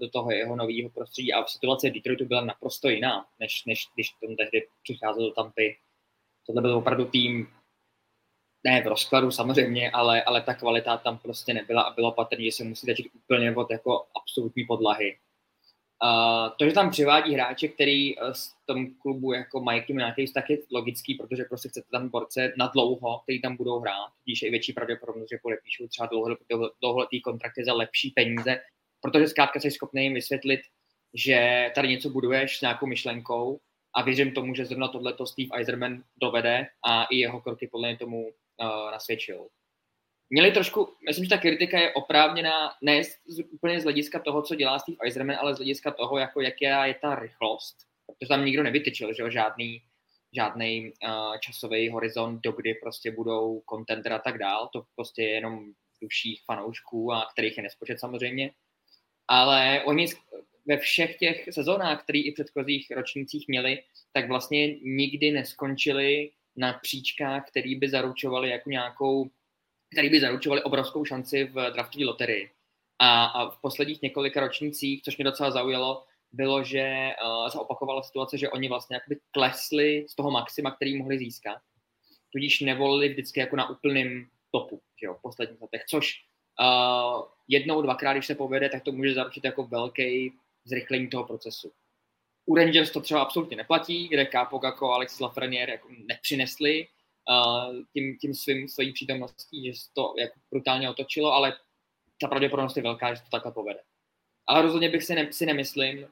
do 0.00 0.10
toho 0.10 0.30
jeho 0.30 0.56
nového 0.56 0.90
prostředí 0.90 1.32
a 1.32 1.44
v 1.44 1.50
situaci 1.50 1.90
Detroitu 1.90 2.24
byla 2.24 2.44
naprosto 2.44 2.88
jiná, 2.88 3.26
než, 3.40 3.64
než 3.64 3.88
když 3.94 4.10
tom 4.10 4.36
tehdy 4.36 4.66
přicházel 4.82 5.28
do 5.28 5.34
Tampy. 5.34 5.78
Tohle 6.46 6.62
byl 6.62 6.76
opravdu 6.76 7.04
tým, 7.04 7.48
ne 8.64 8.82
v 8.82 8.86
rozkladu 8.86 9.30
samozřejmě, 9.30 9.90
ale, 9.90 10.22
ale 10.22 10.42
ta 10.42 10.54
kvalita 10.54 10.96
tam 10.96 11.18
prostě 11.18 11.54
nebyla 11.54 11.82
a 11.82 11.94
bylo 11.94 12.12
patrné, 12.12 12.44
že 12.44 12.52
se 12.52 12.64
musí 12.64 12.86
začít 12.86 13.10
úplně 13.14 13.54
od 13.56 13.70
jako 13.70 14.06
absolutní 14.22 14.64
podlahy. 14.64 15.18
Uh, 16.04 16.56
to, 16.58 16.64
že 16.64 16.72
tam 16.72 16.90
přivádí 16.90 17.34
hráče, 17.34 17.68
který 17.68 18.16
uh, 18.16 18.32
v 18.32 18.66
tom 18.66 18.94
klubu 18.94 19.32
jako 19.32 19.60
mají 19.60 19.82
k 19.82 19.88
nějaký 19.88 20.26
vztah, 20.26 20.50
je 20.50 20.58
logický, 20.72 21.14
protože 21.14 21.44
prostě 21.44 21.68
chcete 21.68 21.88
tam 21.90 22.08
borce 22.08 22.52
na 22.56 22.66
dlouho, 22.66 23.18
který 23.18 23.42
tam 23.42 23.56
budou 23.56 23.80
hrát, 23.80 24.10
když 24.24 24.42
je 24.42 24.50
větší 24.50 24.72
pravděpodobnost, 24.72 25.30
že 25.30 25.38
podepíšou 25.42 25.88
třeba 25.88 26.08
dlouholetý 26.80 27.20
kontrakty 27.20 27.64
za 27.64 27.74
lepší 27.74 28.10
peníze, 28.10 28.60
protože 29.00 29.28
zkrátka 29.28 29.60
jsi 29.60 29.70
schopný 29.70 30.02
jim 30.02 30.14
vysvětlit, 30.14 30.60
že 31.14 31.70
tady 31.74 31.88
něco 31.88 32.10
buduješ 32.10 32.58
s 32.58 32.60
nějakou 32.60 32.86
myšlenkou. 32.86 33.60
A 33.94 34.02
věřím 34.02 34.32
tomu, 34.32 34.54
že 34.54 34.66
zrovna 34.66 34.88
tohleto 34.88 35.26
Steve 35.26 35.48
Eiserman 35.54 36.02
dovede 36.20 36.66
a 36.86 37.04
i 37.04 37.16
jeho 37.16 37.40
kroky 37.40 37.68
podle 37.72 37.88
mě 37.88 37.98
tomu 37.98 38.22
uh, 38.24 38.90
nasvědčují 38.92 39.38
měli 40.30 40.52
trošku, 40.52 40.94
myslím, 41.06 41.24
že 41.24 41.28
ta 41.28 41.38
kritika 41.38 41.78
je 41.78 41.92
oprávněná 41.92 42.72
ne 42.82 43.04
z, 43.04 43.10
úplně 43.50 43.80
z 43.80 43.84
hlediska 43.84 44.18
toho, 44.18 44.42
co 44.42 44.54
dělá 44.54 44.78
Steve 44.78 44.96
Eiserman, 45.02 45.36
ale 45.40 45.54
z 45.54 45.58
hlediska 45.58 45.90
toho, 45.90 46.18
jako 46.18 46.40
jaká 46.40 46.86
je 46.86 46.94
ta 46.94 47.14
rychlost, 47.14 47.76
protože 48.06 48.28
tam 48.28 48.44
nikdo 48.44 48.62
nevytyčil, 48.62 49.12
že 49.12 49.22
jo, 49.22 49.30
žádný, 49.30 49.82
žádný 50.32 50.92
uh, 51.04 51.38
časový 51.38 51.90
horizont, 51.90 52.40
do 52.40 52.52
kdy 52.52 52.74
prostě 52.74 53.10
budou 53.10 53.62
contender 53.70 54.12
a 54.12 54.18
tak 54.18 54.38
dál, 54.38 54.68
to 54.72 54.84
prostě 54.94 55.22
je 55.22 55.30
jenom 55.30 55.64
duších 56.02 56.42
fanoušků, 56.44 57.12
a 57.12 57.28
kterých 57.32 57.56
je 57.56 57.62
nespočet 57.62 58.00
samozřejmě, 58.00 58.50
ale 59.28 59.82
oni 59.84 60.06
ve 60.66 60.78
všech 60.78 61.16
těch 61.16 61.48
sezónách, 61.50 62.02
které 62.02 62.18
i 62.18 62.30
v 62.30 62.34
předchozích 62.34 62.90
ročnících 62.90 63.48
měli, 63.48 63.82
tak 64.12 64.28
vlastně 64.28 64.74
nikdy 64.74 65.30
neskončili 65.30 66.30
na 66.56 66.72
příčkách, 66.72 67.48
který 67.48 67.74
by 67.74 67.88
zaručovali 67.88 68.50
jako 68.50 68.70
nějakou 68.70 69.30
který 69.92 70.10
by 70.10 70.20
zaručovali 70.20 70.62
obrovskou 70.62 71.04
šanci 71.04 71.44
v 71.44 71.70
draftové 71.70 72.04
loterii. 72.04 72.50
A, 72.98 73.24
a 73.24 73.50
v 73.50 73.60
posledních 73.60 74.02
několika 74.02 74.40
ročnících, 74.40 75.02
což 75.02 75.16
mě 75.16 75.24
docela 75.24 75.50
zaujalo, 75.50 76.04
bylo, 76.32 76.64
že 76.64 77.10
uh, 77.24 77.48
se 77.48 77.58
opakovala 77.58 78.02
situace, 78.02 78.38
že 78.38 78.48
oni 78.48 78.68
vlastně 78.68 78.96
jakoby 78.96 79.16
klesli 79.30 80.06
z 80.08 80.14
toho 80.14 80.30
maxima, 80.30 80.70
který 80.70 80.98
mohli 80.98 81.18
získat. 81.18 81.58
Tudíž 82.32 82.60
nevolili 82.60 83.08
vždycky 83.08 83.40
jako 83.40 83.56
na 83.56 83.70
úplném 83.70 84.26
topu, 84.50 84.80
že 85.00 85.06
jo, 85.06 85.14
v 85.14 85.22
posledních 85.22 85.60
letech, 85.60 85.84
což 85.84 86.14
uh, 86.60 87.24
jednou, 87.48 87.82
dvakrát, 87.82 88.12
když 88.12 88.26
se 88.26 88.34
povede, 88.34 88.68
tak 88.68 88.82
to 88.82 88.92
může 88.92 89.14
zaručit 89.14 89.44
jako 89.44 89.66
velký 89.66 90.32
zrychlení 90.64 91.08
toho 91.08 91.24
procesu. 91.24 91.72
U 92.46 92.54
Rangers 92.54 92.90
to 92.90 93.00
třeba 93.00 93.22
absolutně 93.22 93.56
neplatí, 93.56 94.08
kde 94.08 94.26
Kápok 94.26 94.64
jako 94.64 94.92
Alex 94.92 95.20
Lafreniere 95.20 95.72
jako 95.72 95.88
nepřinesli 96.06 96.86
tím, 97.92 98.18
tím 98.18 98.34
svým, 98.34 98.68
svojí 98.68 98.92
přítomností, 98.92 99.66
že 99.66 99.80
se 99.80 99.88
to 99.94 100.14
jako 100.18 100.34
brutálně 100.50 100.90
otočilo, 100.90 101.32
ale 101.32 101.56
ta 102.20 102.28
pravděpodobnost 102.28 102.76
je 102.76 102.82
velká, 102.82 103.14
že 103.14 103.22
to 103.22 103.30
takhle 103.30 103.52
povede. 103.52 103.80
Ale 104.46 104.62
rozhodně 104.62 104.88
bych 104.88 105.02
si, 105.02 105.14
ne, 105.14 105.32
si 105.32 105.46
nemyslím, 105.46 106.06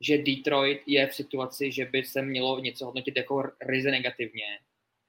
že 0.00 0.18
Detroit 0.18 0.82
je 0.86 1.06
v 1.06 1.14
situaci, 1.14 1.72
že 1.72 1.84
by 1.84 2.04
se 2.04 2.22
mělo 2.22 2.60
něco 2.60 2.84
hodnotit 2.84 3.16
jako 3.16 3.50
ryze 3.60 3.90
negativně. 3.90 4.44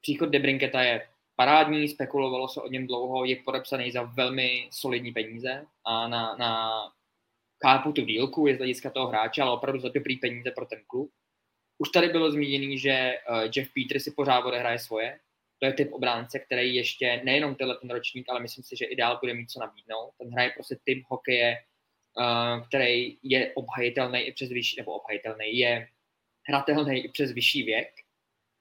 Příchod 0.01 0.29
Debrinketa 0.29 0.81
je 0.81 1.07
parádní, 1.35 1.87
spekulovalo 1.87 2.47
se 2.47 2.61
o 2.61 2.67
něm 2.67 2.87
dlouho, 2.87 3.25
je 3.25 3.35
podepsaný 3.35 3.91
za 3.91 4.03
velmi 4.03 4.69
solidní 4.71 5.11
peníze 5.11 5.65
a 5.85 6.07
na, 6.07 6.35
na 6.35 6.71
kápu 7.57 7.91
tu 7.91 8.01
dílku 8.01 8.47
je 8.47 8.55
z 8.55 8.57
hlediska 8.57 8.89
toho 8.89 9.07
hráče, 9.07 9.41
ale 9.41 9.51
opravdu 9.51 9.79
za 9.79 9.89
dobrý 9.89 10.17
peníze 10.17 10.51
pro 10.51 10.65
ten 10.65 10.79
klub. 10.87 11.11
Už 11.77 11.89
tady 11.89 12.07
bylo 12.07 12.31
zmíněný, 12.31 12.77
že 12.77 13.17
uh, 13.29 13.37
Jeff 13.55 13.71
Peters 13.73 14.03
si 14.03 14.11
pořád 14.11 14.45
odehraje 14.45 14.79
svoje, 14.79 15.19
to 15.63 15.67
je 15.67 15.73
typ 15.73 15.93
obránce, 15.93 16.39
který 16.39 16.75
ještě 16.75 17.21
nejenom 17.23 17.55
tenhle 17.55 17.77
ten 17.77 17.89
ročník, 17.89 18.29
ale 18.29 18.39
myslím 18.39 18.63
si, 18.63 18.75
že 18.75 18.85
i 18.85 18.95
dál 18.95 19.17
bude 19.21 19.33
mít 19.33 19.51
co 19.51 19.59
nabídnout. 19.59 20.11
Ten 20.17 20.31
hraje 20.31 20.49
prostě 20.49 20.77
typ 20.83 21.03
hokeje, 21.07 21.57
uh, 22.17 22.67
který 22.67 23.17
je 23.23 23.53
obhajitelný 23.53 24.19
i 24.19 24.31
přes 24.31 24.49
vyšší, 24.49 24.75
nebo 24.77 24.91
obhajitelný, 24.91 25.57
je 25.57 25.87
hratelný 26.47 26.99
i 26.99 27.09
přes 27.09 27.31
vyšší 27.31 27.63
věk. 27.63 27.89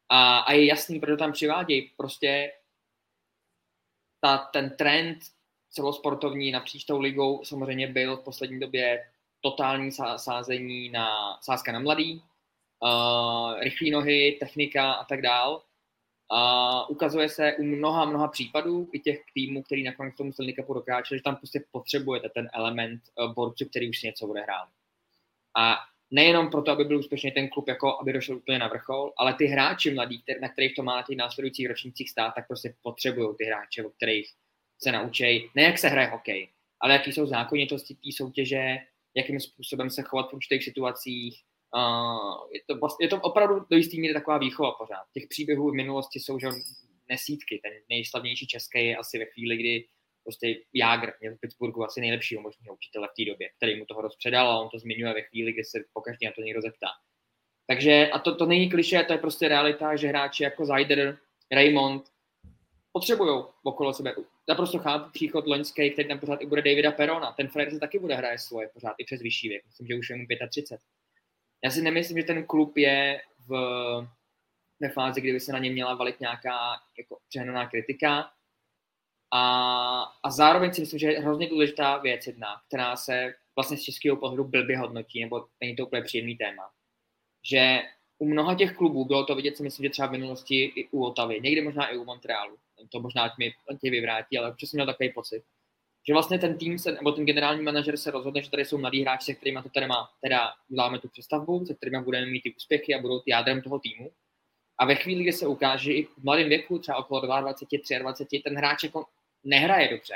A, 0.08 0.38
a 0.38 0.52
je 0.52 0.66
jasný, 0.66 1.00
proč 1.00 1.18
tam 1.18 1.32
přivádějí. 1.32 1.90
Prostě 1.96 2.52
ta, 4.20 4.38
ten 4.38 4.76
trend 4.76 5.18
celosportovní 5.70 6.52
napříč 6.52 6.84
tou 6.84 7.00
ligou 7.00 7.44
samozřejmě 7.44 7.86
byl 7.86 8.16
v 8.16 8.24
poslední 8.24 8.60
době 8.60 9.10
totální 9.40 9.92
sázení 10.16 10.88
na 10.88 11.38
sázka 11.40 11.72
na 11.72 11.78
mladý, 11.78 12.22
uh, 12.82 13.60
rychlé 13.60 13.90
nohy, 13.90 14.36
technika 14.40 14.92
a 14.92 15.04
tak 15.04 15.22
dál. 15.22 15.62
A 16.34 16.88
ukazuje 16.88 17.28
se 17.28 17.56
u 17.58 17.62
mnoha, 17.62 18.04
mnoha 18.04 18.28
případů 18.28 18.88
i 18.92 19.00
těch 19.00 19.22
týmů, 19.34 19.62
který 19.62 19.82
nakonec 19.82 20.16
tomu 20.16 20.32
Stanley 20.32 20.54
Cupu 20.54 20.74
dokráčeli, 20.74 21.18
že 21.18 21.22
tam 21.22 21.36
prostě 21.36 21.64
potřebujete 21.70 22.28
ten 22.28 22.48
element 22.52 23.02
uh, 23.18 23.34
borců, 23.34 23.64
který 23.64 23.88
už 23.88 24.00
si 24.00 24.06
něco 24.06 24.26
odehrál. 24.26 24.66
A 25.56 25.76
nejenom 26.10 26.50
proto, 26.50 26.70
aby 26.70 26.84
byl 26.84 26.98
úspěšný 26.98 27.30
ten 27.30 27.48
klub, 27.48 27.68
jako 27.68 27.98
aby 28.00 28.12
došel 28.12 28.36
úplně 28.36 28.58
na 28.58 28.68
vrchol, 28.68 29.12
ale 29.16 29.34
ty 29.34 29.46
hráči 29.46 29.94
mladí, 29.94 30.24
na 30.40 30.48
kterých 30.48 30.74
to 30.74 30.82
má 30.82 31.02
těch 31.02 31.16
následujících 31.16 31.68
ročnících 31.68 32.10
stát, 32.10 32.34
tak 32.34 32.46
prostě 32.46 32.74
potřebují 32.82 33.36
ty 33.38 33.44
hráče, 33.44 33.84
o 33.84 33.90
kterých 33.90 34.30
se 34.82 34.92
naučí, 34.92 35.50
ne 35.54 35.62
jak 35.62 35.78
se 35.78 35.88
hraje 35.88 36.08
hokej, 36.08 36.48
ale 36.80 36.92
jaký 36.92 37.12
jsou 37.12 37.26
zákonitosti 37.26 37.94
té 37.94 38.12
soutěže, 38.12 38.78
jakým 39.14 39.40
způsobem 39.40 39.90
se 39.90 40.02
chovat 40.02 40.30
v 40.30 40.34
určitých 40.34 40.64
situacích, 40.64 41.42
je, 42.52 42.60
to, 42.66 42.88
je 43.00 43.08
to 43.08 43.16
opravdu 43.20 43.66
do 43.70 43.76
jistý 43.76 44.00
míry 44.00 44.14
taková 44.14 44.38
výchova 44.38 44.72
pořád. 44.72 45.04
Těch 45.14 45.26
příběhů 45.28 45.70
v 45.70 45.74
minulosti 45.74 46.20
jsou 46.20 46.38
že 46.38 46.48
nesítky. 47.08 47.60
Ten 47.62 47.72
nejslavnější 47.88 48.46
český 48.46 48.86
je 48.86 48.96
asi 48.96 49.18
ve 49.18 49.24
chvíli, 49.24 49.56
kdy 49.56 49.84
prostě 50.24 50.46
Jágr 50.74 51.12
měl 51.20 51.34
v 51.34 51.40
Pittsburghu 51.40 51.84
asi 51.84 52.00
nejlepšího 52.00 52.42
možného 52.42 52.74
učitele 52.74 53.08
v 53.08 53.16
té 53.16 53.30
době, 53.30 53.48
který 53.56 53.78
mu 53.78 53.84
toho 53.84 54.00
rozpředal 54.02 54.50
a 54.50 54.60
on 54.60 54.68
to 54.68 54.78
zmiňuje 54.78 55.14
ve 55.14 55.22
chvíli, 55.22 55.52
kdy 55.52 55.64
se 55.64 55.84
pokaždé 55.92 56.26
na 56.26 56.32
to 56.32 56.42
někdo 56.42 56.60
zeptá. 56.60 56.88
Takže, 57.66 58.10
a 58.12 58.18
to, 58.18 58.34
to 58.34 58.46
není 58.46 58.70
kliše, 58.70 59.02
to 59.02 59.12
je 59.12 59.18
prostě 59.18 59.48
realita, 59.48 59.96
že 59.96 60.08
hráči 60.08 60.42
jako 60.42 60.66
Zajder, 60.66 61.18
Raymond 61.52 62.04
potřebují 62.92 63.44
okolo 63.64 63.94
sebe. 63.94 64.14
Naprosto 64.48 64.78
chápu 64.78 65.10
příchod 65.10 65.46
loňský, 65.46 65.90
který 65.90 66.08
tam 66.08 66.18
pořád 66.18 66.40
i 66.40 66.46
bude 66.46 66.62
Davida 66.62 66.92
Perona. 66.92 67.32
Ten 67.32 67.48
Flair 67.48 67.70
se 67.70 67.80
taky 67.80 67.98
bude 67.98 68.14
hraje 68.14 68.38
svoje 68.38 68.68
pořád 68.68 68.94
i 68.98 69.04
přes 69.04 69.22
vyšší 69.22 69.48
věk. 69.48 69.64
Myslím, 69.66 69.86
že 69.86 69.94
už 69.94 70.10
je 70.10 70.16
mu 70.16 70.24
35 70.50 70.80
já 71.64 71.70
si 71.70 71.82
nemyslím, 71.82 72.18
že 72.18 72.24
ten 72.24 72.46
klub 72.46 72.76
je 72.76 73.22
v, 73.48 73.52
ve 74.80 74.88
fázi, 74.88 75.20
kdy 75.20 75.32
by 75.32 75.40
se 75.40 75.52
na 75.52 75.58
ně 75.58 75.70
měla 75.70 75.94
valit 75.94 76.20
nějaká 76.20 76.80
jako 76.98 77.18
přehnaná 77.28 77.68
kritika. 77.68 78.30
A, 79.34 80.02
a 80.22 80.30
zároveň 80.30 80.72
si 80.72 80.80
myslím, 80.80 80.98
že 80.98 81.12
je 81.12 81.20
hrozně 81.20 81.48
důležitá 81.48 81.98
věc 81.98 82.26
jedna, 82.26 82.62
která 82.68 82.96
se 82.96 83.34
vlastně 83.56 83.76
z 83.76 83.82
českého 83.82 84.16
pohledu 84.16 84.44
blbě 84.44 84.78
hodnotí, 84.78 85.20
nebo 85.24 85.46
není 85.60 85.76
to 85.76 85.86
úplně 85.86 86.02
příjemný 86.02 86.36
téma. 86.36 86.70
Že 87.44 87.82
u 88.18 88.28
mnoha 88.28 88.54
těch 88.54 88.76
klubů 88.76 89.04
bylo 89.04 89.24
to 89.24 89.34
vidět, 89.34 89.56
si 89.56 89.62
myslím, 89.62 89.84
že 89.84 89.90
třeba 89.90 90.08
v 90.08 90.12
minulosti 90.12 90.64
i 90.64 90.88
u 90.90 91.04
Otavy, 91.04 91.40
někdy 91.40 91.60
možná 91.60 91.88
i 91.88 91.96
u 91.96 92.04
Montrealu. 92.04 92.56
To 92.90 93.00
možná 93.00 93.34
mi 93.38 93.54
tě 93.80 93.90
vyvrátí, 93.90 94.38
ale 94.38 94.50
občas 94.50 94.70
jsem 94.70 94.76
měl 94.78 94.86
takový 94.86 95.12
pocit, 95.12 95.42
že 96.06 96.12
vlastně 96.12 96.38
ten 96.38 96.58
tým 96.58 96.78
se, 96.78 96.92
nebo 96.92 97.12
ten 97.12 97.26
generální 97.26 97.62
manažer 97.62 97.96
se 97.96 98.10
rozhodne, 98.10 98.42
že 98.42 98.50
tady 98.50 98.64
jsou 98.64 98.78
mladí 98.78 99.02
hráči, 99.02 99.24
se 99.24 99.34
kterými 99.34 99.58
to 99.62 99.68
tady 99.68 99.86
má, 99.86 100.10
teda 100.20 100.52
uděláme 100.68 100.98
tu 100.98 101.08
přestavbu, 101.08 101.66
se 101.66 101.74
kterými 101.74 102.02
budeme 102.02 102.26
mít 102.26 102.40
ty 102.40 102.54
úspěchy 102.54 102.94
a 102.94 103.00
budou 103.00 103.20
ty 103.20 103.30
jádrem 103.30 103.62
toho 103.62 103.78
týmu. 103.78 104.10
A 104.78 104.84
ve 104.84 104.94
chvíli, 104.94 105.22
kdy 105.22 105.32
se 105.32 105.46
ukáže, 105.46 105.84
že 105.84 105.92
i 105.92 106.04
v 106.04 106.24
mladém 106.24 106.48
věku, 106.48 106.78
třeba 106.78 106.98
okolo 106.98 107.20
22, 107.20 107.98
23, 107.98 108.38
ten 108.38 108.56
hráč 108.56 108.82
jako 108.82 109.06
nehraje 109.44 109.88
dobře 109.88 110.14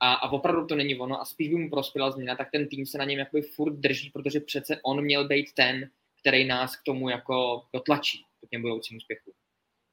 a, 0.00 0.14
a 0.14 0.32
opravdu 0.32 0.66
to 0.66 0.74
není 0.74 0.98
ono 0.98 1.20
a 1.20 1.24
spíš 1.24 1.48
by 1.48 1.54
mu 1.54 1.70
prospěla 1.70 2.10
změna, 2.10 2.36
tak 2.36 2.50
ten 2.50 2.68
tým 2.68 2.86
se 2.86 2.98
na 2.98 3.04
něm 3.04 3.18
jakoby 3.18 3.42
furt 3.42 3.74
drží, 3.74 4.10
protože 4.10 4.40
přece 4.40 4.80
on 4.82 5.04
měl 5.04 5.28
být 5.28 5.52
ten, 5.54 5.90
který 6.20 6.44
nás 6.44 6.76
k 6.76 6.82
tomu 6.82 7.08
jako 7.08 7.64
dotlačí, 7.72 8.24
k 8.46 8.48
těm 8.50 8.62
budoucím 8.62 8.96
úspěchu. 8.96 9.32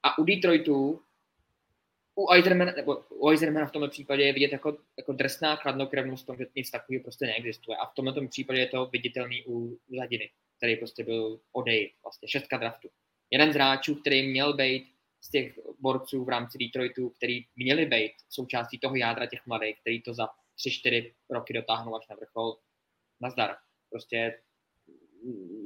A 0.04 0.18
u 0.18 0.24
Detroitu 0.24 1.02
u 2.18 2.32
Eisermana, 2.32 2.72
nebo 2.72 3.04
u 3.10 3.30
Eisermana 3.30 3.66
v 3.66 3.72
tomto 3.72 3.88
případě 3.88 4.24
je 4.24 4.34
vidět 4.34 4.52
jako, 4.52 4.78
jako 4.98 5.14
drsná 5.14 5.56
chladnokrevnost 5.56 6.24
v 6.24 6.26
tom, 6.26 6.38
že 6.38 6.46
nic 6.56 6.72
takového 6.72 7.04
prostě 7.04 7.26
neexistuje. 7.26 7.78
A 7.78 7.86
v 7.86 7.94
tomto 7.94 8.28
případě 8.28 8.60
je 8.60 8.68
to 8.68 8.86
viditelný 8.86 9.44
u 9.48 9.80
Zadiny, 9.98 10.30
který 10.58 10.76
prostě 10.76 11.04
byl 11.04 11.40
odejít, 11.52 11.92
vlastně 12.04 12.28
šestka 12.28 12.58
draftu. 12.58 12.90
Jeden 13.32 13.52
z 13.52 13.56
hráčů, 13.56 13.96
který 13.96 14.28
měl 14.28 14.54
být 14.54 14.94
z 15.22 15.30
těch 15.30 15.60
borců 15.80 16.24
v 16.24 16.30
rámci 16.30 16.58
Detroitu, 16.58 17.10
který 17.10 17.46
měli 17.56 17.86
být 17.86 18.12
součástí 18.30 18.80
toho 18.80 18.96
jádra 18.96 19.26
těch 19.26 19.46
mladých, 19.46 19.80
který 19.80 20.02
to 20.02 20.14
za 20.14 20.30
3-4 20.58 21.12
roky 21.30 21.54
dotáhnou 21.54 21.96
až 21.96 22.08
na 22.08 22.16
vrchol, 22.16 22.58
nazdar. 23.22 23.56
Prostě 23.90 24.40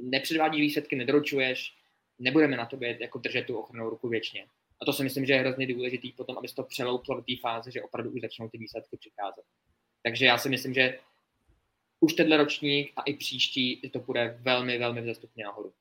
nepředvádí 0.02 0.60
výsledky, 0.60 0.96
nedoručuješ, 0.96 1.74
nebudeme 2.18 2.56
na 2.56 2.66
tobě 2.66 2.98
jako 3.00 3.18
držet 3.18 3.46
tu 3.46 3.58
ochranou 3.58 3.90
ruku 3.90 4.08
věčně. 4.08 4.46
A 4.82 4.84
to 4.84 4.92
si 4.92 5.02
myslím, 5.02 5.26
že 5.26 5.32
je 5.32 5.40
hrozně 5.40 5.66
důležitý 5.66 6.12
potom, 6.12 6.38
aby 6.38 6.48
se 6.48 6.54
to 6.54 6.62
přelouplo 6.62 7.16
do 7.16 7.22
té 7.22 7.32
fáze, 7.40 7.70
že 7.70 7.82
opravdu 7.82 8.10
už 8.10 8.20
začnou 8.20 8.48
ty 8.48 8.58
výsledky 8.58 8.96
přicházet. 8.96 9.44
Takže 10.02 10.26
já 10.26 10.38
si 10.38 10.48
myslím, 10.48 10.74
že 10.74 10.98
už 12.00 12.12
tenhle 12.12 12.36
ročník 12.36 12.92
a 12.96 13.02
i 13.02 13.14
příští 13.14 13.80
to 13.92 13.98
bude 13.98 14.38
velmi, 14.40 14.78
velmi 14.78 15.02
vzestupně 15.02 15.44
nahoru. 15.44 15.72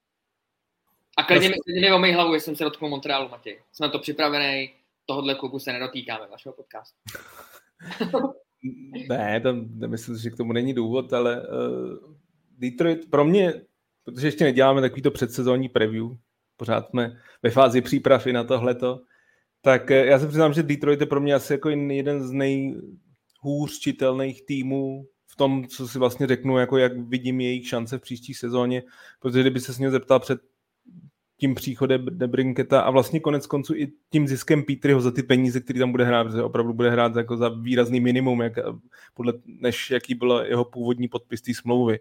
A 1.17 1.23
klidně 1.23 1.49
mi, 1.49 1.55
klidně 1.65 1.81
mi 1.81 1.93
omej 1.93 2.13
hlavu, 2.13 2.33
jsem 2.33 2.55
se 2.55 2.63
dotknul 2.63 2.89
Montrealu, 2.89 3.29
Matěj. 3.29 3.61
Jsem 3.71 3.85
na 3.87 3.91
to 3.91 3.99
připravený, 3.99 4.73
tohohle 5.05 5.35
klubu 5.35 5.59
se 5.59 5.73
nedotýkáme 5.73 6.27
vašeho 6.27 6.53
podcastu. 6.53 6.97
ne, 9.09 9.41
tam 9.41 9.79
nemyslím, 9.79 10.17
že 10.17 10.29
k 10.29 10.37
tomu 10.37 10.53
není 10.53 10.73
důvod, 10.73 11.13
ale 11.13 11.41
uh, 11.41 12.15
Detroit 12.57 13.09
pro 13.09 13.25
mě, 13.25 13.53
protože 14.03 14.27
ještě 14.27 14.43
neděláme 14.43 14.81
takovýto 14.81 15.11
předsezónní 15.11 15.69
preview, 15.69 16.07
pořád 16.61 16.89
jsme 16.89 17.17
ve 17.43 17.49
fázi 17.49 17.81
přípravy 17.81 18.33
na 18.33 18.43
tohleto, 18.43 19.01
tak 19.61 19.91
eh, 19.91 20.05
já 20.05 20.19
se 20.19 20.27
přiznám, 20.27 20.53
že 20.53 20.63
Detroit 20.63 20.99
je 20.99 21.05
pro 21.05 21.21
mě 21.21 21.33
asi 21.33 21.53
jako 21.53 21.69
jeden 21.69 22.23
z 22.23 22.31
nejhůř 22.31 23.79
čitelných 23.79 24.45
týmů 24.45 25.05
v 25.27 25.35
tom, 25.35 25.67
co 25.67 25.87
si 25.87 25.99
vlastně 25.99 26.27
řeknu, 26.27 26.57
jako 26.57 26.77
jak 26.77 26.97
vidím 26.97 27.41
jejich 27.41 27.67
šance 27.67 27.97
v 27.97 28.01
příští 28.01 28.33
sezóně, 28.33 28.83
protože 29.19 29.41
kdyby 29.41 29.59
se 29.59 29.73
s 29.73 29.79
ním 29.79 29.91
zeptal 29.91 30.19
před 30.19 30.41
tím 31.39 31.55
příchodem 31.55 32.05
Debrinketa 32.05 32.81
a 32.81 32.91
vlastně 32.91 33.19
konec 33.19 33.47
konců 33.47 33.75
i 33.75 33.91
tím 34.09 34.27
ziskem 34.27 34.63
Petryho 34.63 35.01
za 35.01 35.11
ty 35.11 35.23
peníze, 35.23 35.59
který 35.59 35.79
tam 35.79 35.91
bude 35.91 36.05
hrát, 36.05 36.23
protože 36.23 36.43
opravdu 36.43 36.73
bude 36.73 36.89
hrát 36.89 37.15
jako 37.15 37.37
za 37.37 37.49
výrazný 37.49 37.99
minimum, 37.99 38.41
jak, 38.41 38.53
podle, 39.13 39.33
než 39.45 39.91
jaký 39.91 40.15
byl 40.15 40.45
jeho 40.47 40.65
původní 40.65 41.07
podpis 41.07 41.41
té 41.41 41.53
smlouvy, 41.53 41.99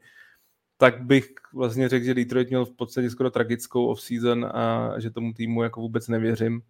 tak 0.80 1.02
bych 1.02 1.30
vlastně 1.54 1.88
řekl, 1.88 2.04
že 2.04 2.14
Detroit 2.14 2.48
měl 2.48 2.64
v 2.64 2.76
podstatě 2.76 3.10
skoro 3.10 3.30
tragickou 3.30 3.86
off-season 3.86 4.46
a 4.46 4.94
že 4.98 5.10
tomu 5.10 5.32
týmu 5.32 5.62
jako 5.62 5.80
vůbec 5.80 6.08
nevěřím. 6.08 6.62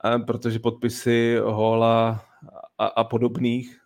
A 0.00 0.18
protože 0.18 0.58
podpisy 0.58 1.36
Hola 1.42 2.24
a, 2.78 2.86
a 2.86 3.04
podobných 3.04 3.80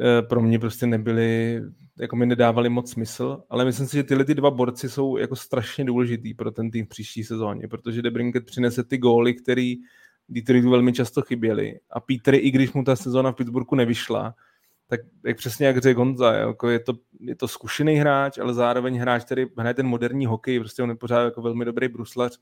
e, 0.00 0.22
pro 0.22 0.40
mě 0.40 0.58
prostě 0.58 0.86
nebyly, 0.86 1.62
jako 1.98 2.16
mi 2.16 2.26
nedávali 2.26 2.68
moc 2.68 2.90
smysl, 2.90 3.42
ale 3.50 3.64
myslím 3.64 3.86
si, 3.86 3.96
že 3.96 4.02
tyhle 4.02 4.24
ty 4.24 4.34
dva 4.34 4.50
borci 4.50 4.88
jsou 4.88 5.16
jako 5.16 5.36
strašně 5.36 5.84
důležitý 5.84 6.34
pro 6.34 6.50
ten 6.50 6.70
tým 6.70 6.86
v 6.86 6.88
příští 6.88 7.24
sezóně, 7.24 7.68
protože 7.68 8.02
Debrinket 8.02 8.46
přinese 8.46 8.84
ty 8.84 8.98
góly, 8.98 9.34
který 9.34 9.76
Detroitu 10.28 10.70
velmi 10.70 10.92
často 10.92 11.22
chyběly 11.22 11.80
a 11.90 12.00
Peter, 12.00 12.34
i 12.34 12.50
když 12.50 12.72
mu 12.72 12.84
ta 12.84 12.96
sezóna 12.96 13.32
v 13.32 13.34
Pittsburghu 13.36 13.76
nevyšla, 13.76 14.34
tak 14.90 15.00
jak 15.24 15.36
přesně 15.36 15.66
jak 15.66 15.78
řekl 15.78 15.98
Honza, 16.00 16.32
jako 16.32 16.68
je, 16.68 16.78
to, 16.80 16.92
je 17.20 17.36
to 17.36 17.48
zkušený 17.48 17.94
hráč, 17.94 18.38
ale 18.38 18.54
zároveň 18.54 18.98
hráč, 18.98 19.24
který 19.24 19.46
hraje 19.58 19.74
ten 19.74 19.86
moderní 19.86 20.26
hokej, 20.26 20.58
prostě 20.58 20.82
on 20.82 20.90
je 20.90 20.96
pořád 20.96 21.24
jako 21.24 21.42
velmi 21.42 21.64
dobrý 21.64 21.88
bruslař, 21.88 22.38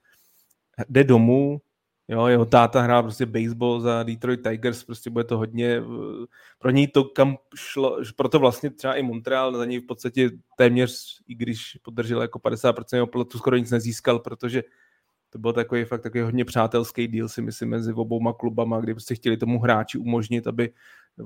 jde 0.89 1.05
domů, 1.05 1.61
jo, 2.09 2.27
jeho 2.27 2.45
táta 2.45 2.81
hrá 2.81 3.03
prostě 3.03 3.27
baseball 3.27 3.81
za 3.81 4.03
Detroit 4.03 4.43
Tigers, 4.43 4.85
prostě 4.85 5.11
bude 5.11 5.25
to 5.25 5.39
hodně, 5.39 5.83
pro 6.59 6.71
něj 6.71 6.89
to 6.89 7.05
kam 7.05 7.37
šlo, 7.57 7.99
proto 8.17 8.39
vlastně 8.39 8.71
třeba 8.71 8.95
i 8.95 9.03
Montreal 9.03 9.57
za 9.57 9.65
něj 9.65 9.81
v 9.81 9.87
podstatě 9.87 10.31
téměř, 10.57 11.21
i 11.29 11.35
když 11.35 11.79
podržel 11.83 12.23
jako 12.23 12.39
50% 12.39 12.85
jeho 12.95 13.07
platu, 13.07 13.39
skoro 13.39 13.57
nic 13.57 13.71
nezískal, 13.71 14.19
protože 14.19 14.63
to 15.31 15.39
byl 15.39 15.53
takový 15.53 15.85
fakt 15.85 16.03
takový 16.03 16.23
hodně 16.23 16.45
přátelský 16.45 17.07
díl 17.07 17.29
si 17.29 17.43
myslím 17.43 17.69
mezi 17.69 17.93
obouma 17.93 18.33
klubama, 18.33 18.81
kdy 18.81 18.95
prostě 18.95 19.15
chtěli 19.15 19.37
tomu 19.37 19.59
hráči 19.59 19.99
umožnit, 19.99 20.47
aby 20.47 20.71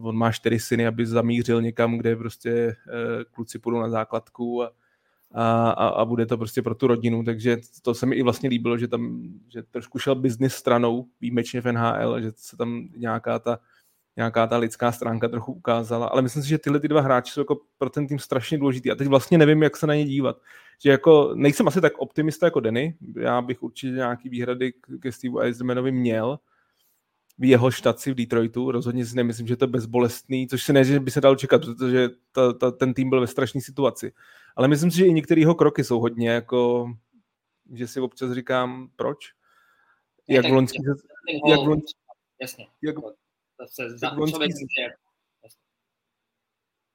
on 0.01 0.17
má 0.17 0.33
čtyři 0.33 0.59
syny, 0.59 0.87
aby 0.87 1.07
zamířil 1.07 1.63
někam, 1.63 1.99
kde 1.99 2.17
prostě 2.17 2.51
eh, 2.51 3.25
kluci 3.31 3.59
půjdou 3.59 3.81
na 3.81 3.91
základku 3.91 4.63
a, 4.63 4.73
a, 5.35 5.89
a, 5.89 6.05
bude 6.05 6.27
to 6.27 6.39
prostě 6.39 6.63
pro 6.63 6.75
tu 6.75 6.87
rodinu, 6.87 7.25
takže 7.25 7.57
to 7.83 7.95
se 7.95 8.07
mi 8.07 8.17
i 8.17 8.23
vlastně 8.23 8.49
líbilo, 8.49 8.79
že 8.79 8.89
tam 8.89 9.33
že 9.49 9.63
trošku 9.63 9.99
šel 9.99 10.15
biznis 10.15 10.55
stranou, 10.55 11.07
výjimečně 11.21 11.61
v 11.61 11.73
NHL, 11.73 12.21
že 12.21 12.33
se 12.37 12.57
tam 12.57 12.89
nějaká 12.97 13.39
ta, 13.39 13.59
nějaká 14.17 14.47
ta 14.47 14.57
lidská 14.57 14.93
stránka 14.93 15.29
trochu 15.29 15.53
ukázala, 15.53 16.07
ale 16.07 16.23
myslím 16.23 16.43
si, 16.43 16.49
že 16.49 16.59
tyhle 16.59 16.81
ty 16.81 16.89
dva 16.89 17.01
hráči 17.01 17.33
jsou 17.33 17.41
jako 17.41 17.61
pro 17.79 17.91
ten 17.91 18.07
tým 18.07 18.19
strašně 18.19 18.59
důležitý. 18.59 18.91
A 18.91 18.95
teď 18.95 19.09
vlastně 19.09 19.39
nevím, 19.39 19.63
jak 19.63 19.77
se 19.77 19.87
na 19.87 19.95
ně 19.95 20.05
dívat. 20.05 20.37
Že 20.79 20.91
jako, 20.91 21.33
nejsem 21.35 21.69
asi 21.69 21.81
tak 21.81 21.99
optimista 21.99 22.47
jako 22.47 22.61
Denny, 22.61 22.97
já 23.21 23.43
bych 23.43 23.63
určitě 23.63 23.93
nějaký 23.93 24.29
výhrady 24.29 24.73
ke 25.01 25.13
Steve 25.13 25.43
Eisenmanovi 25.43 25.93
měl, 25.93 26.39
v 27.39 27.45
jeho 27.45 27.71
štaci 27.71 28.13
v 28.13 28.15
Detroitu. 28.15 28.71
Rozhodně 28.71 29.07
si 29.07 29.17
nemyslím, 29.17 29.47
že 29.47 29.57
to 29.57 29.65
je 29.65 29.69
bezbolestný, 29.69 30.49
což 30.49 30.63
se 30.63 30.73
ne, 30.73 30.85
že 30.85 31.01
by 31.01 31.11
se 31.11 31.21
dalo 31.21 31.37
čekat, 31.37 31.63
protože 31.65 32.09
ta, 32.33 32.53
ta, 32.53 32.71
ten 32.71 32.95
tým 32.95 33.11
byl 33.11 33.21
ve 33.21 33.27
strašné 33.27 33.61
situaci. 33.61 34.13
Ale 34.57 34.69
myslím 34.69 34.91
si, 34.91 34.97
že 34.97 35.07
i 35.07 35.13
některé 35.13 35.41
jeho 35.41 35.55
kroky 35.55 35.85
jsou 35.85 36.01
hodně 36.01 36.31
jako, 36.31 36.93
že 37.73 37.87
si 37.87 38.01
občas 38.01 38.33
říkám, 38.33 38.89
proč? 38.97 39.33
Jak 40.29 40.47
v 40.47 40.53
loňský, 40.53 40.79
jak 41.49 41.61
v 41.61 41.67
loňský, 41.67 41.99
jasně. 42.41 42.67
Jak, 42.83 42.97
se 43.67 43.83
jak 44.03 44.15
v 44.15 44.19
loňský, 44.19 44.67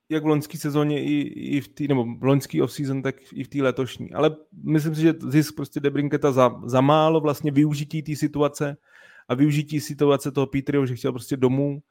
jak 0.09 0.23
v 0.23 0.27
loňské 0.27 0.57
sezóně 0.57 1.03
i, 1.03 1.21
i 1.57 1.61
v 1.61 1.67
té, 1.67 1.83
nebo 1.87 2.05
v 2.05 2.23
loňský 2.23 2.61
off-season, 2.61 3.01
tak 3.01 3.15
i 3.33 3.43
v 3.43 3.47
té 3.47 3.61
letošní. 3.61 4.13
Ale 4.13 4.35
myslím 4.63 4.95
si, 4.95 5.01
že 5.01 5.13
zisk 5.27 5.55
prostě 5.55 5.79
Debrinketa 5.79 6.31
za, 6.31 6.61
za 6.65 6.81
málo 6.81 7.21
vlastně 7.21 7.51
využití 7.51 8.03
té 8.03 8.15
situace, 8.15 8.77
a 9.27 9.35
využití 9.35 9.79
situace 9.79 10.31
toho 10.31 10.47
Petryho, 10.47 10.85
že 10.85 10.95
chtěl 10.95 11.11
prostě 11.11 11.37
domů, 11.37 11.81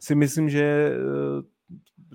si 0.00 0.14
myslím, 0.14 0.50
že 0.50 0.62
eh, 0.62 1.42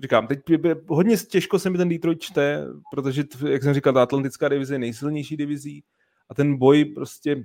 říkám, 0.02 0.26
teď 0.26 0.40
hodně 0.88 1.16
těžko 1.16 1.58
se 1.58 1.70
mi 1.70 1.78
ten 1.78 1.88
Detroit 1.88 2.20
čte, 2.20 2.66
protože, 2.92 3.24
jak 3.48 3.62
jsem 3.62 3.74
říkal, 3.74 3.92
ta 3.92 4.02
atlantická 4.02 4.48
divize 4.48 4.74
je 4.74 4.78
nejsilnější 4.78 5.36
divizí 5.36 5.84
a 6.28 6.34
ten 6.34 6.58
boj 6.58 6.84
prostě 6.84 7.44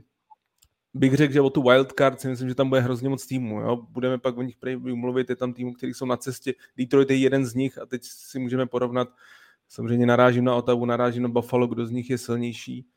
bych 0.93 1.13
řekl, 1.13 1.33
že 1.33 1.41
o 1.41 1.49
tu 1.49 1.63
wildcard 1.63 2.21
si 2.21 2.27
myslím, 2.27 2.49
že 2.49 2.55
tam 2.55 2.69
bude 2.69 2.81
hrozně 2.81 3.09
moc 3.09 3.25
týmů. 3.25 3.61
Jo? 3.61 3.85
Budeme 3.89 4.17
pak 4.17 4.37
o 4.37 4.41
nich 4.41 4.55
mluvit, 4.75 5.29
je 5.29 5.35
tam 5.35 5.53
týmů, 5.53 5.73
který 5.73 5.93
jsou 5.93 6.05
na 6.05 6.17
cestě. 6.17 6.53
Detroit 6.77 7.09
je 7.09 7.17
jeden 7.17 7.45
z 7.45 7.53
nich 7.53 7.77
a 7.77 7.85
teď 7.85 8.03
si 8.03 8.39
můžeme 8.39 8.65
porovnat. 8.65 9.09
Samozřejmě 9.69 10.05
narážím 10.05 10.43
na 10.43 10.55
Otavu, 10.55 10.85
narážím 10.85 11.23
na 11.23 11.29
Buffalo, 11.29 11.67
kdo 11.67 11.85
z 11.85 11.91
nich 11.91 12.09
je 12.09 12.17
silnější. 12.17 12.87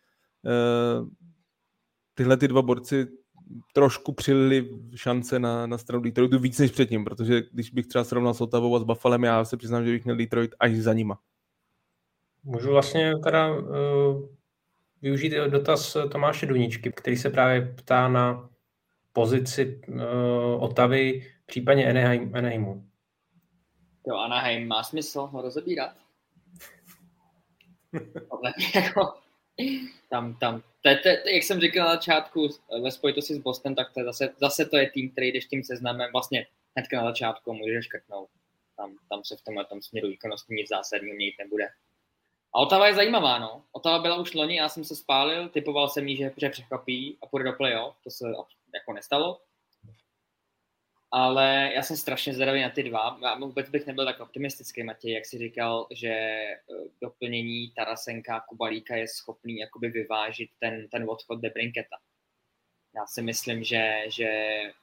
Uh, 0.42 1.08
tyhle 2.14 2.36
ty 2.36 2.48
dva 2.48 2.62
borci 2.62 3.06
trošku 3.72 4.12
přilili 4.12 4.68
šance 4.94 5.38
na, 5.38 5.66
na 5.66 5.78
stranu 5.78 6.02
Detroitu 6.02 6.38
víc 6.38 6.58
než 6.58 6.70
předtím, 6.70 7.04
protože 7.04 7.42
když 7.52 7.70
bych 7.70 7.86
třeba 7.86 8.04
srovnal 8.04 8.34
s 8.34 8.40
Otavou 8.40 8.76
a 8.76 8.78
s 8.78 8.84
Buffalem, 8.84 9.24
já 9.24 9.44
se 9.44 9.56
přiznám, 9.56 9.84
že 9.84 9.90
bych 9.90 10.04
měl 10.04 10.16
Detroit 10.16 10.54
až 10.60 10.76
za 10.76 10.92
nima. 10.92 11.18
Můžu 12.44 12.70
vlastně 12.70 13.12
teda 13.24 13.54
uh, 13.54 13.66
využít 15.02 15.32
dotaz 15.32 15.96
Tomáše 16.12 16.46
Duničky, 16.46 16.92
který 16.92 17.16
se 17.16 17.30
právě 17.30 17.74
ptá 17.76 18.08
na 18.08 18.50
pozici 19.12 19.80
uh, 19.88 20.64
Otavy, 20.64 21.32
případně 21.46 21.90
Anaheim, 21.90 22.34
Anaheimu. 22.34 22.86
Jo, 24.06 24.16
Anaheim 24.16 24.68
má 24.68 24.82
smysl 24.82 25.20
ho 25.20 25.42
rozebírat. 25.42 25.96
jako, 28.74 29.14
tam, 30.10 30.34
tam, 30.38 30.62
to 30.82 30.88
je, 30.88 30.96
to, 30.96 31.08
jak 31.08 31.42
jsem 31.42 31.60
říkal 31.60 31.86
na 31.86 31.92
začátku 31.92 32.48
ve 32.82 32.90
spojitosti 32.90 33.34
s 33.34 33.38
Boston, 33.38 33.74
tak 33.74 33.92
to 33.92 34.00
je 34.00 34.04
zase, 34.04 34.34
zase 34.40 34.64
to 34.64 34.76
je 34.76 34.90
tým, 34.90 35.10
který 35.10 35.28
jdeš 35.28 35.46
tím 35.46 35.64
seznamem 35.64 36.10
vlastně 36.12 36.46
hnedka 36.76 36.96
na 36.96 37.04
začátku 37.04 37.54
můžeš 37.54 37.84
škrtnout. 37.84 38.28
Tam, 38.76 38.96
tam 39.08 39.24
se 39.24 39.36
v 39.36 39.42
tomhle 39.42 39.64
tom 39.64 39.82
směru 39.82 40.08
výkonnosti 40.08 40.54
nic 40.54 40.68
zásadního 40.68 41.16
měnit 41.16 41.34
nebude. 41.38 41.68
A 42.54 42.58
Otava 42.58 42.86
je 42.86 42.94
zajímavá, 42.94 43.38
no. 43.38 43.62
Otava 43.72 43.98
byla 43.98 44.16
už 44.16 44.34
loni, 44.34 44.56
já 44.56 44.68
jsem 44.68 44.84
se 44.84 44.96
spálil, 44.96 45.48
typoval 45.48 45.88
jsem 45.88 46.08
jí, 46.08 46.16
že, 46.16 46.32
že 46.36 46.50
překvapí 46.50 47.18
a 47.22 47.26
půjde 47.26 47.44
do 47.44 47.52
playoff, 47.52 47.96
to 48.04 48.10
se 48.10 48.24
jako 48.74 48.92
nestalo 48.92 49.40
ale 51.12 51.72
já 51.74 51.82
jsem 51.82 51.96
strašně 51.96 52.34
zvědavý 52.34 52.62
na 52.62 52.70
ty 52.70 52.82
dva. 52.82 53.18
Já 53.22 53.34
vůbec 53.34 53.68
bych 53.70 53.86
nebyl 53.86 54.04
tak 54.04 54.20
optimistický, 54.20 54.82
Matěj, 54.82 55.12
jak 55.12 55.26
si 55.26 55.38
říkal, 55.38 55.86
že 55.90 56.08
eh, 56.08 56.58
doplnění 57.00 57.70
Tarasenka 57.76 58.40
Kubalíka 58.40 58.96
je 58.96 59.08
schopný 59.08 59.58
jakoby 59.58 59.88
vyvážit 59.88 60.50
ten, 60.58 60.88
ten 60.88 61.10
odchod 61.10 61.40
Debrinketa. 61.40 61.96
Já 62.96 63.06
si 63.06 63.22
myslím, 63.22 63.64
že, 63.64 64.04
že 64.08 64.28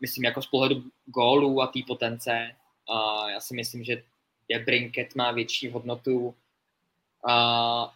myslím 0.01 0.23
jako 0.23 0.41
z 0.41 0.47
pohledu 0.47 0.83
gólů 1.05 1.61
a 1.61 1.67
té 1.67 1.79
potence, 1.87 2.55
a 2.89 3.29
já 3.29 3.39
si 3.39 3.55
myslím, 3.55 3.83
že 3.83 4.03
Debrinket 4.51 5.15
má 5.15 5.31
větší 5.31 5.69
hodnotu 5.69 6.35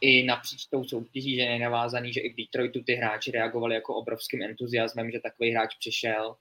i 0.02 0.24
napříč 0.24 0.66
tou 0.66 0.84
soutěží, 0.84 1.36
že 1.36 1.42
je 1.42 1.60
navázaný, 1.60 2.14
že 2.14 2.20
i 2.20 2.34
v 2.34 2.36
Detroitu 2.36 2.84
ty 2.84 2.94
hráči 2.94 3.32
reagovali 3.32 3.76
jako 3.76 3.96
obrovským 3.96 4.42
entuziasmem, 4.42 5.12
že 5.12 5.20
takový 5.20 5.52
hráč 5.52 5.76
přišel 5.76 6.36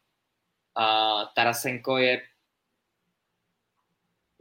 a 0.77 1.25
Tarasenko 1.35 1.99
je 1.99 2.23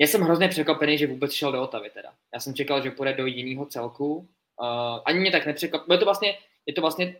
já 0.01 0.07
jsem 0.07 0.21
hrozně 0.21 0.47
překvapený, 0.47 0.97
že 0.97 1.07
vůbec 1.07 1.33
šel 1.33 1.51
do 1.51 1.61
Otavy 1.61 1.89
teda. 1.89 2.13
Já 2.33 2.39
jsem 2.39 2.53
čekal, 2.53 2.83
že 2.83 2.91
půjde 2.91 3.13
do 3.13 3.25
jiného 3.25 3.65
celku. 3.65 4.15
Uh, 4.15 4.27
ani 5.05 5.19
mě 5.19 5.31
tak 5.31 5.45
nepřekvapilo. 5.45 5.95
Je 5.95 5.99
to 5.99 6.05
vlastně, 6.05 6.37
je 6.65 6.73
to 6.73 6.81
vlastně 6.81 7.15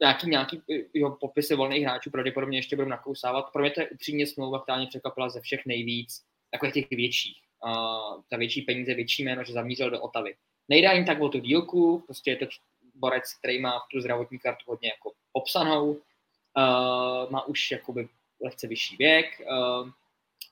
nějaký, 0.00 0.30
nějaký 0.30 0.62
jo, 0.94 1.10
popisy 1.20 1.54
volných 1.54 1.82
hráčů 1.82 2.10
pravděpodobně 2.10 2.58
ještě 2.58 2.76
budou 2.76 2.88
nakousávat. 2.88 3.52
Pro 3.52 3.62
mě 3.62 3.70
to 3.70 3.80
je 3.80 3.88
upřímně 3.88 4.26
smlouva, 4.26 4.62
která 4.62 4.78
mě 4.78 4.86
překvapila 4.86 5.28
ze 5.28 5.40
všech 5.40 5.66
nejvíc, 5.66 6.24
takových 6.50 6.74
těch 6.74 6.90
větších. 6.90 7.47
Uh, 7.64 8.22
ta 8.30 8.36
větší 8.36 8.62
peníze, 8.62 8.94
větší 8.94 9.24
jméno, 9.24 9.44
že 9.44 9.52
zamířil 9.52 9.90
do 9.90 10.00
Otavy. 10.00 10.34
Nejde 10.68 10.88
ani 10.88 11.04
tak 11.04 11.20
o 11.20 11.28
tu 11.28 11.38
dílku, 11.38 12.02
prostě 12.06 12.30
je 12.30 12.36
to 12.36 12.46
borec, 12.94 13.34
který 13.38 13.60
má 13.60 13.80
tu 13.92 14.00
zdravotní 14.00 14.38
kartu 14.38 14.64
hodně 14.66 14.88
jako 14.88 15.12
popsanou, 15.32 15.90
uh, 15.90 17.30
má 17.30 17.46
už 17.46 17.70
jakoby 17.70 18.08
lehce 18.44 18.66
vyšší 18.66 18.96
věk, 18.96 19.26
uh, 19.40 19.90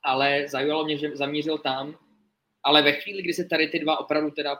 ale 0.03 0.49
zajímalo 0.49 0.85
mě, 0.85 0.99
že 0.99 1.17
zamířil 1.17 1.59
tam, 1.59 1.99
ale 2.63 2.83
ve 2.83 2.93
chvíli, 2.93 3.23
kdy 3.23 3.33
se 3.33 3.45
tady 3.45 3.69
ty 3.69 3.79
dva 3.79 4.01
opravdu 4.01 4.31
teda 4.31 4.59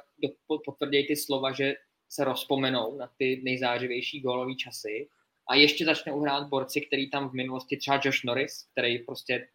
potvrdí 0.65 1.07
ty 1.07 1.17
slova, 1.17 1.53
že 1.53 1.75
se 2.09 2.25
rozpomenou 2.25 2.99
na 2.99 3.11
ty 3.19 3.41
nejzářivější 3.45 4.21
gólové 4.21 4.55
časy 4.55 5.09
a 5.49 5.55
ještě 5.55 5.85
začnou 5.85 6.21
hrát 6.21 6.49
borci, 6.49 6.81
který 6.81 7.11
tam 7.11 7.29
v 7.29 7.33
minulosti, 7.33 7.77
třeba 7.77 8.01
Josh 8.05 8.25
Norris, 8.25 8.69
který 8.73 8.99
prostě 8.99 9.49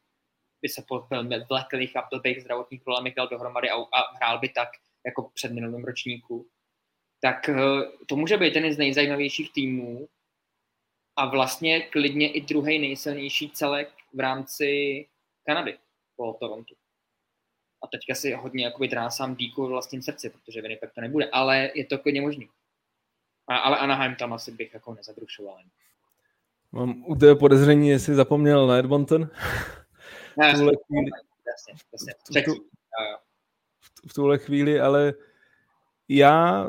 by 0.62 0.70
se 0.70 0.84
po 0.88 1.08
vleklých 1.50 1.98
a 1.98 2.08
blbých 2.12 2.42
zdravotních 2.42 2.82
problémech 2.82 3.16
dal 3.16 3.28
dohromady 3.28 3.70
a, 3.70 3.76
a 3.76 4.16
hrál 4.16 4.40
by 4.40 4.50
tak 4.50 4.70
jako 5.06 5.30
před 5.34 5.52
minulým 5.52 5.86
ročníku, 5.86 6.48
tak 7.22 7.50
eh, 7.50 7.56
to 8.08 8.16
může 8.16 8.38
být 8.38 8.54
ten 8.54 8.74
z 8.74 8.78
nejzajímavějších 8.78 9.54
týmů 9.54 10.08
a 11.16 11.26
vlastně 11.26 11.82
klidně 11.82 12.32
i 12.32 12.42
druhý 12.42 12.80
nejsilnější 12.80 13.50
celek 13.50 13.90
v 14.14 14.20
rámci 14.20 14.70
Kanady 15.46 15.78
po 16.16 16.34
Torontu. 16.34 16.76
A 17.84 17.88
teďka 17.88 18.16
si 18.16 18.34
hodně 18.34 18.66
jakoby 18.66 18.88
trásám 18.88 19.36
díku 19.36 19.68
vlastním 19.68 20.02
srdci, 20.02 20.30
protože 20.30 20.62
Winnipeg 20.62 20.92
to 20.96 21.02
nebude, 21.02 21.30
ale 21.30 21.72
je 21.76 21.86
to 21.86 21.98
klidně 21.98 22.22
možný. 22.22 22.50
A, 23.48 23.58
ale 23.58 23.78
Anaheim 23.78 24.16
tam 24.16 24.34
asi 24.34 24.52
bych 24.52 24.74
jako 24.74 24.94
nezabrušoval. 24.94 25.58
Mám 26.72 27.04
u 27.08 27.36
podezření, 27.36 27.90
jestli 27.90 28.16
zapomněl 28.16 28.68
na 28.68 28.78
Edmonton. 28.78 29.30
Ne, 30.38 30.54
tuhle 30.54 30.74
chvíli, 30.88 31.12
jasně, 31.48 31.74
jasně. 31.92 32.14
V 34.08 34.14
tuhle 34.14 34.38
chvíli, 34.38 34.80
ale 34.80 35.14
já 36.10 36.68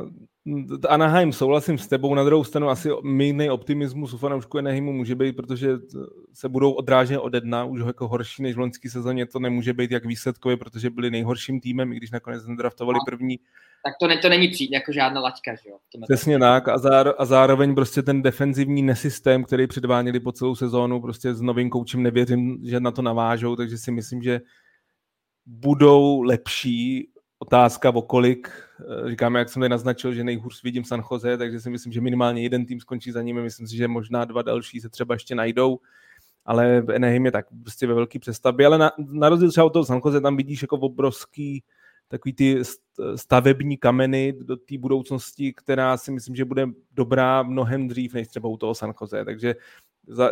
Anaheim, 0.89 1.33
souhlasím 1.33 1.79
s 1.79 1.89
tebou, 1.89 2.15
na 2.15 2.25
druhou 2.25 2.45
stranu 2.45 2.69
asi 2.69 2.89
mírný 3.03 3.51
optimismus 3.51 4.13
u 4.13 4.19
fanoušků 4.19 4.59
Anaheimu 4.59 4.93
může 4.93 5.15
být, 5.15 5.37
protože 5.37 5.69
se 6.33 6.49
budou 6.49 6.73
odrážet 6.73 7.19
ode 7.19 7.41
dna, 7.41 7.65
už 7.65 7.81
jako 7.87 8.09
horší 8.09 8.43
než 8.43 8.55
v 8.55 8.59
loňské 8.59 8.91
sezóně 8.91 9.27
to 9.27 9.39
nemůže 9.39 9.73
být 9.73 9.91
jak 9.91 10.05
výsledkově, 10.05 10.57
protože 10.57 10.91
byli 10.91 11.11
nejhorším 11.11 11.61
týmem, 11.61 11.93
i 11.93 11.97
když 11.97 12.11
nakonec 12.11 12.45
draftovali 12.45 12.97
no. 12.97 13.05
první. 13.07 13.39
Tak 13.85 13.95
to, 14.01 14.09
ne, 14.09 14.19
to 14.19 14.29
není 14.29 14.49
přijít 14.49 14.73
jako 14.73 14.93
žádná 14.93 15.21
laťka, 15.21 15.55
že 15.55 15.71
jo? 15.71 15.77
Přesně 16.03 16.39
tak 16.39 16.69
a, 16.69 16.79
záro, 16.79 17.21
a 17.21 17.25
zároveň 17.25 17.75
prostě 17.75 18.03
ten 18.03 18.23
defenzivní 18.23 18.83
nesystém, 18.83 19.45
který 19.45 19.67
předváděli 19.67 20.21
po 20.21 20.33
celou 20.33 20.55
sezónu, 20.55 21.01
prostě 21.01 21.35
s 21.35 21.41
novým 21.41 21.71
koučem 21.71 22.03
nevěřím, 22.03 22.59
že 22.65 22.81
na 22.81 22.91
to 22.91 23.03
navážou, 23.03 23.57
takže 23.57 23.79
si 23.79 23.91
myslím, 23.91 24.23
že 24.23 24.41
budou 25.47 26.23
lepší 26.23 27.12
otázka 27.43 27.91
o 27.91 28.03
kolik. 28.03 28.51
Eh, 28.81 29.11
říkáme, 29.11 29.39
jak 29.39 29.49
jsem 29.49 29.61
tady 29.61 29.69
naznačil, 29.69 30.15
že 30.15 30.25
nejhůř 30.25 30.63
vidím 30.63 30.85
San 30.85 31.03
Jose, 31.11 31.39
takže 31.39 31.61
si 31.61 31.71
myslím, 31.71 31.93
že 31.93 32.01
minimálně 32.01 32.43
jeden 32.43 32.67
tým 32.67 32.81
skončí 32.81 33.13
za 33.13 33.23
nimi. 33.23 33.43
Myslím 33.43 33.67
si, 33.67 33.77
že 33.77 33.89
možná 33.89 34.25
dva 34.25 34.43
další 34.43 34.81
se 34.81 34.89
třeba 34.89 35.15
ještě 35.15 35.35
najdou, 35.35 35.79
ale 36.45 36.85
Anaheim 36.97 37.27
je 37.27 37.33
tak 37.33 37.47
prostě 37.63 37.87
ve 37.87 37.95
velký 37.95 38.19
přestavbě, 38.19 38.67
ale 38.67 38.79
na, 38.79 38.93
na 38.99 39.29
rozdíl 39.29 39.51
třeba 39.51 39.67
od 39.67 39.71
toho 39.71 39.85
San 39.85 40.01
Jose 40.05 40.21
tam 40.21 40.37
vidíš 40.37 40.63
jako 40.63 40.77
obrovský 40.77 41.65
takový 42.09 42.33
ty 42.33 42.63
stavební 43.17 43.77
kameny 43.77 44.35
do 44.43 44.57
té 44.57 44.79
budoucnosti, 44.79 45.53
která 45.53 45.97
si 45.97 46.11
myslím, 46.11 46.37
že 46.37 46.45
bude 46.45 46.67
dobrá 46.93 47.43
mnohem 47.43 47.89
dřív 47.89 48.15
než 48.15 48.29
třeba 48.29 48.49
u 48.49 48.57
toho 48.57 48.75
San 48.75 48.93
Jose. 49.01 49.25
Takže 49.25 49.55
za, 50.07 50.31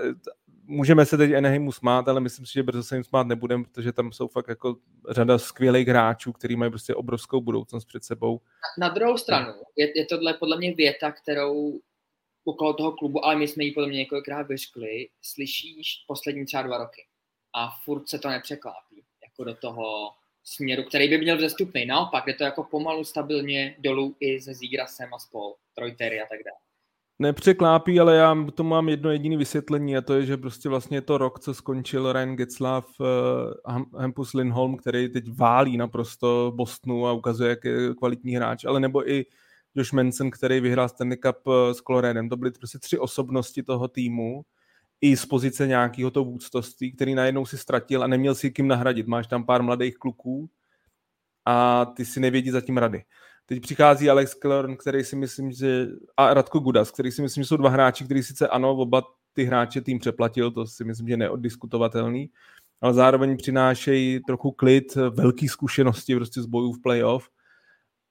můžeme 0.70 1.06
se 1.06 1.16
teď 1.16 1.32
Anaheimu 1.32 1.72
smát, 1.72 2.08
ale 2.08 2.20
myslím 2.20 2.46
si, 2.46 2.52
že 2.52 2.62
brzo 2.62 2.82
se 2.82 2.96
jim 2.96 3.04
smát 3.04 3.26
nebudeme, 3.26 3.64
protože 3.64 3.92
tam 3.92 4.12
jsou 4.12 4.28
fakt 4.28 4.48
jako 4.48 4.76
řada 5.10 5.38
skvělých 5.38 5.88
hráčů, 5.88 6.32
kteří 6.32 6.56
mají 6.56 6.70
prostě 6.70 6.94
obrovskou 6.94 7.40
budoucnost 7.40 7.84
před 7.84 8.04
sebou. 8.04 8.40
Na, 8.78 8.88
na 8.88 8.94
druhou 8.94 9.18
stranu, 9.18 9.52
je, 9.76 9.98
je 9.98 10.06
tohle 10.06 10.34
podle 10.34 10.58
mě 10.58 10.74
věta, 10.74 11.12
kterou 11.12 11.80
okolo 12.44 12.72
toho 12.72 12.92
klubu, 12.92 13.24
ale 13.24 13.36
my 13.36 13.48
jsme 13.48 13.64
ji 13.64 13.72
podle 13.72 13.88
mě 13.88 13.98
několikrát 13.98 14.48
vyškli, 14.48 15.08
slyšíš 15.22 16.04
poslední 16.06 16.46
třeba 16.46 16.62
dva 16.62 16.78
roky 16.78 17.06
a 17.54 17.70
furt 17.84 18.08
se 18.08 18.18
to 18.18 18.28
nepřeklápí 18.28 19.04
jako 19.22 19.44
do 19.44 19.54
toho 19.54 20.10
směru, 20.44 20.82
který 20.82 21.08
by 21.08 21.18
měl 21.18 21.36
vzestupný. 21.36 21.86
Naopak, 21.86 22.26
je 22.26 22.34
to 22.34 22.44
jako 22.44 22.64
pomalu 22.64 23.04
stabilně 23.04 23.76
dolů 23.78 24.16
i 24.20 24.40
se 24.40 24.54
Zígrasem 24.54 25.14
a 25.14 25.18
spol, 25.18 25.54
Trojtery 25.74 26.20
a 26.20 26.26
tak 26.26 26.38
dále 26.44 26.69
nepřeklápí, 27.20 28.00
ale 28.00 28.16
já 28.16 28.36
to 28.54 28.64
mám 28.64 28.88
jedno 28.88 29.10
jediné 29.10 29.36
vysvětlení 29.36 29.96
a 29.96 30.00
to 30.00 30.14
je, 30.14 30.26
že 30.26 30.36
prostě 30.36 30.68
vlastně 30.68 31.00
to 31.00 31.18
rok, 31.18 31.40
co 31.40 31.54
skončil 31.54 32.12
Ryan 32.12 32.36
Getzlaff, 32.36 33.00
uh, 33.00 33.06
Hampus 34.00 34.34
Lindholm, 34.34 34.76
který 34.76 35.08
teď 35.08 35.24
válí 35.36 35.76
naprosto 35.76 36.52
Bostonu 36.56 37.06
a 37.06 37.12
ukazuje, 37.12 37.50
jak 37.50 37.64
je 37.64 37.94
kvalitní 37.94 38.36
hráč, 38.36 38.64
ale 38.64 38.80
nebo 38.80 39.10
i 39.10 39.26
Josh 39.74 39.92
Manson, 39.92 40.30
který 40.30 40.60
vyhrál 40.60 40.88
Stanley 40.88 41.16
Cup 41.16 41.36
eh, 41.48 41.74
s 41.74 41.76
Coloredem. 41.76 42.28
To 42.28 42.36
byly 42.36 42.50
prostě 42.50 42.78
tři 42.78 42.98
osobnosti 42.98 43.62
toho 43.62 43.88
týmu, 43.88 44.42
i 45.00 45.16
z 45.16 45.26
pozice 45.26 45.66
nějakého 45.66 46.10
to 46.10 46.24
vůdcovství, 46.24 46.92
který 46.92 47.14
najednou 47.14 47.46
si 47.46 47.58
ztratil 47.58 48.02
a 48.02 48.06
neměl 48.06 48.34
si 48.34 48.50
kým 48.50 48.68
nahradit. 48.68 49.06
Máš 49.06 49.26
tam 49.26 49.44
pár 49.44 49.62
mladých 49.62 49.96
kluků 49.96 50.50
a 51.44 51.84
ty 51.84 52.04
si 52.04 52.20
nevědí 52.20 52.50
zatím 52.50 52.78
rady. 52.78 53.02
Teď 53.50 53.62
přichází 53.62 54.10
Alex 54.10 54.34
Killorn, 54.34 54.76
který 54.76 55.04
si 55.04 55.16
myslím, 55.16 55.52
že... 55.52 55.88
A 56.16 56.34
Radko 56.34 56.58
Gudas, 56.58 56.90
který 56.90 57.10
si 57.10 57.22
myslím, 57.22 57.44
že 57.44 57.48
jsou 57.48 57.56
dva 57.56 57.70
hráči, 57.70 58.04
který 58.04 58.22
sice 58.22 58.48
ano, 58.48 58.70
oba 58.76 59.02
ty 59.32 59.44
hráče 59.44 59.80
tým 59.80 59.98
přeplatil, 59.98 60.50
to 60.50 60.66
si 60.66 60.84
myslím, 60.84 61.08
že 61.08 61.16
neoddiskutovatelný, 61.16 62.30
ale 62.80 62.94
zároveň 62.94 63.36
přinášejí 63.36 64.20
trochu 64.26 64.50
klid, 64.50 64.94
velký 64.94 65.48
zkušenosti 65.48 66.16
prostě 66.16 66.42
z 66.42 66.46
bojů 66.46 66.72
v 66.72 66.82
playoff. 66.82 67.28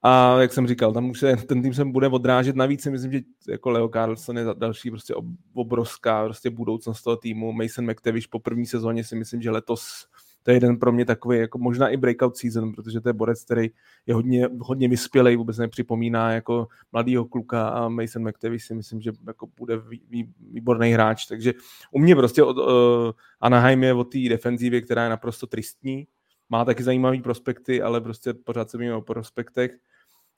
A 0.02 0.40
jak 0.40 0.52
jsem 0.52 0.66
říkal, 0.66 0.92
tam 0.92 1.10
už 1.10 1.20
se, 1.20 1.36
ten 1.36 1.62
tým 1.62 1.74
se 1.74 1.84
bude 1.84 2.08
odrážet. 2.08 2.56
Navíc 2.56 2.82
si 2.82 2.90
myslím, 2.90 3.12
že 3.12 3.20
jako 3.48 3.70
Leo 3.70 3.88
Carlson 3.88 4.38
je 4.38 4.44
další 4.54 4.90
prostě 4.90 5.14
obrovská 5.54 6.24
prostě 6.24 6.50
budoucnost 6.50 7.02
toho 7.02 7.16
týmu. 7.16 7.52
Mason 7.52 7.90
McTavish 7.90 8.28
po 8.28 8.38
první 8.38 8.66
sezóně 8.66 9.04
si 9.04 9.16
myslím, 9.16 9.42
že 9.42 9.50
letos 9.50 10.06
to 10.42 10.50
je 10.50 10.56
jeden 10.56 10.78
pro 10.78 10.92
mě 10.92 11.04
takový, 11.04 11.38
jako 11.38 11.58
možná 11.58 11.88
i 11.88 11.96
breakout 11.96 12.36
season, 12.36 12.72
protože 12.72 13.00
to 13.00 13.08
je 13.08 13.12
borec, 13.12 13.44
který 13.44 13.70
je 14.06 14.14
hodně, 14.14 14.48
hodně 14.58 14.88
vyspělej, 14.88 15.36
vůbec 15.36 15.58
nepřipomíná 15.58 16.32
jako 16.32 16.68
mladýho 16.92 17.24
kluka 17.24 17.68
a 17.68 17.88
Mason 17.88 18.28
McTavish 18.28 18.64
si 18.64 18.74
myslím, 18.74 19.00
že 19.00 19.12
jako 19.26 19.48
bude 19.56 19.76
vý, 19.76 20.32
výborný 20.52 20.92
hráč, 20.92 21.26
takže 21.26 21.52
u 21.90 21.98
mě 21.98 22.16
prostě 22.16 22.42
od, 22.42 22.58
uh, 22.58 23.12
Anaheim 23.40 23.82
je 23.82 23.94
o 23.94 24.04
té 24.04 24.18
defenzívě, 24.28 24.80
která 24.80 25.04
je 25.04 25.10
naprosto 25.10 25.46
tristní, 25.46 26.06
má 26.48 26.64
taky 26.64 26.82
zajímavý 26.82 27.22
prospekty, 27.22 27.82
ale 27.82 28.00
prostě 28.00 28.34
pořád 28.34 28.70
se 28.70 28.78
míme 28.78 28.94
o 28.94 29.00
prospektech. 29.00 29.70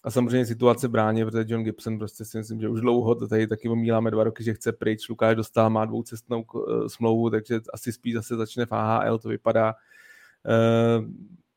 A 0.04 0.10
samozřejmě 0.10 0.46
situace 0.46 0.88
bráně, 0.88 1.24
protože 1.24 1.44
John 1.46 1.62
Gibson 1.62 1.98
prostě 1.98 2.24
si 2.24 2.38
myslím, 2.38 2.60
že 2.60 2.68
už 2.68 2.80
dlouho 2.80 3.14
to 3.14 3.28
tady 3.28 3.46
taky 3.46 3.68
omíláme 3.68 4.10
dva 4.10 4.24
roky, 4.24 4.44
že 4.44 4.54
chce 4.54 4.72
pryč. 4.72 5.08
Lukáš 5.08 5.36
dostal, 5.36 5.70
má 5.70 5.84
dvoucestnou 5.84 6.44
uh, 6.54 6.86
smlouvu, 6.86 7.30
takže 7.30 7.60
asi 7.74 7.92
spíš 7.92 8.14
zase 8.14 8.36
začne 8.36 8.66
v 8.66 8.72
AHL, 8.72 9.18
to 9.18 9.28
vypadá. 9.28 9.74
Uh, 10.46 11.04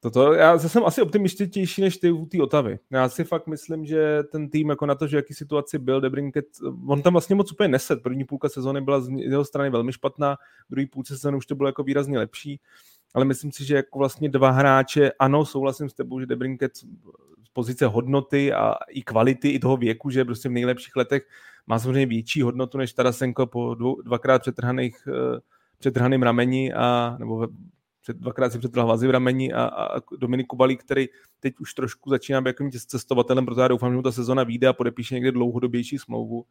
toto, 0.05 0.33
já 0.33 0.59
jsem 0.59 0.85
asi 0.85 1.01
optimističtější 1.01 1.81
než 1.81 1.97
ty 1.97 2.11
u 2.11 2.25
té 2.25 2.43
Otavy. 2.43 2.79
Já 2.91 3.09
si 3.09 3.23
fakt 3.23 3.47
myslím, 3.47 3.85
že 3.85 4.23
ten 4.31 4.49
tým 4.49 4.69
jako 4.69 4.85
na 4.85 4.95
to, 4.95 5.07
že 5.07 5.17
jaký 5.17 5.33
situaci 5.33 5.79
byl, 5.79 6.01
Debrinket, 6.01 6.45
on 6.87 7.01
tam 7.01 7.13
vlastně 7.13 7.35
moc 7.35 7.51
úplně 7.51 7.69
neset. 7.69 8.03
První 8.03 8.23
půlka 8.23 8.49
sezóny 8.49 8.81
byla 8.81 9.01
z 9.01 9.09
jeho 9.09 9.45
strany 9.45 9.69
velmi 9.69 9.93
špatná, 9.93 10.37
druhý 10.69 10.85
půlce 10.85 11.15
sezóny 11.15 11.37
už 11.37 11.45
to 11.45 11.55
bylo 11.55 11.69
jako 11.69 11.83
výrazně 11.83 12.19
lepší, 12.19 12.59
ale 13.13 13.25
myslím 13.25 13.51
si, 13.51 13.65
že 13.65 13.75
jako 13.75 13.99
vlastně 13.99 14.29
dva 14.29 14.51
hráče, 14.51 15.11
ano, 15.19 15.45
souhlasím 15.45 15.89
s 15.89 15.93
tebou, 15.93 16.19
že 16.19 16.25
Debrinket 16.25 16.77
z 16.77 16.85
pozice 17.53 17.85
hodnoty 17.85 18.53
a 18.53 18.75
i 18.89 19.03
kvality, 19.03 19.49
i 19.49 19.59
toho 19.59 19.77
věku, 19.77 20.09
že 20.09 20.25
prostě 20.25 20.49
v 20.49 20.51
nejlepších 20.51 20.95
letech 20.95 21.27
má 21.67 21.79
samozřejmě 21.79 22.05
větší 22.05 22.41
hodnotu 22.41 22.77
než 22.77 22.93
Tarasenko 22.93 23.47
po 23.47 23.75
dvou, 23.75 24.01
dvakrát 24.01 24.41
přetrhaných 24.41 25.07
eh, 25.07 25.39
přetrhaným 25.77 26.23
rameni 26.23 26.73
a, 26.73 27.15
nebo 27.19 27.47
před, 28.05 28.17
dvakrát 28.17 28.51
si 28.51 28.59
přetrhl 28.59 28.87
vazy 28.87 29.07
v 29.07 29.11
rameni 29.11 29.53
a, 29.53 29.63
a 29.63 30.01
Dominik 30.17 30.47
Kubalík, 30.47 30.83
který 30.83 31.05
teď 31.39 31.53
už 31.59 31.73
trošku 31.73 32.09
začíná 32.09 32.41
být 32.41 32.49
jakým 32.49 32.71
cestovatelem, 32.71 33.45
protože 33.45 33.61
já 33.61 33.67
doufám, 33.67 33.91
že 33.91 33.95
mu 33.95 34.01
ta 34.01 34.11
sezona 34.11 34.43
vyjde 34.43 34.67
a 34.67 34.73
podepíše 34.73 35.15
někde 35.15 35.31
dlouhodobější 35.31 35.97
smlouvu. 35.97 36.45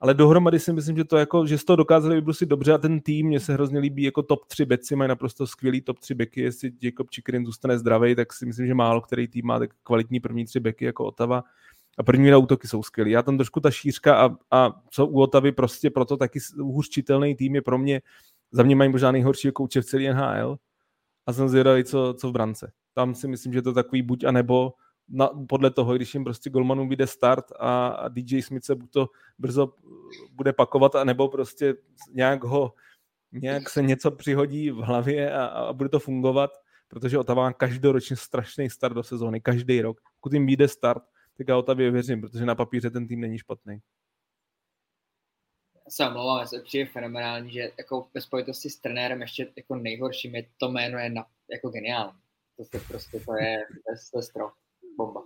Ale 0.00 0.14
dohromady 0.14 0.60
si 0.60 0.72
myslím, 0.72 0.96
že 0.96 1.04
to 1.04 1.16
jako, 1.16 1.46
že 1.46 1.58
z 1.58 1.64
toho 1.64 1.76
dokázali 1.76 2.14
vybrusit 2.14 2.48
dobře 2.48 2.72
a 2.72 2.78
ten 2.78 3.00
tým, 3.00 3.26
mně 3.26 3.40
se 3.40 3.52
hrozně 3.52 3.78
líbí 3.78 4.02
jako 4.02 4.22
top 4.22 4.46
3 4.46 4.64
beci, 4.64 4.96
mají 4.96 5.08
naprosto 5.08 5.46
skvělý 5.46 5.80
top 5.80 5.98
3 5.98 6.14
beky, 6.14 6.40
jestli 6.40 6.70
Jacob 6.82 7.06
Chikrin 7.14 7.46
zůstane 7.46 7.78
zdravý, 7.78 8.14
tak 8.14 8.32
si 8.32 8.46
myslím, 8.46 8.66
že 8.66 8.74
málo 8.74 9.00
který 9.00 9.28
tým 9.28 9.46
má 9.46 9.58
tak 9.58 9.70
kvalitní 9.82 10.20
první 10.20 10.44
tři 10.44 10.60
beky 10.60 10.84
jako 10.84 11.04
Otava 11.04 11.44
a 11.98 12.02
první 12.02 12.34
útoky 12.34 12.68
jsou 12.68 12.82
skvělý. 12.82 13.10
Já 13.10 13.22
tam 13.22 13.38
trošku 13.38 13.60
ta 13.60 13.70
šířka 13.70 14.26
a, 14.26 14.36
a 14.50 14.82
co 14.90 15.06
u 15.06 15.20
Otavy 15.20 15.52
prostě 15.52 15.90
proto 15.90 16.16
taky 16.16 16.38
hůř 16.58 16.88
čitelný 16.88 17.34
tým 17.34 17.54
je 17.54 17.62
pro 17.62 17.78
mě, 17.78 18.02
za 18.52 18.62
mě 18.62 18.76
mají 18.76 18.90
možná 18.90 19.12
nejhorší 19.12 19.50
kouče 19.52 19.80
v 19.80 19.84
celý 19.84 20.08
NHL, 20.08 20.58
a 21.28 21.32
jsem 21.32 21.48
zvědavý, 21.48 21.84
co, 21.84 22.14
co 22.18 22.28
v 22.28 22.32
brance. 22.32 22.72
Tam 22.94 23.14
si 23.14 23.28
myslím, 23.28 23.52
že 23.52 23.62
to 23.62 23.72
takový 23.72 24.02
buď 24.02 24.24
a 24.24 24.30
nebo 24.30 24.72
na, 25.08 25.30
podle 25.48 25.70
toho, 25.70 25.94
když 25.94 26.14
jim 26.14 26.24
prostě 26.24 26.50
golmanům 26.50 26.88
vyjde 26.88 27.06
start 27.06 27.44
a, 27.58 27.86
a 27.88 28.08
DJ 28.08 28.42
Smith 28.42 28.64
se 28.64 28.74
buď 28.74 28.90
to 28.90 29.08
brzo 29.38 29.74
bude 30.32 30.52
pakovat, 30.52 30.94
anebo 30.94 31.28
prostě 31.28 31.74
nějak 32.12 32.44
ho 32.44 32.72
nějak 33.32 33.68
se 33.68 33.82
něco 33.82 34.10
přihodí 34.10 34.70
v 34.70 34.76
hlavě 34.76 35.32
a, 35.32 35.46
a 35.46 35.72
bude 35.72 35.88
to 35.88 35.98
fungovat, 35.98 36.50
protože 36.88 37.18
Otava 37.18 37.42
má 37.42 37.52
každoročně 37.52 38.16
strašný 38.16 38.70
start 38.70 38.94
do 38.94 39.02
sezóny, 39.02 39.40
každý 39.40 39.80
rok. 39.80 40.00
Pokud 40.20 40.32
jim 40.32 40.46
vyjde 40.46 40.68
start, 40.68 41.02
tak 41.38 41.48
já 41.48 41.56
Otavě 41.56 41.90
věřím, 41.90 42.20
protože 42.20 42.46
na 42.46 42.54
papíře 42.54 42.90
ten 42.90 43.08
tým 43.08 43.20
není 43.20 43.38
špatný. 43.38 43.78
Se 45.88 46.06
omlouvám, 46.06 46.46
se 46.46 46.62
přijde 46.62 46.90
fenomenální, 46.90 47.52
že 47.52 47.70
jako 47.78 48.08
ve 48.14 48.20
spojitosti 48.20 48.70
s 48.70 48.80
trenérem 48.80 49.20
ještě 49.20 49.48
jako 49.56 49.76
nejhorším 49.76 50.34
je 50.34 50.46
to 50.56 50.68
jméno 50.68 50.98
je 50.98 51.10
na, 51.10 51.26
jako 51.52 51.68
geniální. 51.68 52.12
To, 52.56 52.76
je 52.76 52.80
prostě 52.88 53.20
to 53.20 53.36
je, 53.36 53.58
to 54.12 54.18
je 54.18 54.22
strop, 54.22 54.52
bomba. 54.98 55.22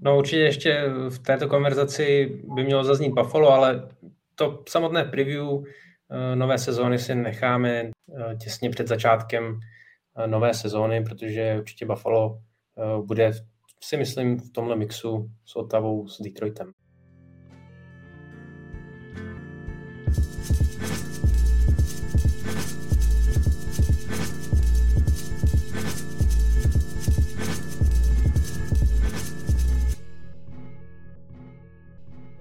No 0.00 0.18
určitě 0.18 0.40
ještě 0.40 0.84
v 1.08 1.18
této 1.18 1.48
konverzaci 1.48 2.26
by 2.54 2.64
mělo 2.64 2.84
zaznít 2.84 3.14
Buffalo, 3.14 3.48
ale 3.50 3.88
to 4.34 4.64
samotné 4.68 5.04
preview 5.04 5.46
eh, 5.46 6.36
nové 6.36 6.58
sezóny 6.58 6.98
si 6.98 7.14
necháme 7.14 7.80
eh, 7.80 8.36
těsně 8.36 8.70
před 8.70 8.88
začátkem 8.88 9.60
eh, 10.16 10.26
nové 10.26 10.54
sezóny, 10.54 11.04
protože 11.04 11.56
určitě 11.58 11.86
Buffalo 11.86 12.42
bude, 13.04 13.32
si 13.84 13.96
myslím, 13.96 14.38
v 14.38 14.52
tomhle 14.52 14.76
mixu 14.76 15.30
s 15.44 15.56
Otavou, 15.56 16.08
s 16.08 16.20
Detroitem. 16.22 16.72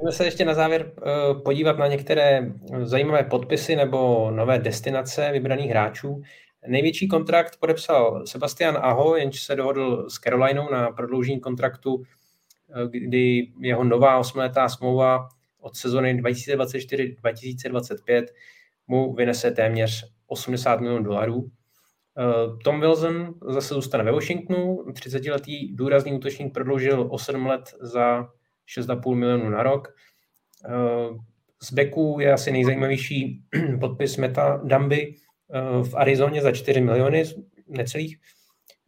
Můžeme 0.02 0.12
se 0.12 0.26
ještě 0.26 0.46
na 0.46 0.54
závěr 0.54 0.92
eh, 0.98 1.02
podívat 1.44 1.78
na 1.78 1.88
některé 1.88 2.52
zajímavé 2.84 3.24
podpisy 3.24 3.76
nebo 3.76 4.32
nové 4.32 4.60
destinace 4.60 5.32
vybraných 5.32 5.70
hráčů. 5.70 6.22
Největší 6.68 7.08
kontrakt 7.08 7.58
podepsal 7.60 8.26
Sebastian 8.26 8.78
Aho, 8.82 9.16
jenž 9.16 9.42
se 9.42 9.56
dohodl 9.56 10.10
s 10.10 10.14
Carolinou 10.14 10.72
na 10.72 10.92
prodloužení 10.92 11.40
kontraktu, 11.40 12.04
eh, 12.04 12.06
kdy 12.90 13.52
jeho 13.60 13.84
nová 13.84 14.18
osmletá 14.18 14.70
smlouva 14.70 15.28
od 15.60 15.76
sezony 15.76 16.14
2024-2025 16.14 18.26
mu 18.88 19.14
vynese 19.14 19.52
téměř 19.52 20.12
80 20.28 20.82
milionů 20.82 21.04
dolarů. 21.04 21.50
Eh, 22.18 22.24
Tom 22.64 22.80
Wilson 22.80 23.34
zase 23.50 23.74
zůstane 23.74 24.04
ve 24.04 24.12
Washingtonu. 24.12 24.86
30-letý 24.94 25.76
důrazný 25.76 26.14
útočník 26.14 26.54
prodloužil 26.54 27.08
o 27.12 27.18
7 27.18 27.46
let 27.46 27.64
za 27.82 28.28
6,5 28.78 29.16
milionů 29.16 29.50
na 29.50 29.64
rok. 29.64 29.88
Eh, 30.66 31.18
z 31.64 31.74
Beku 31.74 32.18
je 32.20 32.34
asi 32.34 32.52
nejzajímavější 32.52 33.44
podpis 33.80 34.18
Meta 34.18 34.62
Damby 34.64 35.16
eh, 35.54 35.84
v 35.84 35.96
Arizoně 35.96 36.42
za 36.42 36.52
4 36.52 36.82
miliony 36.82 37.24
necelých. 37.68 38.18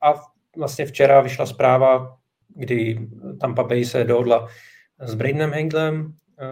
A 0.02 0.14
vlastně 0.58 0.86
včera 0.86 1.22
vyšla 1.22 1.46
zpráva, 1.46 2.18
kdy 2.56 3.08
Tampa 3.42 3.64
Bay 3.64 3.86
se 3.86 4.04
dohodla 4.04 4.48
s 5.00 5.16
Bradenem 5.16 5.52
Hanglem, 5.52 6.14
eh, 6.40 6.46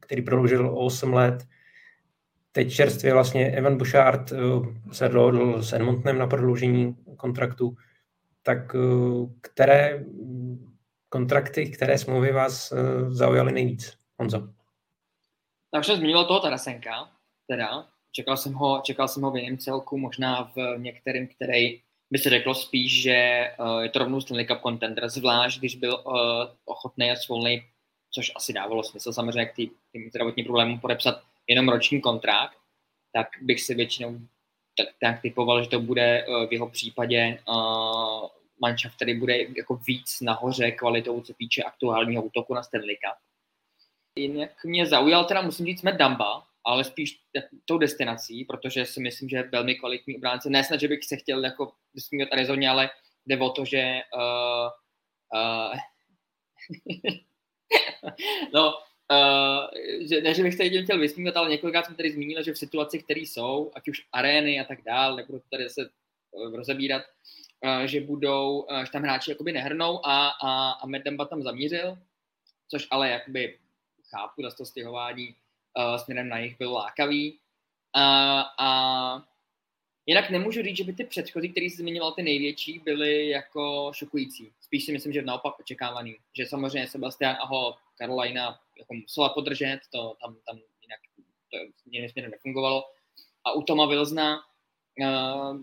který 0.00 0.22
prodloužil 0.22 0.68
o 0.68 0.84
8 0.84 1.12
let. 1.12 1.44
Teď 2.52 2.72
čerstvě 2.72 3.12
vlastně 3.12 3.50
Evan 3.50 3.76
Bouchard 3.76 4.32
se 4.92 5.08
dohodl 5.08 5.62
s 5.62 5.72
Edmontonem 5.72 6.18
na 6.18 6.26
prodloužení 6.26 6.96
kontraktu. 7.16 7.76
Tak 8.42 8.76
které 9.40 10.04
kontrakty, 11.08 11.70
které 11.70 11.98
smlouvy 11.98 12.32
vás 12.32 12.72
uh, 12.72 12.78
zaujaly 13.12 13.52
nejvíc? 13.52 13.98
Honzo. 14.18 14.48
Tak 15.70 15.80
už 15.80 15.86
zmínil 15.86 16.24
toho 16.24 16.40
Tarasenka, 16.40 17.10
teda. 17.46 17.88
Čekal 18.12 18.36
jsem 18.36 18.54
ho, 18.54 18.80
čekal 18.84 19.08
jsem 19.08 19.22
ho 19.22 19.30
v 19.30 19.36
jiném 19.36 19.58
celku, 19.58 19.98
možná 19.98 20.52
v 20.56 20.78
některém, 20.78 21.26
který 21.26 21.80
by 22.10 22.18
se 22.18 22.30
řeklo 22.30 22.54
spíš, 22.54 23.02
že 23.02 23.50
uh, 23.58 23.80
je 23.80 23.88
to 23.88 23.98
rovnou 23.98 24.20
Stanley 24.20 24.46
Cup 24.46 24.60
contender, 24.62 25.08
zvlášť 25.08 25.58
když 25.58 25.76
byl 25.76 25.94
uh, 25.94 26.14
ochotný 26.64 27.10
a 27.10 27.16
svolný, 27.16 27.62
což 28.10 28.32
asi 28.36 28.52
dávalo 28.52 28.82
smysl 28.82 29.12
samozřejmě 29.12 29.46
k 29.46 29.54
tým 29.54 30.10
zdravotním 30.10 30.46
problémům 30.46 30.80
podepsat 30.80 31.22
jenom 31.46 31.68
roční 31.68 32.00
kontrakt, 32.00 32.58
tak 33.12 33.28
bych 33.42 33.60
si 33.60 33.74
většinou 33.74 34.18
tak, 34.78 34.88
tak 35.00 35.22
typoval, 35.22 35.62
že 35.62 35.68
to 35.68 35.80
bude 35.80 36.26
v 36.48 36.52
jeho 36.52 36.68
případě 36.68 37.38
manšaft, 38.60 38.96
který 38.96 39.14
bude 39.14 39.38
jako 39.38 39.80
víc 39.86 40.20
nahoře 40.20 40.70
kvalitou, 40.70 41.20
co 41.20 41.34
týče 41.34 41.62
aktuálního 41.62 42.22
útoku 42.22 42.54
na 42.54 42.62
Stanley 42.62 42.96
Cup. 42.96 43.18
Jinak 44.18 44.64
mě 44.64 44.86
zaujal 44.86 45.24
teda, 45.24 45.42
musím 45.42 45.66
říct, 45.66 45.82
Matt 45.82 45.96
Damba, 45.96 46.46
ale 46.64 46.84
spíš 46.84 47.20
tou 47.64 47.78
destinací, 47.78 48.44
protože 48.44 48.86
si 48.86 49.00
myslím, 49.00 49.28
že 49.28 49.36
je 49.36 49.48
velmi 49.52 49.74
kvalitní 49.74 50.16
obránce. 50.16 50.50
Ne 50.50 50.64
snad, 50.64 50.80
že 50.80 50.88
bych 50.88 51.04
se 51.04 51.16
chtěl 51.16 51.44
jako 51.44 51.72
vysmívat 51.94 52.28
Arizoně, 52.32 52.70
ale 52.70 52.90
jde 53.26 53.38
o 53.38 53.50
to, 53.50 53.64
že 53.64 54.00
uh, 54.14 54.68
uh, 55.34 55.74
no, 58.54 58.74
uh, 59.12 59.66
že, 60.08 60.20
ne, 60.20 60.34
že 60.34 60.42
bych 60.42 60.54
se 60.54 60.70
tím 60.70 60.84
chtěl 60.84 60.98
vysmívat, 60.98 61.36
ale 61.36 61.50
několikrát 61.50 61.86
jsem 61.86 61.94
tady 61.94 62.12
zmínil, 62.12 62.42
že 62.42 62.52
v 62.52 62.58
situacích, 62.58 63.04
které 63.04 63.20
jsou, 63.20 63.70
ať 63.74 63.88
už 63.88 64.06
arény 64.12 64.60
a 64.60 64.64
tak 64.64 64.82
dále, 64.82 65.16
nebudu 65.16 65.42
tady 65.50 65.70
se 65.70 65.90
rozebírat, 66.52 67.02
že 67.84 68.00
budou, 68.00 68.66
že 68.84 68.90
tam 68.90 69.02
hráči 69.02 69.30
jakoby 69.30 69.52
nehrnou 69.52 70.06
a, 70.06 70.28
a, 70.28 70.70
a 70.70 70.86
Medemba 70.86 71.24
tam 71.24 71.42
zamířil, 71.42 71.98
což 72.68 72.86
ale 72.90 73.10
jakoby 73.10 73.58
chápu, 74.10 74.42
že 74.42 74.56
to 74.56 74.66
stěhování 74.66 75.28
uh, 75.28 75.96
směrem 75.96 76.28
na 76.28 76.38
jich 76.38 76.58
byl 76.58 76.72
lákavý. 76.72 77.38
A, 77.94 78.40
a 78.58 78.68
jinak 80.06 80.30
nemůžu 80.30 80.62
říct, 80.62 80.76
že 80.76 80.84
by 80.84 80.92
ty 80.92 81.04
předchozí, 81.04 81.48
který 81.48 81.70
jsi 81.70 81.76
zmiňoval, 81.76 82.12
ty 82.12 82.22
největší, 82.22 82.78
byly 82.78 83.28
jako 83.28 83.92
šokující. 83.94 84.52
Spíš 84.60 84.84
si 84.84 84.92
myslím, 84.92 85.12
že 85.12 85.22
naopak 85.22 85.60
očekávaný. 85.60 86.16
Že 86.36 86.46
samozřejmě 86.46 86.88
Sebastian 86.88 87.36
Aho, 87.40 87.76
Carolina 87.98 88.60
jako 88.78 88.94
musela 88.94 89.28
podržet, 89.28 89.80
to 89.92 90.16
tam, 90.22 90.36
tam 90.46 90.58
jinak 90.82 91.00
to 91.50 91.58
směrem 92.10 92.30
nefungovalo. 92.30 92.84
A 93.44 93.52
u 93.52 93.62
Toma 93.62 93.86
Wilsona 93.86 94.40
uh, 95.00 95.60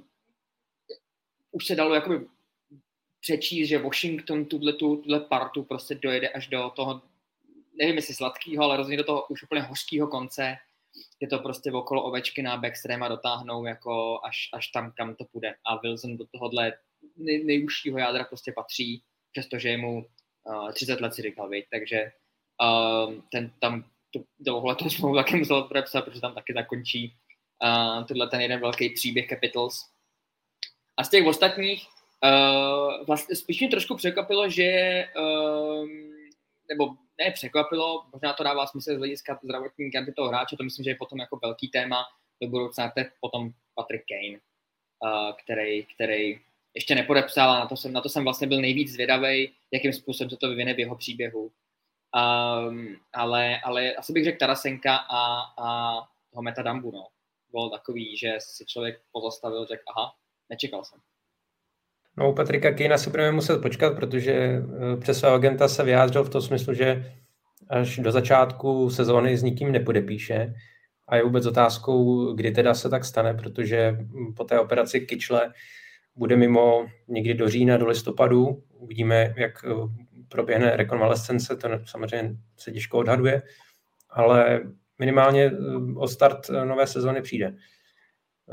už 1.55 1.65
se 1.65 1.75
dalo 1.75 1.95
jakoby 1.95 2.27
přečíst, 3.21 3.69
že 3.69 3.77
Washington 3.77 4.45
tuhle, 4.45 4.73
tuhle 4.73 5.19
partu 5.19 5.63
prostě 5.63 5.95
dojede 5.95 6.29
až 6.29 6.47
do 6.47 6.69
toho, 6.75 7.01
nevím 7.79 7.95
jestli 7.95 8.13
sladkého, 8.13 8.63
ale 8.63 8.77
rozhodně 8.77 8.97
do 8.97 9.03
toho 9.03 9.27
už 9.29 9.43
úplně 9.43 9.61
hořkého 9.61 10.07
konce, 10.07 10.55
je 11.19 11.27
to 11.27 11.39
prostě 11.39 11.71
okolo 11.71 12.03
ovečky 12.03 12.41
na 12.41 12.57
backstream 12.57 13.03
a 13.03 13.07
dotáhnou 13.07 13.65
jako 13.65 14.19
až, 14.23 14.49
až 14.53 14.67
tam, 14.67 14.91
kam 14.97 15.15
to 15.15 15.25
půjde. 15.25 15.55
A 15.65 15.77
Wilson 15.77 16.17
do 16.17 16.25
tohohle 16.31 16.73
nej, 17.17 17.43
nejužšího 17.43 17.97
jádra 17.97 18.23
prostě 18.23 18.51
patří, 18.51 19.03
přestože 19.31 19.69
je 19.69 19.77
mu 19.77 20.05
uh, 20.43 20.71
30 20.71 21.01
let 21.01 21.13
si 21.13 21.21
říkal, 21.21 21.49
viď? 21.49 21.65
takže 21.71 22.11
uh, 22.61 23.13
ten 23.31 23.51
tam 23.59 23.85
to, 24.11 24.19
tohle 24.45 24.75
to 24.75 24.89
smlouvu 24.89 25.15
taky 25.15 25.35
musel 25.35 25.63
podepsat, 25.63 26.05
protože 26.05 26.21
tam 26.21 26.35
taky 26.35 26.53
zakončí 26.53 27.15
uh, 27.63 28.05
tenhle 28.05 28.29
ten 28.29 28.41
jeden 28.41 28.59
velký 28.59 28.89
příběh 28.89 29.27
Capitals, 29.27 29.94
a 30.97 31.03
z 31.03 31.09
těch 31.09 31.25
ostatních 31.25 31.87
uh, 32.23 33.05
vlastně 33.05 33.35
spíš 33.35 33.59
mě 33.59 33.69
trošku 33.69 33.95
překvapilo, 33.95 34.49
že 34.49 35.05
uh, 35.19 35.87
nebo 36.69 36.95
ne 37.19 37.31
překvapilo, 37.31 38.05
možná 38.13 38.33
to 38.33 38.43
dává 38.43 38.67
smysl 38.67 38.95
z 38.95 38.97
hlediska 38.97 39.39
zdravotní 39.43 39.91
karty 39.91 40.11
toho 40.11 40.29
hráče, 40.29 40.57
to 40.57 40.63
myslím, 40.63 40.83
že 40.83 40.89
je 40.89 40.95
potom 40.95 41.19
jako 41.19 41.39
velký 41.43 41.67
téma 41.67 42.05
do 42.41 42.47
budoucna, 42.47 42.91
to 42.91 42.99
je 42.99 43.11
potom 43.19 43.49
Patrick 43.75 44.03
Kane, 44.09 44.39
uh, 45.03 45.33
který, 45.43 45.85
který 45.85 46.39
ještě 46.73 46.95
nepodepsal 46.95 47.51
a 47.51 47.59
na 47.59 47.65
to, 47.65 47.77
jsem, 47.77 47.93
na 47.93 48.01
to 48.01 48.09
jsem 48.09 48.23
vlastně 48.23 48.47
byl 48.47 48.61
nejvíc 48.61 48.91
zvědavý, 48.91 49.51
jakým 49.71 49.93
způsobem 49.93 50.29
se 50.29 50.37
to 50.37 50.49
vyvine 50.49 50.73
v 50.73 50.79
jeho 50.79 50.95
příběhu. 50.95 51.51
Um, 52.15 52.97
ale, 53.13 53.59
ale 53.59 53.93
asi 53.93 54.13
bych 54.13 54.23
řekl 54.23 54.37
Tarasenka 54.37 54.95
a, 54.95 55.41
a 55.57 55.95
toho 56.31 56.41
Metadambu, 56.41 56.91
no. 56.91 57.07
Bylo 57.51 57.69
takový, 57.69 58.17
že 58.17 58.35
si 58.39 58.65
člověk 58.65 59.01
pozastavil, 59.11 59.65
řekl, 59.65 59.83
aha, 59.87 60.15
nečekal 60.49 60.83
jsem. 60.83 60.99
No, 62.17 62.31
u 62.31 62.33
Patrika 62.33 62.71
Kejna 62.71 62.97
si 62.97 63.09
budeme 63.09 63.31
muset 63.31 63.61
počkat, 63.61 63.95
protože 63.95 64.33
eh, 64.33 64.97
přes 64.97 65.19
svého 65.19 65.35
agenta 65.35 65.67
se 65.67 65.83
vyjádřil 65.83 66.23
v 66.23 66.29
tom 66.29 66.41
smyslu, 66.41 66.73
že 66.73 67.13
až 67.69 67.99
do 67.99 68.11
začátku 68.11 68.89
sezóny 68.89 69.37
s 69.37 69.43
nikým 69.43 69.71
nepodepíše. 69.71 70.53
A 71.07 71.15
je 71.15 71.23
vůbec 71.23 71.45
otázkou, 71.45 72.33
kdy 72.33 72.51
teda 72.51 72.73
se 72.73 72.89
tak 72.89 73.05
stane, 73.05 73.33
protože 73.33 73.97
po 74.35 74.43
té 74.43 74.59
operaci 74.59 75.01
kyčle 75.01 75.53
bude 76.15 76.35
mimo 76.35 76.87
někdy 77.07 77.33
do 77.33 77.49
října, 77.49 77.77
do 77.77 77.87
listopadu. 77.87 78.63
Uvidíme, 78.73 79.33
jak 79.37 79.65
eh, 79.65 79.69
proběhne 80.29 80.75
rekonvalescence, 80.75 81.55
to 81.55 81.69
samozřejmě 81.85 82.35
se 82.57 82.71
těžko 82.71 82.97
odhaduje, 82.97 83.41
ale 84.09 84.61
minimálně 84.99 85.43
eh, 85.43 85.53
o 85.95 86.07
start 86.07 86.49
nové 86.49 86.87
sezóny 86.87 87.21
přijde. 87.21 87.55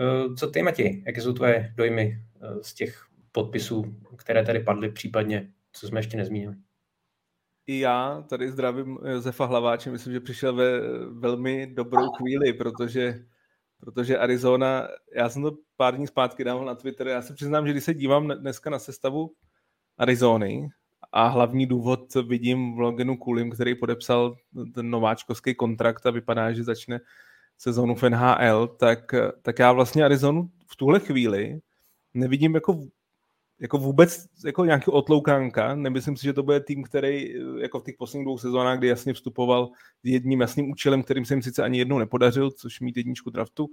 Eh, 0.00 0.34
co 0.36 0.50
ty, 0.50 0.62
Matěj? 0.62 1.02
Jaké 1.06 1.20
jsou 1.20 1.32
tvoje 1.32 1.72
dojmy 1.76 2.22
eh, 2.40 2.62
z 2.62 2.74
těch 2.74 3.06
podpisů, 3.32 3.96
které 4.16 4.44
tady 4.44 4.60
padly 4.60 4.92
případně, 4.92 5.52
co 5.72 5.86
jsme 5.86 6.00
ještě 6.00 6.16
nezmínili. 6.16 6.56
I 7.66 7.78
já 7.78 8.24
tady 8.28 8.50
zdravím 8.50 8.98
Josefa 9.08 9.44
Hlaváče, 9.44 9.90
myslím, 9.90 10.12
že 10.12 10.20
přišel 10.20 10.54
ve 10.54 10.80
velmi 11.08 11.66
dobrou 11.66 12.10
chvíli, 12.10 12.52
protože, 12.52 13.24
protože 13.80 14.18
Arizona, 14.18 14.88
já 15.14 15.28
jsem 15.28 15.42
to 15.42 15.52
pár 15.76 15.96
dní 15.96 16.06
zpátky 16.06 16.44
dával 16.44 16.64
na 16.64 16.74
Twitter, 16.74 17.08
já 17.08 17.22
se 17.22 17.34
přiznám, 17.34 17.66
že 17.66 17.72
když 17.72 17.84
se 17.84 17.94
dívám 17.94 18.28
dneska 18.28 18.70
na 18.70 18.78
sestavu 18.78 19.32
Arizony 19.98 20.68
a 21.12 21.26
hlavní 21.26 21.66
důvod 21.66 22.14
vidím 22.14 22.76
v 22.76 22.78
Logenu 22.78 23.16
Kulim, 23.16 23.50
který 23.50 23.74
podepsal 23.74 24.36
ten 24.74 24.90
nováčkovský 24.90 25.54
kontrakt 25.54 26.06
a 26.06 26.10
vypadá, 26.10 26.52
že 26.52 26.64
začne 26.64 27.00
sezónu 27.58 27.94
v 27.94 28.02
NHL, 28.02 28.66
tak, 28.66 29.14
tak 29.42 29.58
já 29.58 29.72
vlastně 29.72 30.04
Arizonu 30.04 30.50
v 30.66 30.76
tuhle 30.76 31.00
chvíli 31.00 31.60
nevidím 32.14 32.54
jako 32.54 32.80
jako 33.62 33.78
vůbec 33.78 34.26
jako 34.44 34.64
nějaký 34.64 34.90
otloukánka. 34.90 35.74
Nemyslím 35.74 36.16
si, 36.16 36.24
že 36.24 36.32
to 36.32 36.42
bude 36.42 36.60
tým, 36.60 36.82
který 36.82 37.34
jako 37.60 37.80
v 37.80 37.84
těch 37.84 37.94
posledních 37.98 38.26
dvou 38.26 38.38
sezónách, 38.38 38.78
kdy 38.78 38.88
jasně 38.88 39.14
vstupoval 39.14 39.70
s 40.04 40.08
jedním 40.08 40.40
jasným 40.40 40.70
účelem, 40.70 41.02
kterým 41.02 41.24
se 41.24 41.34
jim 41.34 41.42
sice 41.42 41.62
ani 41.62 41.78
jednou 41.78 41.98
nepodařil, 41.98 42.50
což 42.50 42.80
mít 42.80 42.96
jedničku 42.96 43.30
draftu, 43.30 43.68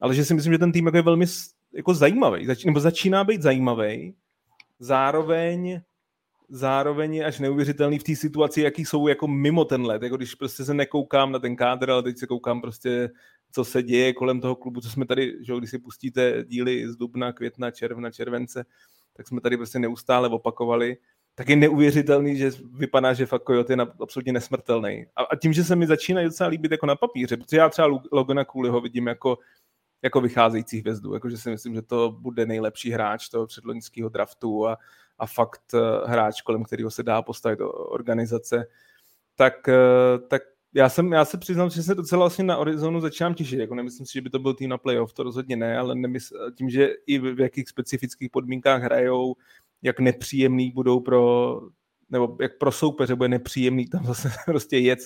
ale 0.00 0.14
že 0.14 0.24
si 0.24 0.34
myslím, 0.34 0.52
že 0.52 0.58
ten 0.58 0.72
tým 0.72 0.86
jako 0.86 0.96
je 0.96 1.02
velmi 1.02 1.26
jako 1.72 1.94
zajímavý, 1.94 2.46
nebo 2.66 2.80
začíná 2.80 3.24
být 3.24 3.42
zajímavý, 3.42 4.14
zároveň 4.78 5.80
zároveň 6.48 7.14
je 7.14 7.24
až 7.24 7.38
neuvěřitelný 7.38 7.98
v 7.98 8.02
té 8.02 8.16
situaci, 8.16 8.60
jaký 8.60 8.84
jsou 8.84 9.08
jako 9.08 9.28
mimo 9.28 9.64
ten 9.64 9.86
let, 9.86 10.02
jako 10.02 10.16
když 10.16 10.34
prostě 10.34 10.64
se 10.64 10.74
nekoukám 10.74 11.32
na 11.32 11.38
ten 11.38 11.56
kádr, 11.56 11.90
ale 11.90 12.02
teď 12.02 12.18
se 12.18 12.26
koukám 12.26 12.60
prostě, 12.60 13.10
co 13.52 13.64
se 13.64 13.82
děje 13.82 14.12
kolem 14.12 14.40
toho 14.40 14.56
klubu, 14.56 14.80
co 14.80 14.90
jsme 14.90 15.06
tady, 15.06 15.36
že 15.40 15.52
když 15.58 15.70
si 15.70 15.78
pustíte 15.78 16.44
díly 16.44 16.88
z 16.88 16.96
dubna, 16.96 17.32
května, 17.32 17.70
června, 17.70 18.10
července, 18.10 18.64
tak 19.16 19.28
jsme 19.28 19.40
tady 19.40 19.56
prostě 19.56 19.78
neustále 19.78 20.28
opakovali, 20.28 20.96
tak 21.34 21.48
je 21.48 21.56
neuvěřitelný, 21.56 22.36
že 22.36 22.50
vypadá, 22.72 23.12
že 23.12 23.26
fakt 23.26 23.44
Coyote 23.46 23.72
je 23.72 23.76
absolutně 24.00 24.32
nesmrtelný. 24.32 25.06
A, 25.16 25.22
a 25.22 25.36
tím, 25.36 25.52
že 25.52 25.64
se 25.64 25.76
mi 25.76 25.86
začíná 25.86 26.22
docela 26.22 26.48
líbit 26.48 26.72
jako 26.72 26.86
na 26.86 26.96
papíře, 26.96 27.36
protože 27.36 27.56
já 27.56 27.68
třeba 27.68 28.00
Logana 28.12 28.44
Cooleyho 28.44 28.80
vidím 28.80 29.06
jako, 29.06 29.38
jako 30.02 30.20
vycházející 30.20 30.80
hvězdu, 30.80 31.14
jakože 31.14 31.38
si 31.38 31.50
myslím, 31.50 31.74
že 31.74 31.82
to 31.82 32.16
bude 32.20 32.46
nejlepší 32.46 32.90
hráč 32.90 33.28
toho 33.28 33.46
předloňského 33.46 34.08
draftu 34.08 34.68
a, 34.68 34.78
a 35.18 35.26
fakt 35.26 35.74
uh, 35.74 36.10
hráč, 36.10 36.42
kolem 36.42 36.64
kterého 36.64 36.90
se 36.90 37.02
dá 37.02 37.22
postavit 37.22 37.58
organizace, 37.88 38.66
tak, 39.36 39.68
uh, 39.68 40.28
tak 40.28 40.42
já, 40.74 40.88
jsem, 40.88 41.12
já 41.12 41.24
se 41.24 41.38
přiznám, 41.38 41.70
že 41.70 41.82
se 41.82 41.94
docela 41.94 42.18
vlastně 42.18 42.44
na 42.44 42.54
Arizonu 42.54 43.00
začínám 43.00 43.34
těšit. 43.34 43.58
Jako 43.58 43.74
nemyslím 43.74 44.06
si, 44.06 44.12
že 44.12 44.20
by 44.20 44.30
to 44.30 44.38
byl 44.38 44.54
tým 44.54 44.70
na 44.70 44.78
playoff, 44.78 45.12
to 45.12 45.22
rozhodně 45.22 45.56
ne, 45.56 45.78
ale 45.78 45.94
nemysl, 45.94 46.50
tím, 46.54 46.70
že 46.70 46.90
i 47.06 47.18
v, 47.18 47.40
jakých 47.40 47.68
specifických 47.68 48.30
podmínkách 48.30 48.82
hrajou, 48.82 49.36
jak 49.82 50.00
nepříjemný 50.00 50.70
budou 50.70 51.00
pro 51.00 51.60
nebo 52.10 52.36
jak 52.40 52.58
pro 52.58 52.72
soupeře 52.72 53.14
bude 53.14 53.28
nepříjemný 53.28 53.88
tam 53.88 54.04
zase 54.06 54.30
prostě 54.46 54.78
jet 54.78 54.98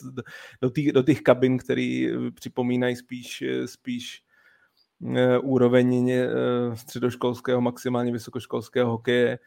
do, 0.62 0.70
tý, 0.70 0.92
do 0.92 1.02
těch 1.02 1.20
kabin, 1.20 1.59
který 1.59 2.09
připomínají 2.34 2.96
spíš, 2.96 3.44
spíš 3.66 4.22
úroveň 5.42 6.12
středoškolského, 6.74 7.61
maximálně 7.61 8.12
vysokoškolského 8.12 8.90
hokeje, 8.90 9.38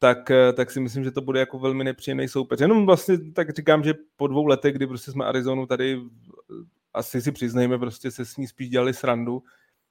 tak, 0.00 0.30
eh, 0.30 0.52
tak 0.52 0.70
si 0.70 0.80
myslím, 0.80 1.04
že 1.04 1.10
to 1.10 1.20
bude 1.20 1.40
jako 1.40 1.58
velmi 1.58 1.84
nepříjemný 1.84 2.28
soupeř. 2.28 2.60
Jenom 2.60 2.86
vlastně 2.86 3.18
tak 3.32 3.56
říkám, 3.56 3.84
že 3.84 3.94
po 4.16 4.26
dvou 4.26 4.46
letech, 4.46 4.74
kdy 4.74 4.86
prostě 4.86 5.10
jsme 5.12 5.24
Arizonu 5.24 5.66
tady, 5.66 6.00
eh, 6.00 6.54
asi 6.94 7.22
si 7.22 7.32
přiznejme, 7.32 7.78
prostě 7.78 8.10
se 8.10 8.24
s 8.24 8.36
ní 8.36 8.46
spíš 8.46 8.68
dělali 8.68 8.94
srandu, 8.94 9.42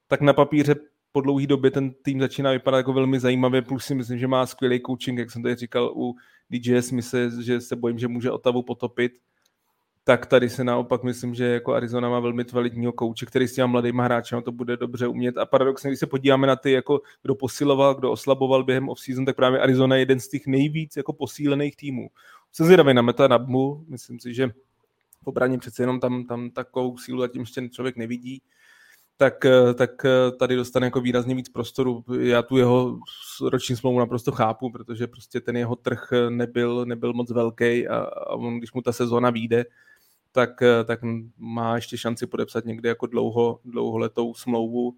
tak 0.07 0.22
na 0.22 0.34
papíře 0.34 0.76
po 1.12 1.22
dlouhé 1.22 1.47
době 1.47 1.72
ten 1.72 1.91
tým 1.91 2.20
začíná 2.20 2.51
vypadat 2.51 2.78
jako 2.78 2.93
velmi 2.93 3.20
zajímavě, 3.20 3.62
plus 3.62 3.86
si 3.86 3.95
myslím, 3.95 4.18
že 4.20 4.28
má 4.28 4.45
skvělý 4.45 4.82
coaching, 4.86 5.20
jak 5.20 5.32
jsem 5.32 5.43
tady 5.43 5.55
říkal 5.55 5.93
u 5.95 6.16
DJS, 6.49 6.91
myslím, 6.91 7.43
že 7.43 7.62
se 7.62 7.76
bojím, 7.76 7.99
že 7.99 8.07
může 8.07 8.32
Otavu 8.32 8.64
potopit, 8.64 9.12
tak 10.10 10.26
tady 10.26 10.49
se 10.49 10.64
naopak 10.64 11.03
myslím, 11.03 11.36
že 11.36 11.45
jako 11.45 11.74
Arizona 11.74 12.10
má 12.10 12.20
velmi 12.20 12.45
kvalitního 12.45 12.93
kouče, 12.93 13.26
který 13.26 13.47
s 13.47 13.53
těma 13.53 13.68
mladýma 13.68 14.03
hráči 14.03 14.36
to 14.43 14.51
bude 14.51 14.78
dobře 14.78 15.07
umět. 15.07 15.38
A 15.38 15.45
paradoxně, 15.45 15.89
když 15.89 15.99
se 15.99 16.07
podíváme 16.07 16.47
na 16.47 16.55
ty, 16.55 16.72
jako 16.72 17.01
kdo 17.22 17.36
posiloval, 17.36 17.95
kdo 17.95 18.12
oslaboval 18.12 18.64
během 18.64 18.89
off-season, 18.89 19.26
tak 19.26 19.36
právě 19.36 19.60
Arizona 19.60 19.95
je 19.95 20.01
jeden 20.01 20.20
z 20.20 20.30
těch 20.30 20.47
nejvíc 20.47 20.97
jako 20.97 21.14
posílených 21.14 21.76
týmů. 21.76 22.10
Jsem 22.51 22.66
zvědavý 22.66 22.93
na 22.93 23.01
Meta 23.01 23.28
Nabmu, 23.28 23.86
myslím 23.88 24.20
si, 24.20 24.34
že 24.34 24.47
v 25.24 25.28
obraně 25.28 25.57
přece 25.57 25.84
jenom 25.84 25.99
tam, 25.99 26.26
tam 26.26 26.49
takovou 26.49 26.97
sílu 26.97 27.22
zatím 27.22 27.41
ještě 27.41 27.70
člověk 27.70 27.97
nevidí 27.97 28.41
tak, 29.18 29.45
tak 29.76 30.05
tady 30.39 30.55
dostane 30.55 30.88
jako 30.88 31.01
výrazně 31.01 31.36
víc 31.36 31.49
prostoru. 31.49 32.03
Já 32.20 32.41
tu 32.41 32.57
jeho 32.57 32.99
roční 33.43 33.76
smlouvu 33.76 33.99
naprosto 33.99 34.32
chápu, 34.32 34.72
protože 34.72 35.07
prostě 35.07 35.41
ten 35.41 35.57
jeho 35.57 35.76
trh 35.76 36.10
nebyl, 36.30 36.86
nebyl 36.86 37.14
moc 37.14 37.32
velký 37.32 37.88
a, 37.88 37.97
a 37.97 38.36
on, 38.36 38.57
když 38.57 38.74
mu 38.74 38.82
ta 38.82 38.91
sezóna 38.91 39.30
vyjde, 39.30 39.66
tak, 40.32 40.61
eh, 40.61 40.84
tak 40.84 40.99
má 41.38 41.75
ještě 41.75 41.97
šanci 41.97 42.27
podepsat 42.27 42.65
někde 42.65 42.89
jako 42.89 43.05
dlouho, 43.05 43.59
dlouholetou 43.65 44.34
smlouvu. 44.34 44.93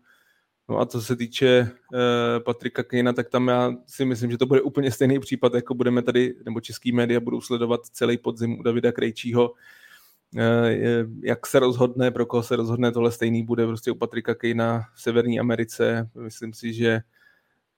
No 0.70 0.80
a 0.80 0.86
co 0.86 1.02
se 1.02 1.16
týče 1.16 1.72
uh, 1.94 2.44
Patrika 2.44 2.84
Kejna, 2.84 3.14
tak 3.14 3.30
tam 3.30 3.48
já 3.48 3.74
si 3.88 4.06
myslím, 4.06 4.32
že 4.32 4.38
to 4.38 4.46
bude 4.46 4.62
úplně 4.62 4.92
stejný 4.92 5.20
případ, 5.20 5.54
jako 5.54 5.74
budeme 5.74 6.02
tady, 6.02 6.36
nebo 6.46 6.62
český 6.62 6.92
média 6.92 7.20
budou 7.20 7.42
sledovat 7.42 7.86
celý 7.86 8.18
podzim 8.18 8.60
u 8.60 8.64
Davida 8.64 8.92
Krejčího. 8.92 9.52
Uh, 9.52 10.42
jak 11.24 11.48
se 11.48 11.60
rozhodne, 11.60 12.12
pro 12.12 12.26
koho 12.26 12.44
se 12.44 12.56
rozhodne, 12.56 12.92
tohle 12.92 13.12
stejný 13.12 13.44
bude 13.44 13.68
prostě 13.68 13.92
u 13.92 13.96
Patrika 13.96 14.36
Kejna 14.36 14.82
v 14.94 15.02
Severní 15.02 15.40
Americe. 15.40 16.10
Myslím 16.16 16.54
si, 16.54 16.74
že, 16.74 17.02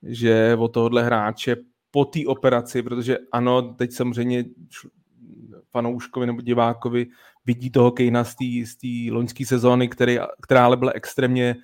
že 0.04 0.58
o 0.60 0.68
tohohle 0.68 1.04
hráče 1.04 1.56
po 1.92 2.06
té 2.06 2.20
operaci, 2.28 2.84
protože 2.84 3.18
ano, 3.32 3.62
teď 3.62 3.92
samozřejmě 3.92 4.46
fanouškovi 5.74 6.28
nebo 6.28 6.42
divákovi 6.42 7.08
vidí 7.46 7.70
toho 7.70 7.92
Kejna 7.92 8.24
z 8.24 8.36
té 8.36 9.12
loňské 9.12 9.46
sezóny, 9.46 9.90
který, 9.90 10.18
která 10.42 10.66
ale 10.66 10.78
byla 10.78 10.92
extrémně 10.92 11.56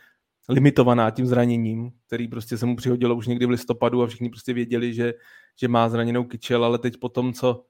limitovaná 0.50 1.12
tím 1.12 1.26
zraněním, 1.26 1.92
který 2.08 2.28
prostě 2.28 2.58
se 2.58 2.66
mu 2.66 2.76
přihodilo 2.76 3.16
už 3.16 3.28
někdy 3.28 3.46
v 3.46 3.50
listopadu 3.50 4.04
a 4.04 4.08
všichni 4.08 4.30
prostě 4.30 4.54
věděli, 4.54 4.94
že, 4.94 5.14
že 5.62 5.68
má 5.68 5.90
zraněnou 5.90 6.24
kyčel, 6.24 6.66
ale 6.66 6.78
teď 6.78 6.98
po 6.98 7.10
tom, 7.10 7.34
co, 7.34 7.66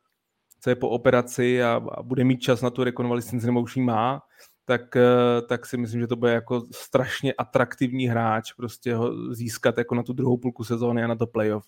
co 0.59 0.69
je 0.69 0.75
po 0.75 0.89
operaci 0.89 1.63
a, 1.63 1.81
a 1.91 2.03
bude 2.03 2.23
mít 2.23 2.41
čas 2.41 2.61
na 2.61 2.69
tu 2.69 2.83
rekonvalescenci, 2.83 3.45
nebo 3.45 3.61
už 3.61 3.75
má, 3.75 4.21
tak, 4.65 4.95
eh, 4.95 5.41
tak 5.49 5.65
si 5.65 5.77
myslím, 5.77 6.01
že 6.01 6.07
to 6.07 6.15
bude 6.15 6.31
jako 6.31 6.65
strašně 6.71 7.33
atraktivní 7.33 8.07
hráč 8.07 8.53
prostě 8.53 8.95
ho 8.95 9.33
získat 9.33 9.77
jako 9.77 9.95
na 9.95 10.03
tu 10.03 10.13
druhou 10.13 10.37
půlku 10.37 10.63
sezóny 10.63 11.03
a 11.03 11.07
na 11.07 11.15
to 11.15 11.27
playoff. 11.27 11.65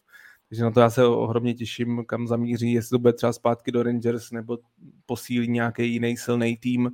Takže 0.52 0.64
na 0.64 0.72
to 0.72 0.80
já 0.80 0.90
se 0.90 1.06
ohromně 1.06 1.54
těším, 1.54 2.04
kam 2.06 2.28
zamíří, 2.28 2.74
jestli 2.74 2.90
to 2.90 3.00
bude 3.00 3.14
třeba 3.14 3.34
zpátky 3.34 3.72
do 3.72 3.84
Rangers, 3.84 4.32
nebo 4.32 4.58
posílí 5.06 5.48
nějaký 5.48 5.94
jiný 5.94 6.18
silný 6.18 6.58
tým, 6.58 6.92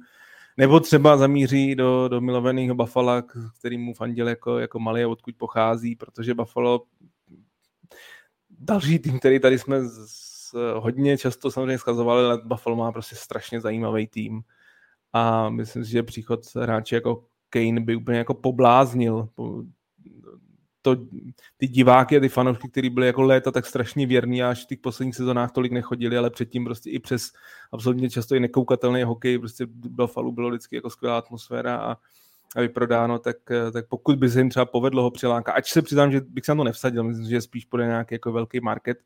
nebo 0.57 0.79
třeba 0.79 1.17
zamíří 1.17 1.75
do, 1.75 2.07
do 2.07 2.21
milovaného 2.21 2.75
Buffalo, 2.75 3.23
který 3.59 3.77
mu 3.77 3.93
fandil 3.93 4.27
jako, 4.27 4.59
jako 4.59 4.79
malý 4.79 5.03
a 5.03 5.07
odkud 5.07 5.35
pochází, 5.37 5.95
protože 5.95 6.33
Buffalo 6.33 6.83
další 8.49 8.99
tým, 8.99 9.19
který 9.19 9.39
tady 9.39 9.59
jsme 9.59 9.83
z, 9.83 10.53
hodně 10.75 11.17
často 11.17 11.51
samozřejmě 11.51 11.77
schazovali, 11.77 12.25
ale 12.25 12.41
Buffalo 12.45 12.75
má 12.75 12.91
prostě 12.91 13.15
strašně 13.15 13.61
zajímavý 13.61 14.07
tým. 14.07 14.41
A 15.13 15.49
myslím 15.49 15.85
si, 15.85 15.91
že 15.91 16.03
příchod 16.03 16.39
hráče 16.55 16.95
jako 16.95 17.25
Kane 17.49 17.81
by 17.81 17.95
úplně 17.95 18.17
jako 18.17 18.33
pobláznil 18.33 19.29
to, 20.95 21.05
ty 21.57 21.67
diváky 21.67 22.17
a 22.17 22.19
ty 22.19 22.29
fanoušky, 22.29 22.69
kteří 22.69 22.89
byli 22.89 23.07
jako 23.07 23.21
léta 23.21 23.51
tak 23.51 23.65
strašně 23.65 24.07
věrní 24.07 24.43
až 24.43 24.63
v 24.63 24.67
těch 24.67 24.79
posledních 24.79 25.15
sezónách 25.15 25.51
tolik 25.51 25.71
nechodili, 25.71 26.17
ale 26.17 26.29
předtím 26.29 26.65
prostě 26.65 26.89
i 26.89 26.99
přes 26.99 27.31
absolutně 27.71 28.09
často 28.09 28.35
i 28.35 28.39
nekoukatelný 28.39 29.03
hokej, 29.03 29.39
prostě 29.39 29.67
falu 30.05 30.31
bylo 30.31 30.49
vždycky 30.49 30.75
jako 30.75 30.89
skvělá 30.89 31.17
atmosféra 31.17 31.75
a, 31.77 31.97
a 32.55 32.61
vyprodáno, 32.61 33.19
tak, 33.19 33.37
tak 33.73 33.87
pokud 33.87 34.19
by 34.19 34.29
se 34.29 34.39
jim 34.39 34.49
třeba 34.49 34.65
povedlo 34.65 35.03
ho 35.03 35.11
přilákat, 35.11 35.55
ať 35.55 35.69
se 35.69 35.81
přiznám, 35.81 36.11
že 36.11 36.21
bych 36.21 36.45
se 36.45 36.51
na 36.51 36.55
to 36.55 36.63
nevsadil, 36.63 37.03
myslím, 37.03 37.29
že 37.29 37.41
spíš 37.41 37.65
bude 37.65 37.85
nějaký 37.85 38.15
jako 38.15 38.31
velký 38.31 38.59
market, 38.59 38.97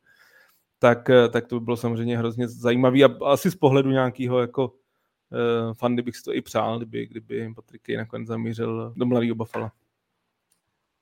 tak, 0.80 1.10
tak 1.32 1.48
to 1.48 1.60
by 1.60 1.66
bylo 1.66 1.78
samozřejmě 1.78 2.18
hrozně 2.18 2.48
zajímavý 2.48 3.04
a 3.04 3.10
asi 3.26 3.52
z 3.52 3.56
pohledu 3.56 3.90
nějakého 3.90 4.40
jako 4.40 4.68
uh, 4.68 5.74
fandy 5.74 6.02
bych 6.02 6.18
si 6.18 6.24
to 6.24 6.34
i 6.34 6.42
přál, 6.42 6.78
kdyby, 6.78 7.08
kdyby 7.08 7.54
Patriky 7.56 7.98
nakonec 7.98 8.28
zamířil 8.28 8.94
do 8.96 9.06
mladého 9.06 9.36
Buffalo. 9.36 9.70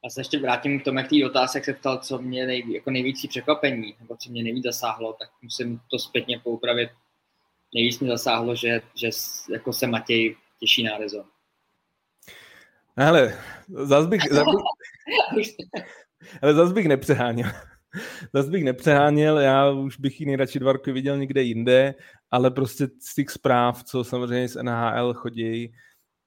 Já 0.03 0.09
se 0.09 0.21
ještě 0.21 0.39
vrátím 0.39 0.79
k 0.79 0.83
tomu, 0.83 0.97
jak 0.97 1.07
tý 1.07 1.25
otázek 1.25 1.55
jak 1.55 1.65
se 1.65 1.73
ptal, 1.73 1.97
co 1.97 2.17
mě 2.17 2.47
nej, 2.47 2.73
jako 2.73 2.91
nejvíc 2.91 3.25
překvapení, 3.27 3.95
nebo 3.99 4.17
co 4.17 4.29
mě 4.31 4.43
nejvíc 4.43 4.63
zasáhlo, 4.63 5.13
tak 5.13 5.29
musím 5.41 5.79
to 5.91 5.99
zpětně 5.99 6.39
poupravit. 6.39 6.89
Nejvíc 7.73 7.99
mě 7.99 8.09
zasáhlo, 8.09 8.55
že, 8.55 8.81
že 8.95 9.09
jako 9.51 9.73
se 9.73 9.87
Matěj 9.87 10.35
těší 10.59 10.83
na 10.83 10.97
rezon. 10.97 11.25
Ale 12.97 13.37
zas 13.67 14.07
bych, 14.07 14.21
zas 14.31 14.47
bych, 15.35 15.45
ale 16.41 16.53
zas 16.53 16.73
bych 16.73 16.87
nepřeháněl. 16.87 17.49
Zas 18.33 18.49
bych 18.49 18.63
nepřeháněl, 18.63 19.39
já 19.39 19.71
už 19.71 19.97
bych 19.97 20.19
ji 20.19 20.25
nejradši 20.25 20.59
dva 20.59 20.73
roky 20.73 20.91
viděl 20.91 21.17
někde 21.17 21.41
jinde, 21.41 21.95
ale 22.31 22.51
prostě 22.51 22.87
z 23.01 23.15
těch 23.15 23.29
zpráv, 23.29 23.83
co 23.83 24.03
samozřejmě 24.03 24.47
z 24.47 24.63
NHL 24.63 25.13
chodí, 25.13 25.73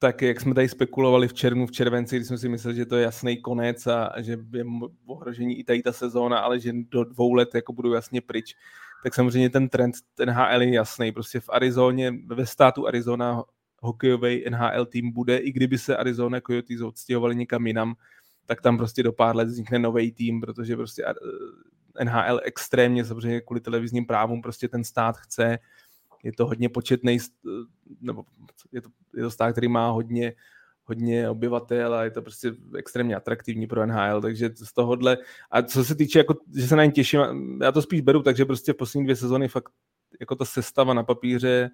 tak 0.03 0.21
jak 0.21 0.41
jsme 0.41 0.53
tady 0.53 0.69
spekulovali 0.69 1.27
v 1.27 1.33
červnu, 1.33 1.67
v 1.67 1.71
červenci, 1.71 2.15
když 2.15 2.27
jsme 2.27 2.37
si 2.37 2.49
mysleli, 2.49 2.75
že 2.75 2.85
to 2.85 2.95
je 2.95 3.03
jasný 3.03 3.37
konec 3.37 3.87
a, 3.87 4.21
že 4.21 4.37
je 4.53 4.65
ohrožení 5.05 5.59
i 5.59 5.63
tady 5.63 5.81
ta 5.81 5.91
sezóna, 5.93 6.39
ale 6.39 6.59
že 6.59 6.73
do 6.73 7.03
dvou 7.03 7.33
let 7.33 7.55
jako 7.55 7.73
budou 7.73 7.93
jasně 7.93 8.21
pryč, 8.21 8.55
tak 9.03 9.15
samozřejmě 9.15 9.49
ten 9.49 9.69
trend, 9.69 9.95
ten 10.15 10.29
HL 10.29 10.61
je 10.61 10.73
jasný. 10.73 11.11
Prostě 11.11 11.39
v 11.39 11.49
Arizoně, 11.49 12.13
ve 12.25 12.45
státu 12.45 12.87
Arizona 12.87 13.43
hokejový 13.81 14.43
NHL 14.49 14.85
tým 14.85 15.11
bude, 15.11 15.37
i 15.37 15.51
kdyby 15.51 15.77
se 15.77 15.97
Arizona 15.97 16.41
Coyotes 16.41 16.81
odstěhovali 16.81 17.35
někam 17.35 17.67
jinam, 17.67 17.95
tak 18.45 18.61
tam 18.61 18.77
prostě 18.77 19.03
do 19.03 19.13
pár 19.13 19.35
let 19.35 19.47
vznikne 19.47 19.79
nový 19.79 20.11
tým, 20.11 20.41
protože 20.41 20.75
prostě 20.75 21.05
eh, 21.05 22.05
NHL 22.05 22.39
extrémně, 22.43 23.05
samozřejmě 23.05 23.41
kvůli 23.41 23.61
televizním 23.61 24.05
právům, 24.05 24.41
prostě 24.41 24.67
ten 24.67 24.83
stát 24.83 25.17
chce, 25.17 25.59
je 26.23 26.33
to 26.33 26.45
hodně 26.45 26.69
početný, 26.69 27.17
nebo 28.01 28.23
je 28.71 28.81
to, 28.81 28.89
je 29.15 29.23
to 29.23 29.31
stát, 29.31 29.51
který 29.51 29.67
má 29.67 29.89
hodně, 29.89 30.33
hodně 30.83 31.29
obyvatel 31.29 31.93
a 31.93 32.03
je 32.03 32.11
to 32.11 32.21
prostě 32.21 32.51
extrémně 32.77 33.15
atraktivní 33.15 33.67
pro 33.67 33.85
NHL, 33.85 34.21
takže 34.21 34.49
z 34.55 34.73
tohohle, 34.73 35.17
a 35.51 35.61
co 35.61 35.85
se 35.85 35.95
týče, 35.95 36.19
jako, 36.19 36.35
že 36.55 36.67
se 36.67 36.75
na 36.75 36.85
ně 36.85 36.91
těším, 36.91 37.21
já 37.61 37.71
to 37.71 37.81
spíš 37.81 38.01
beru, 38.01 38.21
takže 38.21 38.45
prostě 38.45 38.73
v 38.73 38.77
poslední 38.77 39.05
dvě 39.05 39.15
sezóny 39.15 39.47
fakt 39.47 39.73
jako 40.19 40.35
ta 40.35 40.45
sestava 40.45 40.93
na 40.93 41.03
papíře 41.03 41.69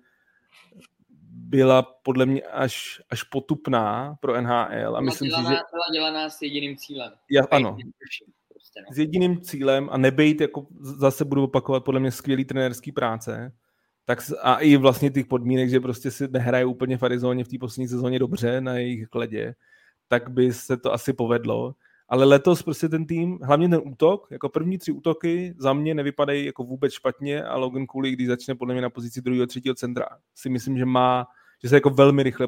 byla 1.31 1.81
podle 1.81 2.25
mě 2.25 2.41
až, 2.41 3.01
až 3.09 3.23
potupná 3.23 4.15
pro 4.19 4.41
NHL 4.41 4.97
a 4.97 5.01
myslím 5.01 5.29
dělaná, 5.29 5.49
si, 5.49 5.55
že... 5.55 5.59
Byla 5.71 5.83
dělaná 5.93 6.29
s 6.29 6.41
jediným 6.41 6.77
cílem. 6.77 7.11
Já, 7.31 7.43
ano. 7.51 7.77
Prostě, 8.53 8.81
no. 8.81 8.93
S 8.93 8.97
jediným 8.97 9.41
cílem 9.41 9.89
a 9.91 9.97
nebejt, 9.97 10.41
jako 10.41 10.67
zase 10.79 11.25
budu 11.25 11.43
opakovat, 11.43 11.83
podle 11.83 11.99
mě 11.99 12.11
skvělý 12.11 12.45
trenérský 12.45 12.91
práce, 12.91 13.51
tak 14.09 14.19
a 14.41 14.55
i 14.55 14.77
vlastně 14.77 15.09
těch 15.09 15.25
podmínek, 15.25 15.69
že 15.69 15.79
prostě 15.79 16.11
si 16.11 16.27
nehraje 16.27 16.65
úplně 16.65 16.97
v 16.97 17.03
Arizoně 17.03 17.43
v 17.43 17.47
té 17.47 17.57
poslední 17.59 17.87
sezóně 17.87 18.19
dobře 18.19 18.61
na 18.61 18.73
jejich 18.73 19.07
kledě, 19.07 19.55
tak 20.07 20.29
by 20.29 20.53
se 20.53 20.77
to 20.77 20.93
asi 20.93 21.13
povedlo. 21.13 21.75
Ale 22.07 22.25
letos 22.25 22.63
prostě 22.63 22.89
ten 22.89 23.05
tým, 23.05 23.39
hlavně 23.43 23.69
ten 23.69 23.81
útok, 23.83 24.27
jako 24.31 24.49
první 24.49 24.77
tři 24.77 24.91
útoky 24.91 25.53
za 25.57 25.73
mě 25.73 25.93
nevypadají 25.93 26.45
jako 26.45 26.63
vůbec 26.63 26.93
špatně 26.93 27.43
a 27.43 27.57
Logan 27.57 27.85
Cooley, 27.87 28.11
když 28.11 28.27
začne 28.27 28.55
podle 28.55 28.73
mě 28.73 28.81
na 28.81 28.89
pozici 28.89 29.21
druhého, 29.21 29.47
třetího 29.47 29.75
centra, 29.75 30.05
si 30.35 30.49
myslím, 30.49 30.77
že 30.77 30.85
má, 30.85 31.27
že 31.63 31.69
se 31.69 31.75
jako 31.75 31.89
velmi 31.89 32.23
rychle 32.23 32.47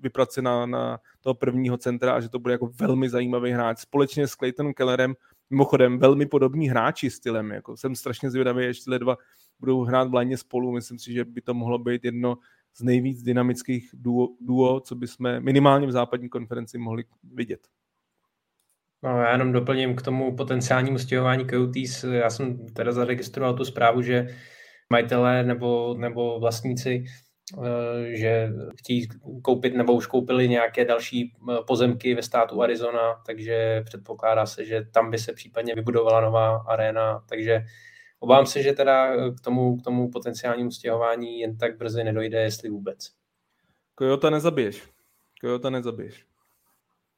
vypracuje 0.00 0.42
na, 0.42 0.66
na 0.66 0.98
toho 1.20 1.34
prvního 1.34 1.76
centra 1.76 2.14
a 2.14 2.20
že 2.20 2.28
to 2.28 2.38
bude 2.38 2.54
jako 2.54 2.70
velmi 2.80 3.08
zajímavý 3.08 3.50
hráč. 3.50 3.78
Společně 3.78 4.26
s 4.26 4.32
Claytonem 4.32 4.74
Kellerem, 4.74 5.14
mimochodem 5.50 5.98
velmi 5.98 6.26
podobní 6.26 6.68
hráči 6.68 7.10
stylem, 7.10 7.50
jako 7.50 7.76
jsem 7.76 7.94
strašně 7.94 8.30
zvědavý, 8.30 8.64
ještě 8.64 8.98
dva 8.98 9.16
budou 9.60 9.84
hrát 9.84 10.10
vládně 10.10 10.36
spolu. 10.36 10.72
Myslím 10.72 10.98
si, 10.98 11.12
že 11.12 11.24
by 11.24 11.40
to 11.40 11.54
mohlo 11.54 11.78
být 11.78 12.04
jedno 12.04 12.38
z 12.74 12.82
nejvíc 12.82 13.22
dynamických 13.22 13.90
duo, 13.94 14.28
duo 14.40 14.80
co 14.80 14.94
bychom 14.94 15.40
minimálně 15.40 15.86
v 15.86 15.92
západní 15.92 16.28
konferenci 16.28 16.78
mohli 16.78 17.04
vidět. 17.34 17.60
No, 19.02 19.18
já 19.18 19.32
jenom 19.32 19.52
doplním 19.52 19.96
k 19.96 20.02
tomu 20.02 20.36
potenciálnímu 20.36 20.98
stěhování 20.98 21.46
Coyotes. 21.46 22.04
Já 22.04 22.30
jsem 22.30 22.66
teda 22.66 22.92
zaregistroval 22.92 23.54
tu 23.54 23.64
zprávu, 23.64 24.02
že 24.02 24.28
majitelé 24.90 25.44
nebo, 25.44 25.94
nebo 25.98 26.40
vlastníci 26.40 27.04
eh, 27.58 28.16
že 28.16 28.48
chtějí 28.78 29.08
koupit 29.42 29.74
nebo 29.74 29.92
už 29.92 30.06
koupili 30.06 30.48
nějaké 30.48 30.84
další 30.84 31.32
eh, 31.50 31.56
pozemky 31.66 32.14
ve 32.14 32.22
státu 32.22 32.62
Arizona, 32.62 33.22
takže 33.26 33.82
předpokládá 33.84 34.46
se, 34.46 34.64
že 34.64 34.84
tam 34.84 35.10
by 35.10 35.18
se 35.18 35.32
případně 35.32 35.74
vybudovala 35.74 36.20
nová 36.20 36.56
arena, 36.56 37.24
takže 37.28 37.64
Obávám 38.20 38.46
se, 38.46 38.62
že 38.62 38.72
teda 38.72 39.14
eh, 39.14 39.30
k 39.30 39.40
tomu, 39.40 39.76
k 39.76 39.84
tomu 39.84 40.10
potenciálnímu 40.10 40.70
stěhování 40.70 41.40
jen 41.40 41.58
tak 41.58 41.78
brzy 41.78 42.04
nedojde, 42.04 42.42
jestli 42.42 42.68
vůbec. 42.68 43.12
Kojota 43.94 44.30
nezabiješ. 44.30 44.82
Kojota 45.40 45.70
nezabiješ. 45.70 46.26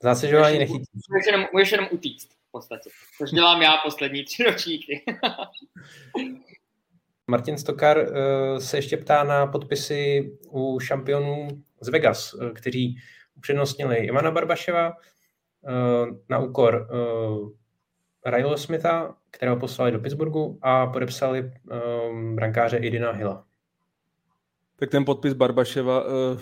Zdá 0.03 0.15
se, 0.15 0.29
že 0.29 0.39
ho 0.39 0.45
ani 0.45 0.59
nechytí. 0.59 0.85
Můžeš 1.11 1.27
jenom, 1.27 1.47
můžeš 1.53 1.73
jenom 1.73 1.89
utíct 1.93 2.33
v 2.33 2.51
podstatě. 2.51 2.91
Což 3.19 3.31
dělám 3.31 3.63
já 3.63 3.77
poslední 3.85 4.25
tři 4.25 4.43
ročníky. 4.43 5.05
Martin 7.27 7.59
Stokar 7.59 7.99
eh, 7.99 8.61
se 8.61 8.79
ještě 8.79 8.97
ptá 8.97 9.25
na 9.25 9.47
podpisy 9.47 10.31
u 10.51 10.81
šampionů 10.81 11.49
z 11.81 11.89
Vegas, 11.89 12.35
eh, 12.35 12.51
kteří 12.51 12.97
upřednostnili 13.37 13.97
Ivana 13.97 14.31
Barbaševa 14.31 14.93
na 16.29 16.39
úkor 16.39 16.89
Riley 18.27 18.59
Smitha, 18.59 19.17
kterého 19.31 19.57
poslali 19.57 19.93
do 19.93 19.99
Pittsburghu 19.99 20.59
a 20.63 20.87
podepsali 20.87 21.53
um, 22.11 22.37
brankáře 22.37 22.77
Idina 22.77 23.13
Hilla. 23.13 23.47
Tak 24.77 24.91
ten 24.91 25.05
podpis 25.05 25.33
Barbaševa, 25.33 26.05
uh, 26.05 26.41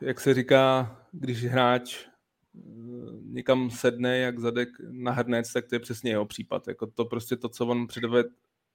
jak 0.00 0.20
se 0.20 0.34
říká, 0.34 0.96
když 1.12 1.44
hráč 1.44 2.06
uh, 2.54 3.20
někam 3.24 3.70
sedne 3.70 4.18
jak 4.18 4.38
zadek 4.38 4.68
na 4.90 5.12
hrnec, 5.12 5.52
tak 5.52 5.66
to 5.66 5.74
je 5.74 5.78
přesně 5.78 6.10
jeho 6.10 6.26
případ. 6.26 6.68
Jako 6.68 6.86
to 6.86 7.04
prostě 7.04 7.36
to, 7.36 7.48
co 7.48 7.66
on 7.66 7.86
předved 7.86 8.26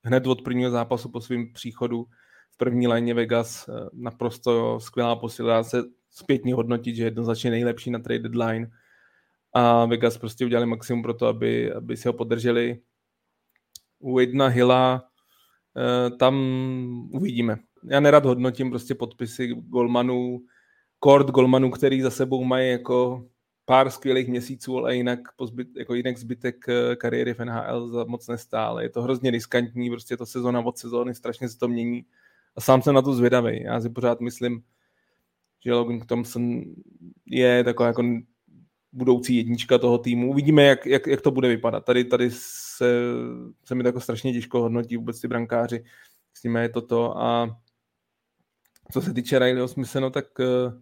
hned 0.03 0.27
od 0.27 0.41
prvního 0.41 0.71
zápasu 0.71 1.09
po 1.09 1.21
svém 1.21 1.53
příchodu 1.53 2.05
v 2.51 2.57
první 2.57 2.87
léně 2.87 3.13
Vegas, 3.13 3.67
uh, 3.67 3.75
naprosto 3.93 4.79
skvělá 4.79 5.15
posila. 5.15 5.63
se 5.63 5.83
zpětně 6.09 6.53
hodnotit, 6.53 6.95
že 6.95 7.03
je 7.03 7.07
jednoznačně 7.07 7.51
nejlepší 7.51 7.91
na 7.91 7.99
trade 7.99 8.29
deadline 8.29 8.71
a 9.53 9.85
Vegas 9.85 10.17
prostě 10.17 10.45
udělali 10.45 10.65
maximum 10.65 11.03
pro 11.03 11.13
to, 11.13 11.27
aby, 11.27 11.73
aby 11.73 11.97
si 11.97 12.07
ho 12.07 12.13
podrželi. 12.13 12.79
U 13.99 14.19
jedna 14.19 14.47
Hilla 14.47 15.03
eh, 15.77 16.09
tam 16.17 16.35
uvidíme. 17.13 17.57
Já 17.83 17.99
nerad 17.99 18.25
hodnotím 18.25 18.69
prostě 18.69 18.95
podpisy 18.95 19.47
golmanů, 19.47 20.41
kord 20.99 21.27
golmanů, 21.27 21.71
který 21.71 22.01
za 22.01 22.09
sebou 22.09 22.43
mají 22.43 22.71
jako 22.71 23.25
pár 23.65 23.89
skvělých 23.89 24.27
měsíců, 24.27 24.77
ale 24.77 24.95
jinak, 24.95 25.19
pozbyt, 25.35 25.67
jako 25.77 25.93
jinak 25.93 26.17
zbytek 26.17 26.69
eh, 26.69 26.95
kariéry 26.95 27.33
v 27.33 27.39
NHL 27.45 27.87
za 27.87 28.03
moc 28.03 28.27
nestále. 28.27 28.83
Je 28.83 28.89
to 28.89 29.01
hrozně 29.01 29.31
riskantní, 29.31 29.89
prostě 29.89 30.17
to 30.17 30.25
sezona 30.25 30.59
od 30.59 30.77
sezóny, 30.77 31.15
strašně 31.15 31.49
se 31.49 31.57
to 31.57 31.67
mění. 31.67 32.05
A 32.55 32.61
sám 32.61 32.81
jsem 32.81 32.95
na 32.95 33.01
to 33.01 33.13
zvědavý. 33.13 33.63
Já 33.63 33.81
si 33.81 33.89
pořád 33.89 34.21
myslím, 34.21 34.63
že 35.65 35.73
Logan 35.73 35.99
Thompson 35.99 36.61
je 37.25 37.63
taková 37.63 37.87
jako 37.87 38.03
budoucí 38.93 39.37
jednička 39.37 39.77
toho 39.77 39.97
týmu. 39.97 40.29
Uvidíme, 40.29 40.63
jak, 40.63 40.85
jak, 40.85 41.07
jak 41.07 41.21
to 41.21 41.31
bude 41.31 41.47
vypadat. 41.47 41.85
Tady, 41.85 42.03
tady 42.03 42.31
se, 42.31 42.95
se 43.63 43.75
mi 43.75 43.83
to 43.83 43.89
jako 43.89 43.99
strašně 43.99 44.33
těžko 44.33 44.61
hodnotí 44.61 44.97
vůbec 44.97 45.21
ty 45.21 45.27
brankáři. 45.27 45.83
S 46.33 46.43
nimi 46.43 46.61
je 46.61 46.69
toto 46.69 47.17
a 47.17 47.57
co 48.91 49.01
se 49.01 49.13
týče 49.13 49.39
Rileyho 49.39 49.67
Smitha, 49.67 49.99
no 49.99 50.09
tak 50.09 50.25
eh, 50.39 50.81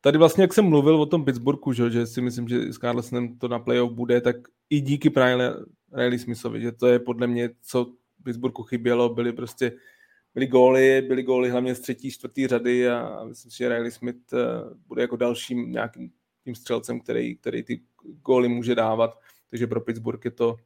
tady 0.00 0.18
vlastně, 0.18 0.42
jak 0.42 0.54
jsem 0.54 0.64
mluvil 0.64 1.00
o 1.00 1.06
tom 1.06 1.24
Pittsburghu, 1.24 1.72
že, 1.72 1.90
že 1.90 2.06
si 2.06 2.20
myslím, 2.20 2.48
že 2.48 2.72
s 2.72 2.78
Carlsonem 2.78 3.38
to 3.38 3.48
na 3.48 3.58
playoff 3.58 3.92
bude, 3.92 4.20
tak 4.20 4.36
i 4.70 4.80
díky 4.80 5.08
Riley, 5.08 5.50
Riley 5.92 6.18
Smithovi, 6.18 6.60
že 6.60 6.72
to 6.72 6.86
je 6.86 6.98
podle 6.98 7.26
mě, 7.26 7.50
co 7.62 7.92
Pittsburghu 8.24 8.62
chybělo, 8.62 9.14
byly 9.14 9.32
prostě 9.32 9.72
byly 10.34 10.46
góly, 10.46 11.02
byly 11.02 11.22
góly 11.22 11.50
hlavně 11.50 11.74
z 11.74 11.80
třetí, 11.80 12.10
čtvrtý 12.10 12.46
řady 12.46 12.88
a 12.88 13.24
myslím 13.24 13.50
si, 13.50 13.58
že 13.58 13.68
Riley 13.68 13.90
Smith 13.90 14.32
eh, 14.32 14.36
bude 14.86 15.02
jako 15.02 15.16
dalším 15.16 15.72
nějakým 15.72 16.10
tím 16.46 16.54
střelcem, 16.54 17.00
který, 17.00 17.36
který 17.36 17.62
ty 17.62 17.80
góly 18.22 18.48
může 18.48 18.74
dávat. 18.74 19.18
Takže 19.50 19.66
pro 19.66 19.80
Pittsburgh 19.80 20.24
je 20.24 20.30
to, 20.30 20.56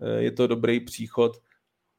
eh, 0.00 0.22
je 0.22 0.30
to 0.30 0.46
dobrý 0.46 0.80
příchod. 0.80 1.42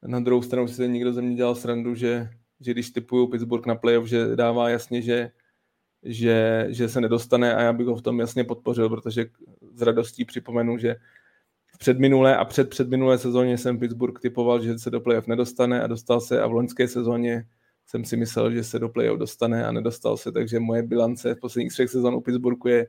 Na 0.02 0.20
druhou 0.20 0.42
stranu 0.42 0.68
si 0.68 0.88
někdo 0.88 1.12
ze 1.12 1.22
mě 1.22 1.36
dělal 1.36 1.54
srandu, 1.54 1.94
že, 1.94 2.30
že 2.60 2.72
když 2.72 2.90
typuju 2.90 3.26
Pittsburgh 3.26 3.66
na 3.66 3.74
playoff, 3.74 4.06
že 4.06 4.36
dává 4.36 4.68
jasně, 4.68 5.02
že, 5.02 5.30
že, 6.02 6.66
že 6.68 6.88
se 6.88 7.00
nedostane 7.00 7.54
a 7.54 7.60
já 7.60 7.72
bych 7.72 7.86
ho 7.86 7.96
v 7.96 8.02
tom 8.02 8.20
jasně 8.20 8.44
podpořil, 8.44 8.88
protože 8.88 9.26
s 9.74 9.82
radostí 9.82 10.24
připomenu, 10.24 10.78
že 10.78 10.96
v 11.66 11.78
předminulé 11.78 12.36
a 12.36 12.44
před 12.44 12.70
předminulé 12.70 13.18
sezóně 13.18 13.58
jsem 13.58 13.78
Pittsburgh 13.78 14.20
typoval, 14.20 14.62
že 14.62 14.78
se 14.78 14.90
do 14.90 15.00
playoff 15.00 15.26
nedostane 15.26 15.82
a 15.82 15.86
dostal 15.86 16.20
se 16.20 16.40
a 16.40 16.46
v 16.46 16.52
loňské 16.52 16.88
sezóně 16.88 17.44
jsem 17.86 18.04
si 18.04 18.16
myslel, 18.16 18.52
že 18.52 18.64
se 18.64 18.78
do 18.78 18.88
playoff 18.88 19.18
dostane 19.18 19.66
a 19.66 19.72
nedostal 19.72 20.16
se, 20.16 20.32
takže 20.32 20.60
moje 20.60 20.82
bilance 20.82 21.34
v 21.34 21.40
posledních 21.40 21.72
třech 21.72 21.90
sezónů 21.90 22.18
u 22.18 22.20
Pittsburghu 22.20 22.68
je 22.68 22.86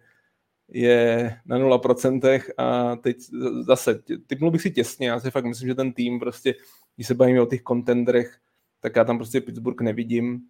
je 0.71 1.33
na 1.45 1.57
0% 1.57 2.41
a 2.57 2.95
teď 2.95 3.17
zase, 3.61 4.01
typnul 4.27 4.51
bych 4.51 4.61
si 4.61 4.71
těsně, 4.71 5.07
já 5.07 5.19
si 5.19 5.31
fakt 5.31 5.45
myslím, 5.45 5.67
že 5.67 5.75
ten 5.75 5.93
tým 5.93 6.19
prostě, 6.19 6.55
když 6.95 7.07
se 7.07 7.13
bavíme 7.13 7.41
o 7.41 7.45
těch 7.45 7.61
kontendrech, 7.61 8.37
tak 8.79 8.95
já 8.95 9.03
tam 9.03 9.17
prostě 9.17 9.41
Pittsburgh 9.41 9.81
nevidím, 9.81 10.41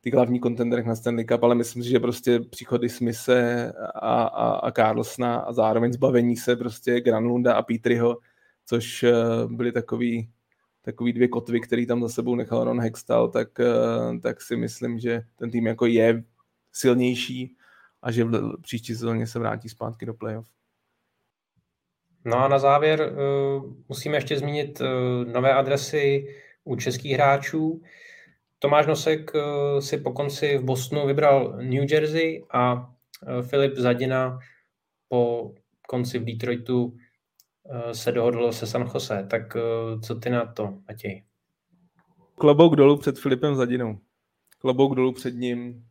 ty 0.00 0.10
hlavní 0.10 0.40
kontendrech 0.40 0.86
na 0.86 0.96
Stanley 0.96 1.24
Cup, 1.24 1.42
ale 1.42 1.54
myslím 1.54 1.82
si, 1.82 1.88
že 1.88 2.00
prostě 2.00 2.40
příchody 2.40 2.88
Smise 2.88 3.72
a, 3.94 4.22
a, 4.22 4.50
a 4.52 4.70
Carlsona 4.70 5.36
a 5.36 5.52
zároveň 5.52 5.92
zbavení 5.92 6.36
se 6.36 6.56
prostě 6.56 7.00
Granlunda 7.00 7.54
a 7.54 7.62
Petryho, 7.62 8.18
což 8.66 9.02
eh, 9.02 9.12
byly 9.46 9.72
takový, 9.72 10.30
takový 10.82 11.12
dvě 11.12 11.28
kotvy, 11.28 11.60
který 11.60 11.86
tam 11.86 12.02
za 12.02 12.08
sebou 12.08 12.34
nechal 12.34 12.64
Ron 12.64 12.80
Hextal, 12.80 13.28
tak, 13.28 13.60
eh, 13.60 14.18
tak 14.22 14.42
si 14.42 14.56
myslím, 14.56 14.98
že 14.98 15.22
ten 15.36 15.50
tým 15.50 15.66
jako 15.66 15.86
je 15.86 16.24
silnější 16.72 17.56
a 18.02 18.12
že 18.12 18.24
v 18.24 18.60
příští 18.62 18.94
sezóně 18.94 19.26
se 19.26 19.38
vrátí 19.38 19.68
zpátky 19.68 20.06
do 20.06 20.14
playoff. 20.14 20.48
No 22.24 22.36
a 22.36 22.48
na 22.48 22.58
závěr 22.58 23.12
uh, 23.12 23.72
musíme 23.88 24.16
ještě 24.16 24.38
zmínit 24.38 24.80
uh, 24.80 24.86
nové 25.32 25.52
adresy 25.54 26.26
u 26.64 26.76
českých 26.76 27.12
hráčů. 27.12 27.82
Tomáš 28.58 28.86
Nosek 28.86 29.30
uh, 29.34 29.80
si 29.80 29.98
po 29.98 30.12
konci 30.12 30.58
v 30.58 30.64
Bostonu 30.64 31.06
vybral 31.06 31.56
New 31.56 31.92
Jersey 31.92 32.44
a 32.52 32.94
Filip 33.42 33.76
Zadina 33.76 34.38
po 35.08 35.54
konci 35.88 36.18
v 36.18 36.24
Detroitu 36.24 36.96
se 37.92 38.12
dohodl 38.12 38.52
se 38.52 38.66
San 38.66 38.90
Jose. 38.94 39.26
Tak 39.30 39.56
co 40.02 40.14
ty 40.14 40.30
na 40.30 40.46
to, 40.46 40.78
Matěj? 40.88 41.24
Klobouk 42.34 42.76
dolů 42.76 42.96
před 42.96 43.18
Filipem 43.18 43.54
Zadinou. 43.54 43.98
Klobouk 44.58 44.94
dolů 44.94 45.12
před 45.12 45.34
ním. 45.34 45.87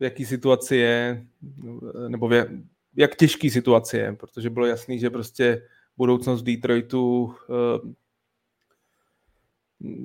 V 0.00 0.04
jaký 0.04 0.24
situaci 0.24 0.76
je, 0.76 1.26
nebo 2.08 2.28
v 2.28 2.46
jak 2.96 3.16
těžký 3.16 3.50
situaci 3.50 3.96
je, 3.96 4.12
protože 4.12 4.50
bylo 4.50 4.66
jasný, 4.66 4.98
že 4.98 5.10
prostě 5.10 5.62
budoucnost 5.96 6.42
Detroitu 6.42 7.34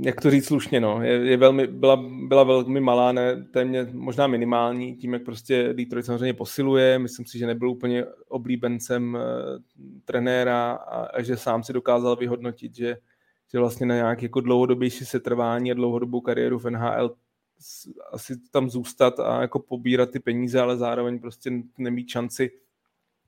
jak 0.01 0.21
to 0.21 0.31
říct 0.31 0.45
slušně, 0.45 0.79
no, 0.79 1.01
je, 1.01 1.11
je 1.11 1.37
velmi, 1.37 1.67
byla, 1.67 2.03
byla 2.27 2.43
velmi 2.43 2.79
malá, 2.79 3.11
ne, 3.11 3.43
téměř 3.43 3.87
možná 3.91 4.27
minimální, 4.27 4.95
tím, 4.95 5.13
jak 5.13 5.23
prostě 5.23 5.73
Detroit 5.73 6.05
samozřejmě 6.05 6.33
posiluje, 6.33 6.99
myslím 6.99 7.25
si, 7.25 7.37
že 7.37 7.47
nebyl 7.47 7.69
úplně 7.69 8.05
oblíbencem 8.27 9.13
uh, 9.13 9.21
trenéra 10.05 10.71
a, 10.71 11.03
a, 11.05 11.21
že 11.21 11.37
sám 11.37 11.63
si 11.63 11.73
dokázal 11.73 12.15
vyhodnotit, 12.15 12.75
že, 12.75 12.97
že 13.51 13.59
vlastně 13.59 13.85
na 13.85 13.95
nějaké 13.95 14.25
jako 14.25 14.41
dlouhodobější 14.41 15.05
setrvání 15.05 15.71
a 15.71 15.75
dlouhodobou 15.75 16.21
kariéru 16.21 16.59
v 16.59 16.69
NHL 16.69 17.15
asi 18.11 18.39
tam 18.51 18.69
zůstat 18.69 19.19
a 19.19 19.41
jako 19.41 19.59
pobírat 19.59 20.11
ty 20.11 20.19
peníze, 20.19 20.61
ale 20.61 20.77
zároveň 20.77 21.19
prostě 21.19 21.51
nemít 21.77 22.09
šanci 22.09 22.51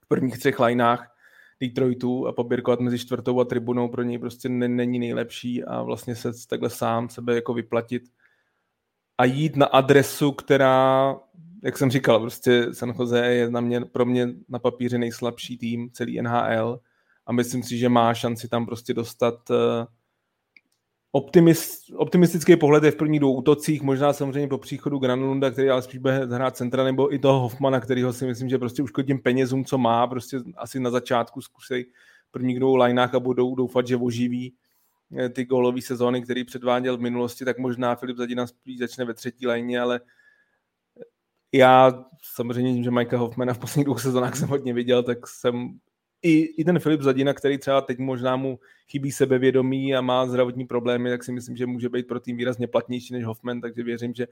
v 0.01 0.07
prvních 0.07 0.37
třech 0.37 0.59
lineách 0.59 1.15
Detroitu 1.61 2.27
a 2.27 2.31
poběrkovat 2.31 2.79
mezi 2.79 2.99
čtvrtou 2.99 3.39
a 3.39 3.45
tribunou 3.45 3.89
pro 3.89 4.03
něj 4.03 4.17
prostě 4.17 4.49
není 4.49 4.99
nejlepší 4.99 5.63
a 5.63 5.81
vlastně 5.81 6.15
se 6.15 6.31
takhle 6.47 6.69
sám 6.69 7.09
sebe 7.09 7.35
jako 7.35 7.53
vyplatit 7.53 8.03
a 9.17 9.25
jít 9.25 9.55
na 9.55 9.65
adresu, 9.65 10.31
která, 10.31 11.15
jak 11.63 11.77
jsem 11.77 11.91
říkal, 11.91 12.19
prostě 12.19 12.67
San 12.73 12.93
Jose 12.99 13.25
je 13.25 13.49
na 13.49 13.61
mě, 13.61 13.81
pro 13.81 14.05
mě 14.05 14.27
na 14.49 14.59
papíře 14.59 14.97
nejslabší 14.97 15.57
tým 15.57 15.89
celý 15.91 16.21
NHL 16.21 16.79
a 17.25 17.31
myslím 17.31 17.63
si, 17.63 17.77
že 17.77 17.89
má 17.89 18.13
šanci 18.13 18.47
tam 18.47 18.65
prostě 18.65 18.93
dostat 18.93 19.49
uh, 19.49 19.57
Optimist, 21.15 21.91
optimistický 21.95 22.55
pohled 22.55 22.83
je 22.83 22.91
v 22.91 22.95
prvních 22.95 23.19
dvou 23.19 23.35
útocích, 23.35 23.81
možná 23.81 24.13
samozřejmě 24.13 24.47
po 24.47 24.57
příchodu 24.57 24.97
Granlunda, 24.97 25.51
který 25.51 25.69
ale 25.69 25.81
spíš 25.81 25.99
bude 25.99 26.25
hrát 26.25 26.57
centra, 26.57 26.83
nebo 26.83 27.13
i 27.13 27.19
toho 27.19 27.39
Hoffmana, 27.39 27.79
kterýho 27.79 28.13
si 28.13 28.25
myslím, 28.25 28.49
že 28.49 28.57
prostě 28.57 28.83
tím 29.05 29.19
penězům, 29.19 29.65
co 29.65 29.77
má, 29.77 30.07
prostě 30.07 30.39
asi 30.57 30.79
na 30.79 30.89
začátku 30.89 31.41
zkusej 31.41 31.85
prvních 32.31 32.59
dvou 32.59 32.75
lineách 32.75 33.15
a 33.15 33.19
budou 33.19 33.55
doufat, 33.55 33.87
že 33.87 33.97
oživí 33.97 34.53
eh, 35.17 35.29
ty 35.29 35.45
gólové 35.45 35.81
sezóny, 35.81 36.21
který 36.21 36.43
předváděl 36.43 36.97
v 36.97 37.01
minulosti, 37.01 37.45
tak 37.45 37.57
možná 37.57 37.95
Filip 37.95 38.17
Zadina 38.17 38.47
spíš 38.47 38.79
začne 38.79 39.05
ve 39.05 39.13
třetí 39.13 39.47
lajně, 39.47 39.81
ale 39.81 39.99
já 41.51 42.05
samozřejmě 42.33 42.73
tím, 42.73 42.83
že 42.83 42.91
Mikea 42.91 43.19
Hoffmana 43.19 43.53
v 43.53 43.59
posledních 43.59 43.85
dvou 43.85 43.97
sezónách 43.97 44.35
jsem 44.35 44.49
hodně 44.49 44.73
viděl, 44.73 45.03
tak 45.03 45.27
jsem 45.27 45.79
i, 46.23 46.53
i 46.57 46.63
ten 46.63 46.79
Filip 46.79 47.01
Zadina, 47.01 47.33
který 47.33 47.57
třeba 47.57 47.81
teď 47.81 47.99
možná 47.99 48.35
mu 48.35 48.59
chybí 48.87 49.11
sebevědomí 49.11 49.95
a 49.95 50.01
má 50.01 50.27
zdravotní 50.27 50.65
problémy, 50.65 51.09
tak 51.09 51.23
si 51.23 51.31
myslím, 51.31 51.57
že 51.57 51.65
může 51.65 51.89
být 51.89 52.07
pro 52.07 52.19
tým 52.19 52.37
výrazně 52.37 52.67
platnější 52.67 53.13
než 53.13 53.25
Hoffman, 53.25 53.61
takže 53.61 53.83
věřím, 53.83 54.13
že, 54.13 54.27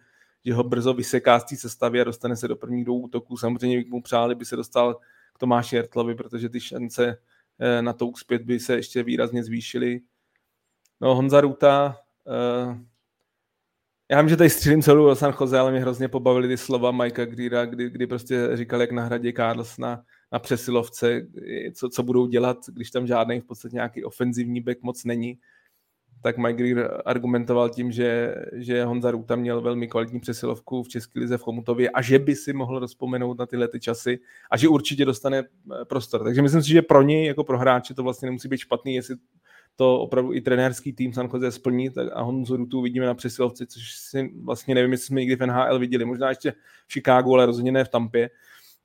že 0.45 0.53
ho 0.53 0.63
brzo 0.63 0.93
vyseká 0.93 1.39
z 1.39 1.43
té 1.43 1.55
sestavy 1.55 2.01
a 2.01 2.03
dostane 2.03 2.35
se 2.35 2.47
do 2.47 2.55
prvních 2.55 2.85
dvou 2.85 2.99
útoků. 2.99 3.37
Samozřejmě 3.37 3.77
bych 3.77 3.89
mu 3.89 4.01
přáli, 4.01 4.35
by 4.35 4.45
se 4.45 4.55
dostal 4.55 4.95
k 5.33 5.37
Tomáši 5.37 5.75
Jertlovi, 5.75 6.15
protože 6.15 6.49
ty 6.49 6.59
šance 6.59 7.17
eh, 7.59 7.81
na 7.81 7.93
to 7.93 8.07
úspět 8.07 8.41
by 8.41 8.59
se 8.59 8.75
ještě 8.75 9.03
výrazně 9.03 9.43
zvýšily. 9.43 10.01
No 11.01 11.15
Honza 11.15 11.41
Ruta, 11.41 11.97
uh, 12.67 12.77
já 14.11 14.21
vím, 14.21 14.29
že 14.29 14.37
tady 14.37 14.49
střílím 14.49 14.81
celou 14.81 15.15
San 15.15 15.33
Jose, 15.41 15.59
ale 15.59 15.71
mě 15.71 15.79
hrozně 15.79 16.07
pobavily 16.07 16.47
ty 16.47 16.57
slova 16.57 16.91
Mikea 16.91 17.25
Greera, 17.25 17.65
kdy, 17.65 17.89
kdy 17.89 18.07
prostě 18.07 18.49
říkal, 18.53 18.81
jak 18.81 18.91
na 18.91 19.03
hradě 19.03 19.33
Carlsona 19.33 20.03
na 20.31 20.39
přesilovce, 20.39 21.27
co, 21.73 21.89
co 21.89 22.03
budou 22.03 22.27
dělat, 22.27 22.57
když 22.73 22.91
tam 22.91 23.07
žádný 23.07 23.39
v 23.39 23.45
podstatě 23.45 23.75
nějaký 23.75 24.03
ofenzivní 24.03 24.61
back 24.61 24.81
moc 24.81 25.05
není. 25.05 25.37
Tak 26.23 26.37
Mike 26.37 26.57
Greer 26.57 27.01
argumentoval 27.05 27.69
tím, 27.69 27.91
že, 27.91 28.35
že 28.53 28.85
Honza 28.85 29.11
Ruta 29.11 29.35
měl 29.35 29.61
velmi 29.61 29.87
kvalitní 29.87 30.19
přesilovku 30.19 30.83
v 30.83 30.89
České 30.89 31.19
lize 31.19 31.37
v 31.37 31.41
Chomutově 31.41 31.89
a 31.89 32.01
že 32.01 32.19
by 32.19 32.35
si 32.35 32.53
mohl 32.53 32.79
rozpomenout 32.79 33.37
na 33.39 33.45
tyhle 33.45 33.67
ty 33.67 33.79
časy 33.79 34.19
a 34.51 34.57
že 34.57 34.67
určitě 34.67 35.05
dostane 35.05 35.39
eh, 35.39 35.85
prostor. 35.85 36.23
Takže 36.23 36.41
myslím 36.41 36.63
si, 36.63 36.69
že 36.69 36.81
pro 36.81 37.01
něj 37.01 37.25
jako 37.25 37.43
pro 37.43 37.57
hráče 37.57 37.93
to 37.93 38.03
vlastně 38.03 38.25
nemusí 38.25 38.47
být 38.47 38.57
špatný, 38.57 38.95
jestli 38.95 39.15
to 39.75 39.99
opravdu 39.99 40.33
i 40.33 40.41
trenérský 40.41 40.93
tým 40.93 41.13
San 41.13 41.29
Jose 41.33 41.51
splní 41.51 41.89
tak 41.89 42.07
a 42.13 42.21
Honzu 42.21 42.57
Rutu 42.57 42.81
vidíme 42.81 43.05
na 43.05 43.13
přesilovce, 43.13 43.65
což 43.65 43.91
si 43.91 44.31
vlastně 44.43 44.75
nevím, 44.75 44.91
jestli 44.91 45.05
jsme 45.05 45.19
někdy 45.19 45.35
v 45.35 45.45
NHL 45.45 45.79
viděli, 45.79 46.05
možná 46.05 46.29
ještě 46.29 46.51
v 46.87 46.93
Chicagu, 46.93 47.33
ale 47.33 47.45
rozhodně 47.45 47.71
ne 47.71 47.83
v 47.83 47.89
Tampě 47.89 48.29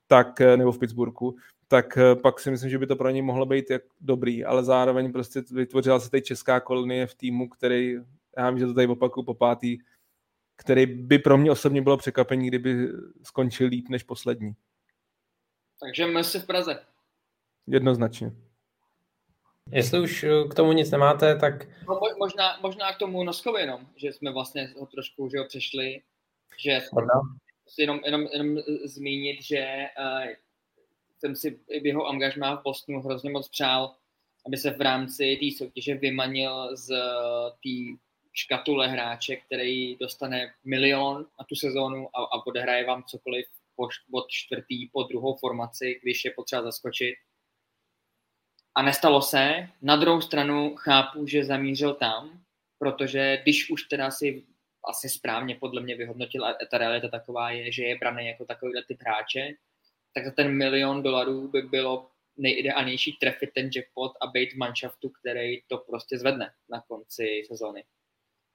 tak, 0.07 0.41
eh, 0.41 0.57
nebo 0.57 0.71
v 0.71 0.79
Pittsburghu, 0.79 1.35
tak 1.67 1.97
eh, 1.97 2.15
pak 2.15 2.39
si 2.39 2.51
myslím, 2.51 2.69
že 2.69 2.77
by 2.77 2.87
to 2.87 2.95
pro 2.95 3.09
ně 3.09 3.23
mohlo 3.23 3.45
být 3.45 3.69
jak 3.69 3.81
dobrý, 4.01 4.45
ale 4.45 4.63
zároveň 4.63 5.11
prostě 5.11 5.43
vytvořila 5.51 5.99
se 5.99 6.09
tady 6.09 6.21
česká 6.21 6.59
kolonie 6.59 7.07
v 7.07 7.15
týmu, 7.15 7.49
který, 7.49 7.95
já 8.37 8.49
vím, 8.49 8.59
že 8.59 8.65
to 8.65 8.73
tady 8.73 8.87
opakuju 8.87 9.25
po 9.25 9.33
pátý, 9.33 9.77
který 10.57 10.85
by 10.85 11.19
pro 11.19 11.37
mě 11.37 11.51
osobně 11.51 11.81
bylo 11.81 11.97
překvapení, 11.97 12.47
kdyby 12.47 12.89
skončil 13.23 13.67
líp 13.67 13.89
než 13.89 14.03
poslední. 14.03 14.55
Takže 15.79 16.07
my 16.07 16.23
si 16.23 16.39
v 16.39 16.45
Praze. 16.45 16.79
Jednoznačně. 17.67 18.31
Jestli 19.71 19.99
už 19.99 20.23
eh, 20.23 20.29
k 20.49 20.53
tomu 20.53 20.71
nic 20.71 20.91
nemáte, 20.91 21.35
tak... 21.35 21.67
No, 21.87 21.99
možná, 22.17 22.59
možná 22.61 22.93
k 22.93 22.97
tomu 22.97 23.23
Noskovi 23.23 23.61
jenom, 23.61 23.87
že 23.95 24.13
jsme 24.13 24.31
vlastně 24.31 24.73
ho 24.79 24.85
trošku 24.85 25.29
že 25.29 25.39
ho 25.39 25.45
přešli, 25.45 26.01
že 26.59 26.81
jenom, 27.79 27.99
jenom, 28.05 28.27
jenom 28.33 28.57
zmínit, 28.83 29.43
že 29.43 29.87
uh, 29.99 30.33
jsem 31.19 31.35
si 31.35 31.59
v 31.81 31.85
jeho 31.85 32.05
angažmá 32.05 32.55
v 32.55 32.63
Bostonu 32.63 33.01
hrozně 33.01 33.29
moc 33.29 33.49
přál, 33.49 33.95
aby 34.45 34.57
se 34.57 34.71
v 34.71 34.81
rámci 34.81 35.37
té 35.39 35.57
soutěže 35.57 35.95
vymanil 35.95 36.77
z 36.77 36.89
té 37.51 37.97
škatule 38.33 38.87
hráče, 38.87 39.35
který 39.35 39.95
dostane 39.95 40.53
milion 40.65 41.25
na 41.39 41.45
tu 41.49 41.55
sezónu 41.55 42.09
a, 42.15 42.23
a 42.23 42.45
odehraje 42.45 42.85
vám 42.85 43.03
cokoliv 43.03 43.45
po, 43.75 43.87
od 44.11 44.25
čtvrtý 44.29 44.89
po 44.89 45.03
druhou 45.03 45.35
formaci, 45.35 45.99
když 46.03 46.25
je 46.25 46.31
potřeba 46.31 46.61
zaskočit. 46.61 47.15
A 48.75 48.81
nestalo 48.81 49.21
se. 49.21 49.69
Na 49.81 49.95
druhou 49.95 50.21
stranu 50.21 50.75
chápu, 50.75 51.27
že 51.27 51.45
zamířil 51.45 51.93
tam, 51.93 52.43
protože 52.79 53.39
když 53.43 53.69
už 53.69 53.83
teda 53.83 54.11
si 54.11 54.45
asi 54.89 55.09
správně 55.09 55.55
podle 55.55 55.81
mě 55.81 55.95
vyhodnotil 55.95 56.45
a 56.45 56.57
ta 56.71 56.77
realita 56.77 57.07
taková 57.07 57.51
je, 57.51 57.71
že 57.71 57.83
je 57.83 57.97
braný 57.97 58.27
jako 58.27 58.45
takovýhle 58.45 58.83
typ 58.83 59.01
hráče, 59.01 59.53
tak 60.13 60.25
za 60.25 60.31
ten 60.31 60.57
milion 60.57 61.03
dolarů 61.03 61.47
by 61.47 61.61
bylo 61.61 62.09
nejideálnější 62.37 63.13
trefit 63.13 63.53
ten 63.53 63.69
jackpot 63.75 64.11
a 64.21 64.27
být 64.27 64.53
v 64.53 64.57
manšaftu, 64.57 65.09
který 65.09 65.61
to 65.67 65.77
prostě 65.77 66.17
zvedne 66.17 66.53
na 66.69 66.81
konci 66.81 67.43
sezóny. 67.47 67.83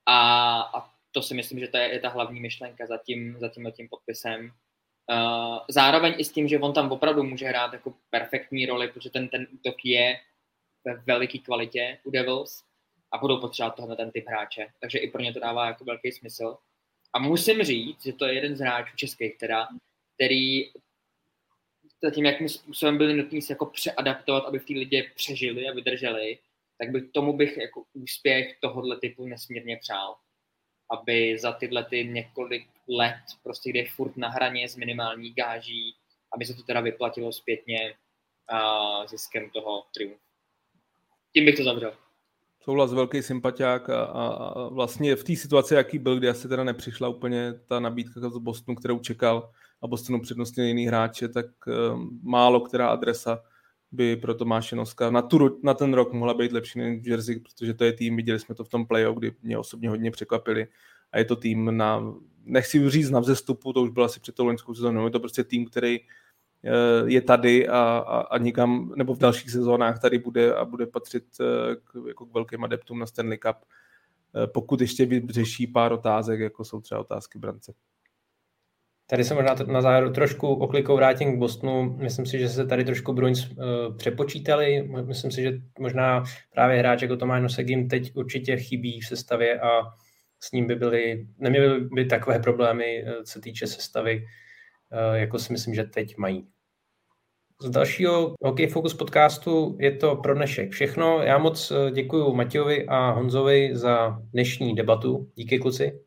A, 0.06 0.60
a 0.60 0.92
to 1.12 1.22
si 1.22 1.34
myslím, 1.34 1.58
že 1.58 1.68
to 1.68 1.76
je, 1.76 1.92
je 1.92 2.00
ta 2.00 2.08
hlavní 2.08 2.40
myšlenka 2.40 2.86
za 2.86 2.98
tím, 2.98 3.36
za 3.40 3.48
tím, 3.48 3.72
tím 3.72 3.88
podpisem. 3.88 4.52
Uh, 5.10 5.58
zároveň 5.68 6.14
i 6.18 6.24
s 6.24 6.32
tím, 6.32 6.48
že 6.48 6.58
on 6.58 6.72
tam 6.72 6.92
opravdu 6.92 7.22
může 7.22 7.46
hrát 7.46 7.72
jako 7.72 7.94
perfektní 8.10 8.66
roli, 8.66 8.88
protože 8.88 9.10
ten, 9.10 9.28
ten 9.28 9.46
útok 9.52 9.84
je 9.84 10.20
ve 10.84 10.94
veliké 10.94 11.38
kvalitě 11.38 11.98
u 12.04 12.10
Devils 12.10 12.64
a 13.12 13.18
budou 13.18 13.40
potřebovat 13.40 13.76
tohle 13.76 13.96
ten 13.96 14.10
typ 14.10 14.24
hráče. 14.28 14.66
Takže 14.80 14.98
i 14.98 15.10
pro 15.10 15.22
ně 15.22 15.32
to 15.32 15.40
dává 15.40 15.66
jako 15.66 15.84
velký 15.84 16.12
smysl. 16.12 16.56
A 17.12 17.18
musím 17.18 17.62
říct, 17.62 18.02
že 18.02 18.12
to 18.12 18.24
je 18.24 18.34
jeden 18.34 18.56
z 18.56 18.60
hráčů 18.60 18.96
českých, 18.96 19.38
teda, 19.38 19.68
který 20.14 20.72
tím, 22.14 22.24
jakým 22.24 22.48
způsobem 22.48 22.98
byli 22.98 23.14
nutní 23.14 23.42
se 23.42 23.52
jako 23.52 23.66
přeadaptovat, 23.66 24.44
aby 24.44 24.58
v 24.58 24.64
té 24.66 24.72
lidi 24.72 25.10
přežili 25.14 25.68
a 25.68 25.74
vydrželi, 25.74 26.38
tak 26.78 26.90
by 26.90 27.02
tomu 27.02 27.32
bych 27.32 27.56
jako 27.56 27.84
úspěch 27.92 28.58
tohohle 28.60 29.00
typu 29.00 29.26
nesmírně 29.26 29.76
přál. 29.76 30.16
Aby 30.90 31.38
za 31.38 31.52
tyhle 31.52 31.84
ty 31.84 32.04
několik 32.04 32.68
let, 32.88 33.22
prostě 33.42 33.70
kde 33.70 33.78
je 33.80 33.90
furt 33.90 34.16
na 34.16 34.28
hraně 34.28 34.68
s 34.68 34.76
minimální 34.76 35.32
gáží, 35.32 35.96
aby 36.32 36.44
se 36.44 36.54
to 36.54 36.62
teda 36.62 36.80
vyplatilo 36.80 37.32
zpětně 37.32 37.94
a 38.48 39.06
ziskem 39.06 39.50
toho 39.50 39.84
triumfu. 39.94 40.20
Tím 41.32 41.44
bych 41.44 41.56
to 41.56 41.64
zavřel 41.64 41.96
souhlas 42.64 42.92
velký 42.92 43.22
sympatiák 43.22 43.90
a, 43.90 44.04
a, 44.04 44.26
a 44.26 44.68
vlastně 44.68 45.16
v 45.16 45.24
té 45.24 45.36
situaci, 45.36 45.74
jaký 45.74 45.98
byl, 45.98 46.18
kdy 46.18 46.28
asi 46.28 46.48
teda 46.48 46.64
nepřišla 46.64 47.08
úplně 47.08 47.54
ta 47.66 47.80
nabídka 47.80 48.20
z 48.20 48.38
Bostonu, 48.38 48.76
kterou 48.76 48.98
čekal 48.98 49.50
a 49.82 49.86
Bostonu 49.86 50.20
přednostně 50.20 50.68
jiný 50.68 50.86
hráče, 50.86 51.28
tak 51.28 51.46
um, 51.66 52.20
málo 52.22 52.60
která 52.60 52.88
adresa 52.88 53.42
by 53.92 54.16
pro 54.16 54.34
Tomáše 54.34 54.76
Noska 54.76 55.10
na, 55.10 55.22
tu, 55.22 55.60
na 55.62 55.74
ten 55.74 55.94
rok 55.94 56.12
mohla 56.12 56.34
být 56.34 56.52
lepší 56.52 56.78
než 56.78 57.00
Jersey, 57.06 57.40
protože 57.40 57.74
to 57.74 57.84
je 57.84 57.92
tým, 57.92 58.16
viděli 58.16 58.38
jsme 58.38 58.54
to 58.54 58.64
v 58.64 58.68
tom 58.68 58.86
playoff, 58.86 59.18
kdy 59.18 59.32
mě 59.42 59.58
osobně 59.58 59.88
hodně 59.88 60.10
překvapili 60.10 60.66
a 61.12 61.18
je 61.18 61.24
to 61.24 61.36
tým 61.36 61.76
na, 61.76 62.14
nechci 62.44 62.90
říct 62.90 63.10
na 63.10 63.20
vzestupu, 63.20 63.72
to 63.72 63.82
už 63.82 63.90
byla 63.90 64.06
asi 64.06 64.20
před 64.20 64.34
tou 64.34 64.44
loňskou 64.44 64.74
sezónou, 64.74 65.04
je 65.04 65.10
to 65.10 65.20
prostě 65.20 65.44
tým, 65.44 65.66
který 65.66 66.00
je 67.06 67.20
tady 67.20 67.68
a, 67.68 67.78
a, 67.80 68.20
a 68.20 68.38
nikam, 68.38 68.92
nebo 68.96 69.14
v 69.14 69.18
dalších 69.18 69.50
sezónách 69.50 70.00
tady 70.00 70.18
bude 70.18 70.54
a 70.54 70.64
bude 70.64 70.86
patřit 70.86 71.24
eh, 71.40 71.76
k, 71.76 72.08
jako 72.08 72.26
k 72.26 72.34
velkým 72.34 72.64
adeptům 72.64 72.98
na 72.98 73.06
Stanley 73.06 73.38
Cup, 73.38 73.56
eh, 73.56 74.46
pokud 74.46 74.80
ještě 74.80 75.06
vyřeší 75.06 75.66
pár 75.66 75.92
otázek, 75.92 76.40
jako 76.40 76.64
jsou 76.64 76.80
třeba 76.80 77.00
otázky 77.00 77.38
brance. 77.38 77.72
Tady 79.06 79.24
se 79.24 79.34
možná 79.34 79.54
na 79.66 79.82
závěr 79.82 80.12
trošku 80.12 80.48
oklikou 80.48 80.96
vrátím 80.96 81.36
k 81.36 81.38
Bostonu. 81.38 81.96
Myslím 81.98 82.26
si, 82.26 82.38
že 82.38 82.48
se 82.48 82.66
tady 82.66 82.84
trošku 82.84 83.12
Bruins 83.12 83.50
uh, 83.50 83.96
přepočítali. 83.96 84.88
Myslím 85.06 85.30
si, 85.30 85.42
že 85.42 85.52
možná 85.78 86.24
právě 86.52 86.78
hráč 86.78 87.02
jako 87.02 87.16
Tomáš 87.16 87.42
Nosegim 87.42 87.88
teď 87.88 88.16
určitě 88.16 88.56
chybí 88.56 89.00
v 89.00 89.06
sestavě 89.06 89.60
a 89.60 89.80
s 90.40 90.52
ním 90.52 90.66
by 90.66 90.74
byly, 90.74 91.26
neměly 91.38 91.80
by 91.80 92.04
takové 92.04 92.38
problémy, 92.38 93.04
co 93.24 93.40
týče 93.40 93.66
sestavy, 93.66 94.24
jako 95.12 95.38
si 95.38 95.52
myslím, 95.52 95.74
že 95.74 95.84
teď 95.84 96.16
mají. 96.16 96.48
Z 97.62 97.70
dalšího 97.70 98.34
Hockey 98.44 98.66
Focus 98.66 98.94
podcastu 98.94 99.76
je 99.80 99.96
to 99.96 100.16
pro 100.16 100.34
dnešek 100.34 100.70
všechno. 100.70 101.22
Já 101.22 101.38
moc 101.38 101.72
děkuji 101.92 102.32
Matějovi 102.32 102.86
a 102.86 103.10
Honzovi 103.10 103.70
za 103.72 104.22
dnešní 104.32 104.74
debatu. 104.74 105.30
Díky 105.34 105.58
kluci. 105.58 106.00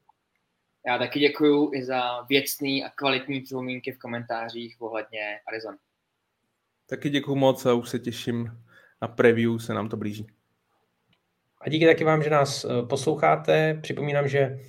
Já 0.88 0.98
taky 0.98 1.20
děkuji 1.20 1.72
i 1.74 1.84
za 1.84 2.22
věcný 2.22 2.84
a 2.84 2.90
kvalitní 2.90 3.42
připomínky 3.42 3.92
v 3.92 3.98
komentářích 3.98 4.76
ohledně 4.80 5.40
Arizona. 5.48 5.78
Taky 6.90 7.10
děkuji 7.10 7.36
moc 7.36 7.66
a 7.66 7.74
už 7.74 7.90
se 7.90 8.00
těším 8.00 8.52
na 9.02 9.08
preview, 9.08 9.58
se 9.58 9.74
nám 9.74 9.90
to 9.90 9.98
blíží. 9.98 10.28
A 11.62 11.70
díky 11.70 11.86
taky 11.86 12.04
vám, 12.04 12.24
že 12.24 12.30
nás 12.30 12.66
eh, 12.66 12.86
posloucháte. 12.90 13.80
Připomínám, 13.82 14.28
že 14.28 14.40
eh, 14.40 14.60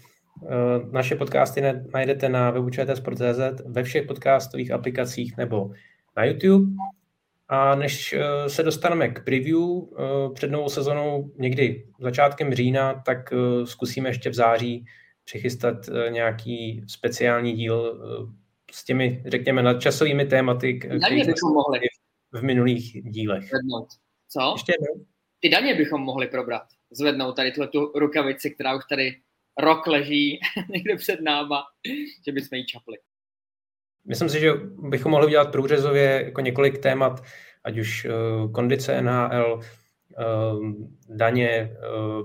naše 0.91 1.17
podcasty 1.17 1.63
najdete 1.95 2.29
na 2.29 2.51
webu 2.51 2.71
Sport.cz, 2.95 3.63
ve 3.67 3.83
všech 3.83 4.07
podcastových 4.07 4.71
aplikacích 4.71 5.37
nebo 5.37 5.71
na 6.17 6.25
YouTube. 6.25 6.73
A 7.49 7.75
než 7.75 8.13
eh, 8.13 8.49
se 8.51 8.63
dostaneme 8.63 9.09
k 9.09 9.25
preview 9.25 9.59
před 10.35 10.51
novou 10.51 10.69
sezonou 10.69 11.33
někdy 11.39 11.87
začátkem 12.01 12.55
října, 12.55 13.03
tak 13.07 13.33
zkusíme 13.65 14.09
ještě 14.09 14.31
v 14.31 14.35
září 14.35 14.87
přichystat 15.27 15.89
eh, 15.89 16.11
nějaký 16.11 16.85
speciální 16.87 17.53
díl 17.53 18.01
eh, 18.03 18.33
s 18.73 18.85
těmi, 18.85 19.23
řekněme, 19.27 19.63
nadčasovými 19.63 20.27
tématy, 20.27 20.79
které 20.79 21.17
bychom 21.17 21.53
mohli 21.53 21.81
v 22.33 22.43
minulých 22.43 23.03
dílech. 23.05 23.45
Zvednout. 23.49 23.89
Co? 24.29 24.53
Ještě 24.55 24.73
jednou? 24.73 25.07
Ty 25.41 25.49
daně 25.49 25.75
bychom 25.75 26.01
mohli 26.01 26.27
probrat. 26.27 26.63
Zvednout 26.91 27.37
tady 27.37 27.53
tu 27.53 27.93
rukavici, 27.95 28.51
která 28.51 28.77
už 28.77 28.83
tady 28.91 29.17
rok 29.59 29.87
leží 29.87 30.41
někde 30.69 30.97
před 30.97 31.21
náma, 31.21 31.63
že 32.27 32.33
bychom 32.33 32.59
ji 32.59 32.65
čapli. 32.65 32.97
Myslím 34.05 34.29
si, 34.29 34.41
že 34.41 34.53
bychom 34.79 35.13
mohli 35.13 35.27
udělat 35.27 35.53
průřezově 35.53 36.23
jako 36.25 36.41
několik 36.41 36.79
témat, 36.79 37.25
ať 37.65 37.79
už 37.79 38.05
uh, 38.05 38.53
kondice 38.53 39.03
NHL, 39.03 39.61
Ehm, 40.19 40.97
daně, 41.09 41.49
eh, 41.51 41.77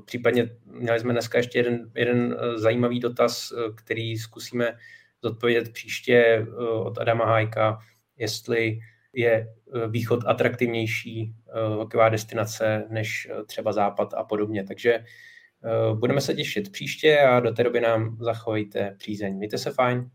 případně 0.06 0.50
měli 0.66 1.00
jsme 1.00 1.14
dneska 1.14 1.38
ještě 1.38 1.60
jeden, 1.60 1.92
jeden 1.96 2.38
eh, 2.40 2.60
zajímavý 2.60 3.00
dotaz, 3.00 3.52
eh, 3.52 3.72
který 3.76 4.18
zkusíme 4.18 4.78
zodpovědět 5.24 5.74
příště 5.74 6.48
od 6.84 6.98
Adama 6.98 7.26
Hajka, 7.26 7.80
jestli 8.18 8.80
je 9.14 9.48
východ 9.90 10.20
atraktivnější 10.26 11.36
hokejová 11.54 12.10
destinace 12.10 12.88
než 12.90 13.28
třeba 13.46 13.74
západ 13.74 14.14
a 14.14 14.24
podobně. 14.24 14.64
Takže 14.64 15.06
budeme 15.94 16.22
se 16.22 16.34
těšit 16.34 16.72
příště 16.72 17.20
a 17.20 17.40
do 17.40 17.52
té 17.52 17.64
doby 17.64 17.82
nám 17.82 18.18
zachovejte 18.20 18.96
přízeň. 18.98 19.36
Mějte 19.36 19.58
se 19.58 19.72
fajn. 19.72 20.10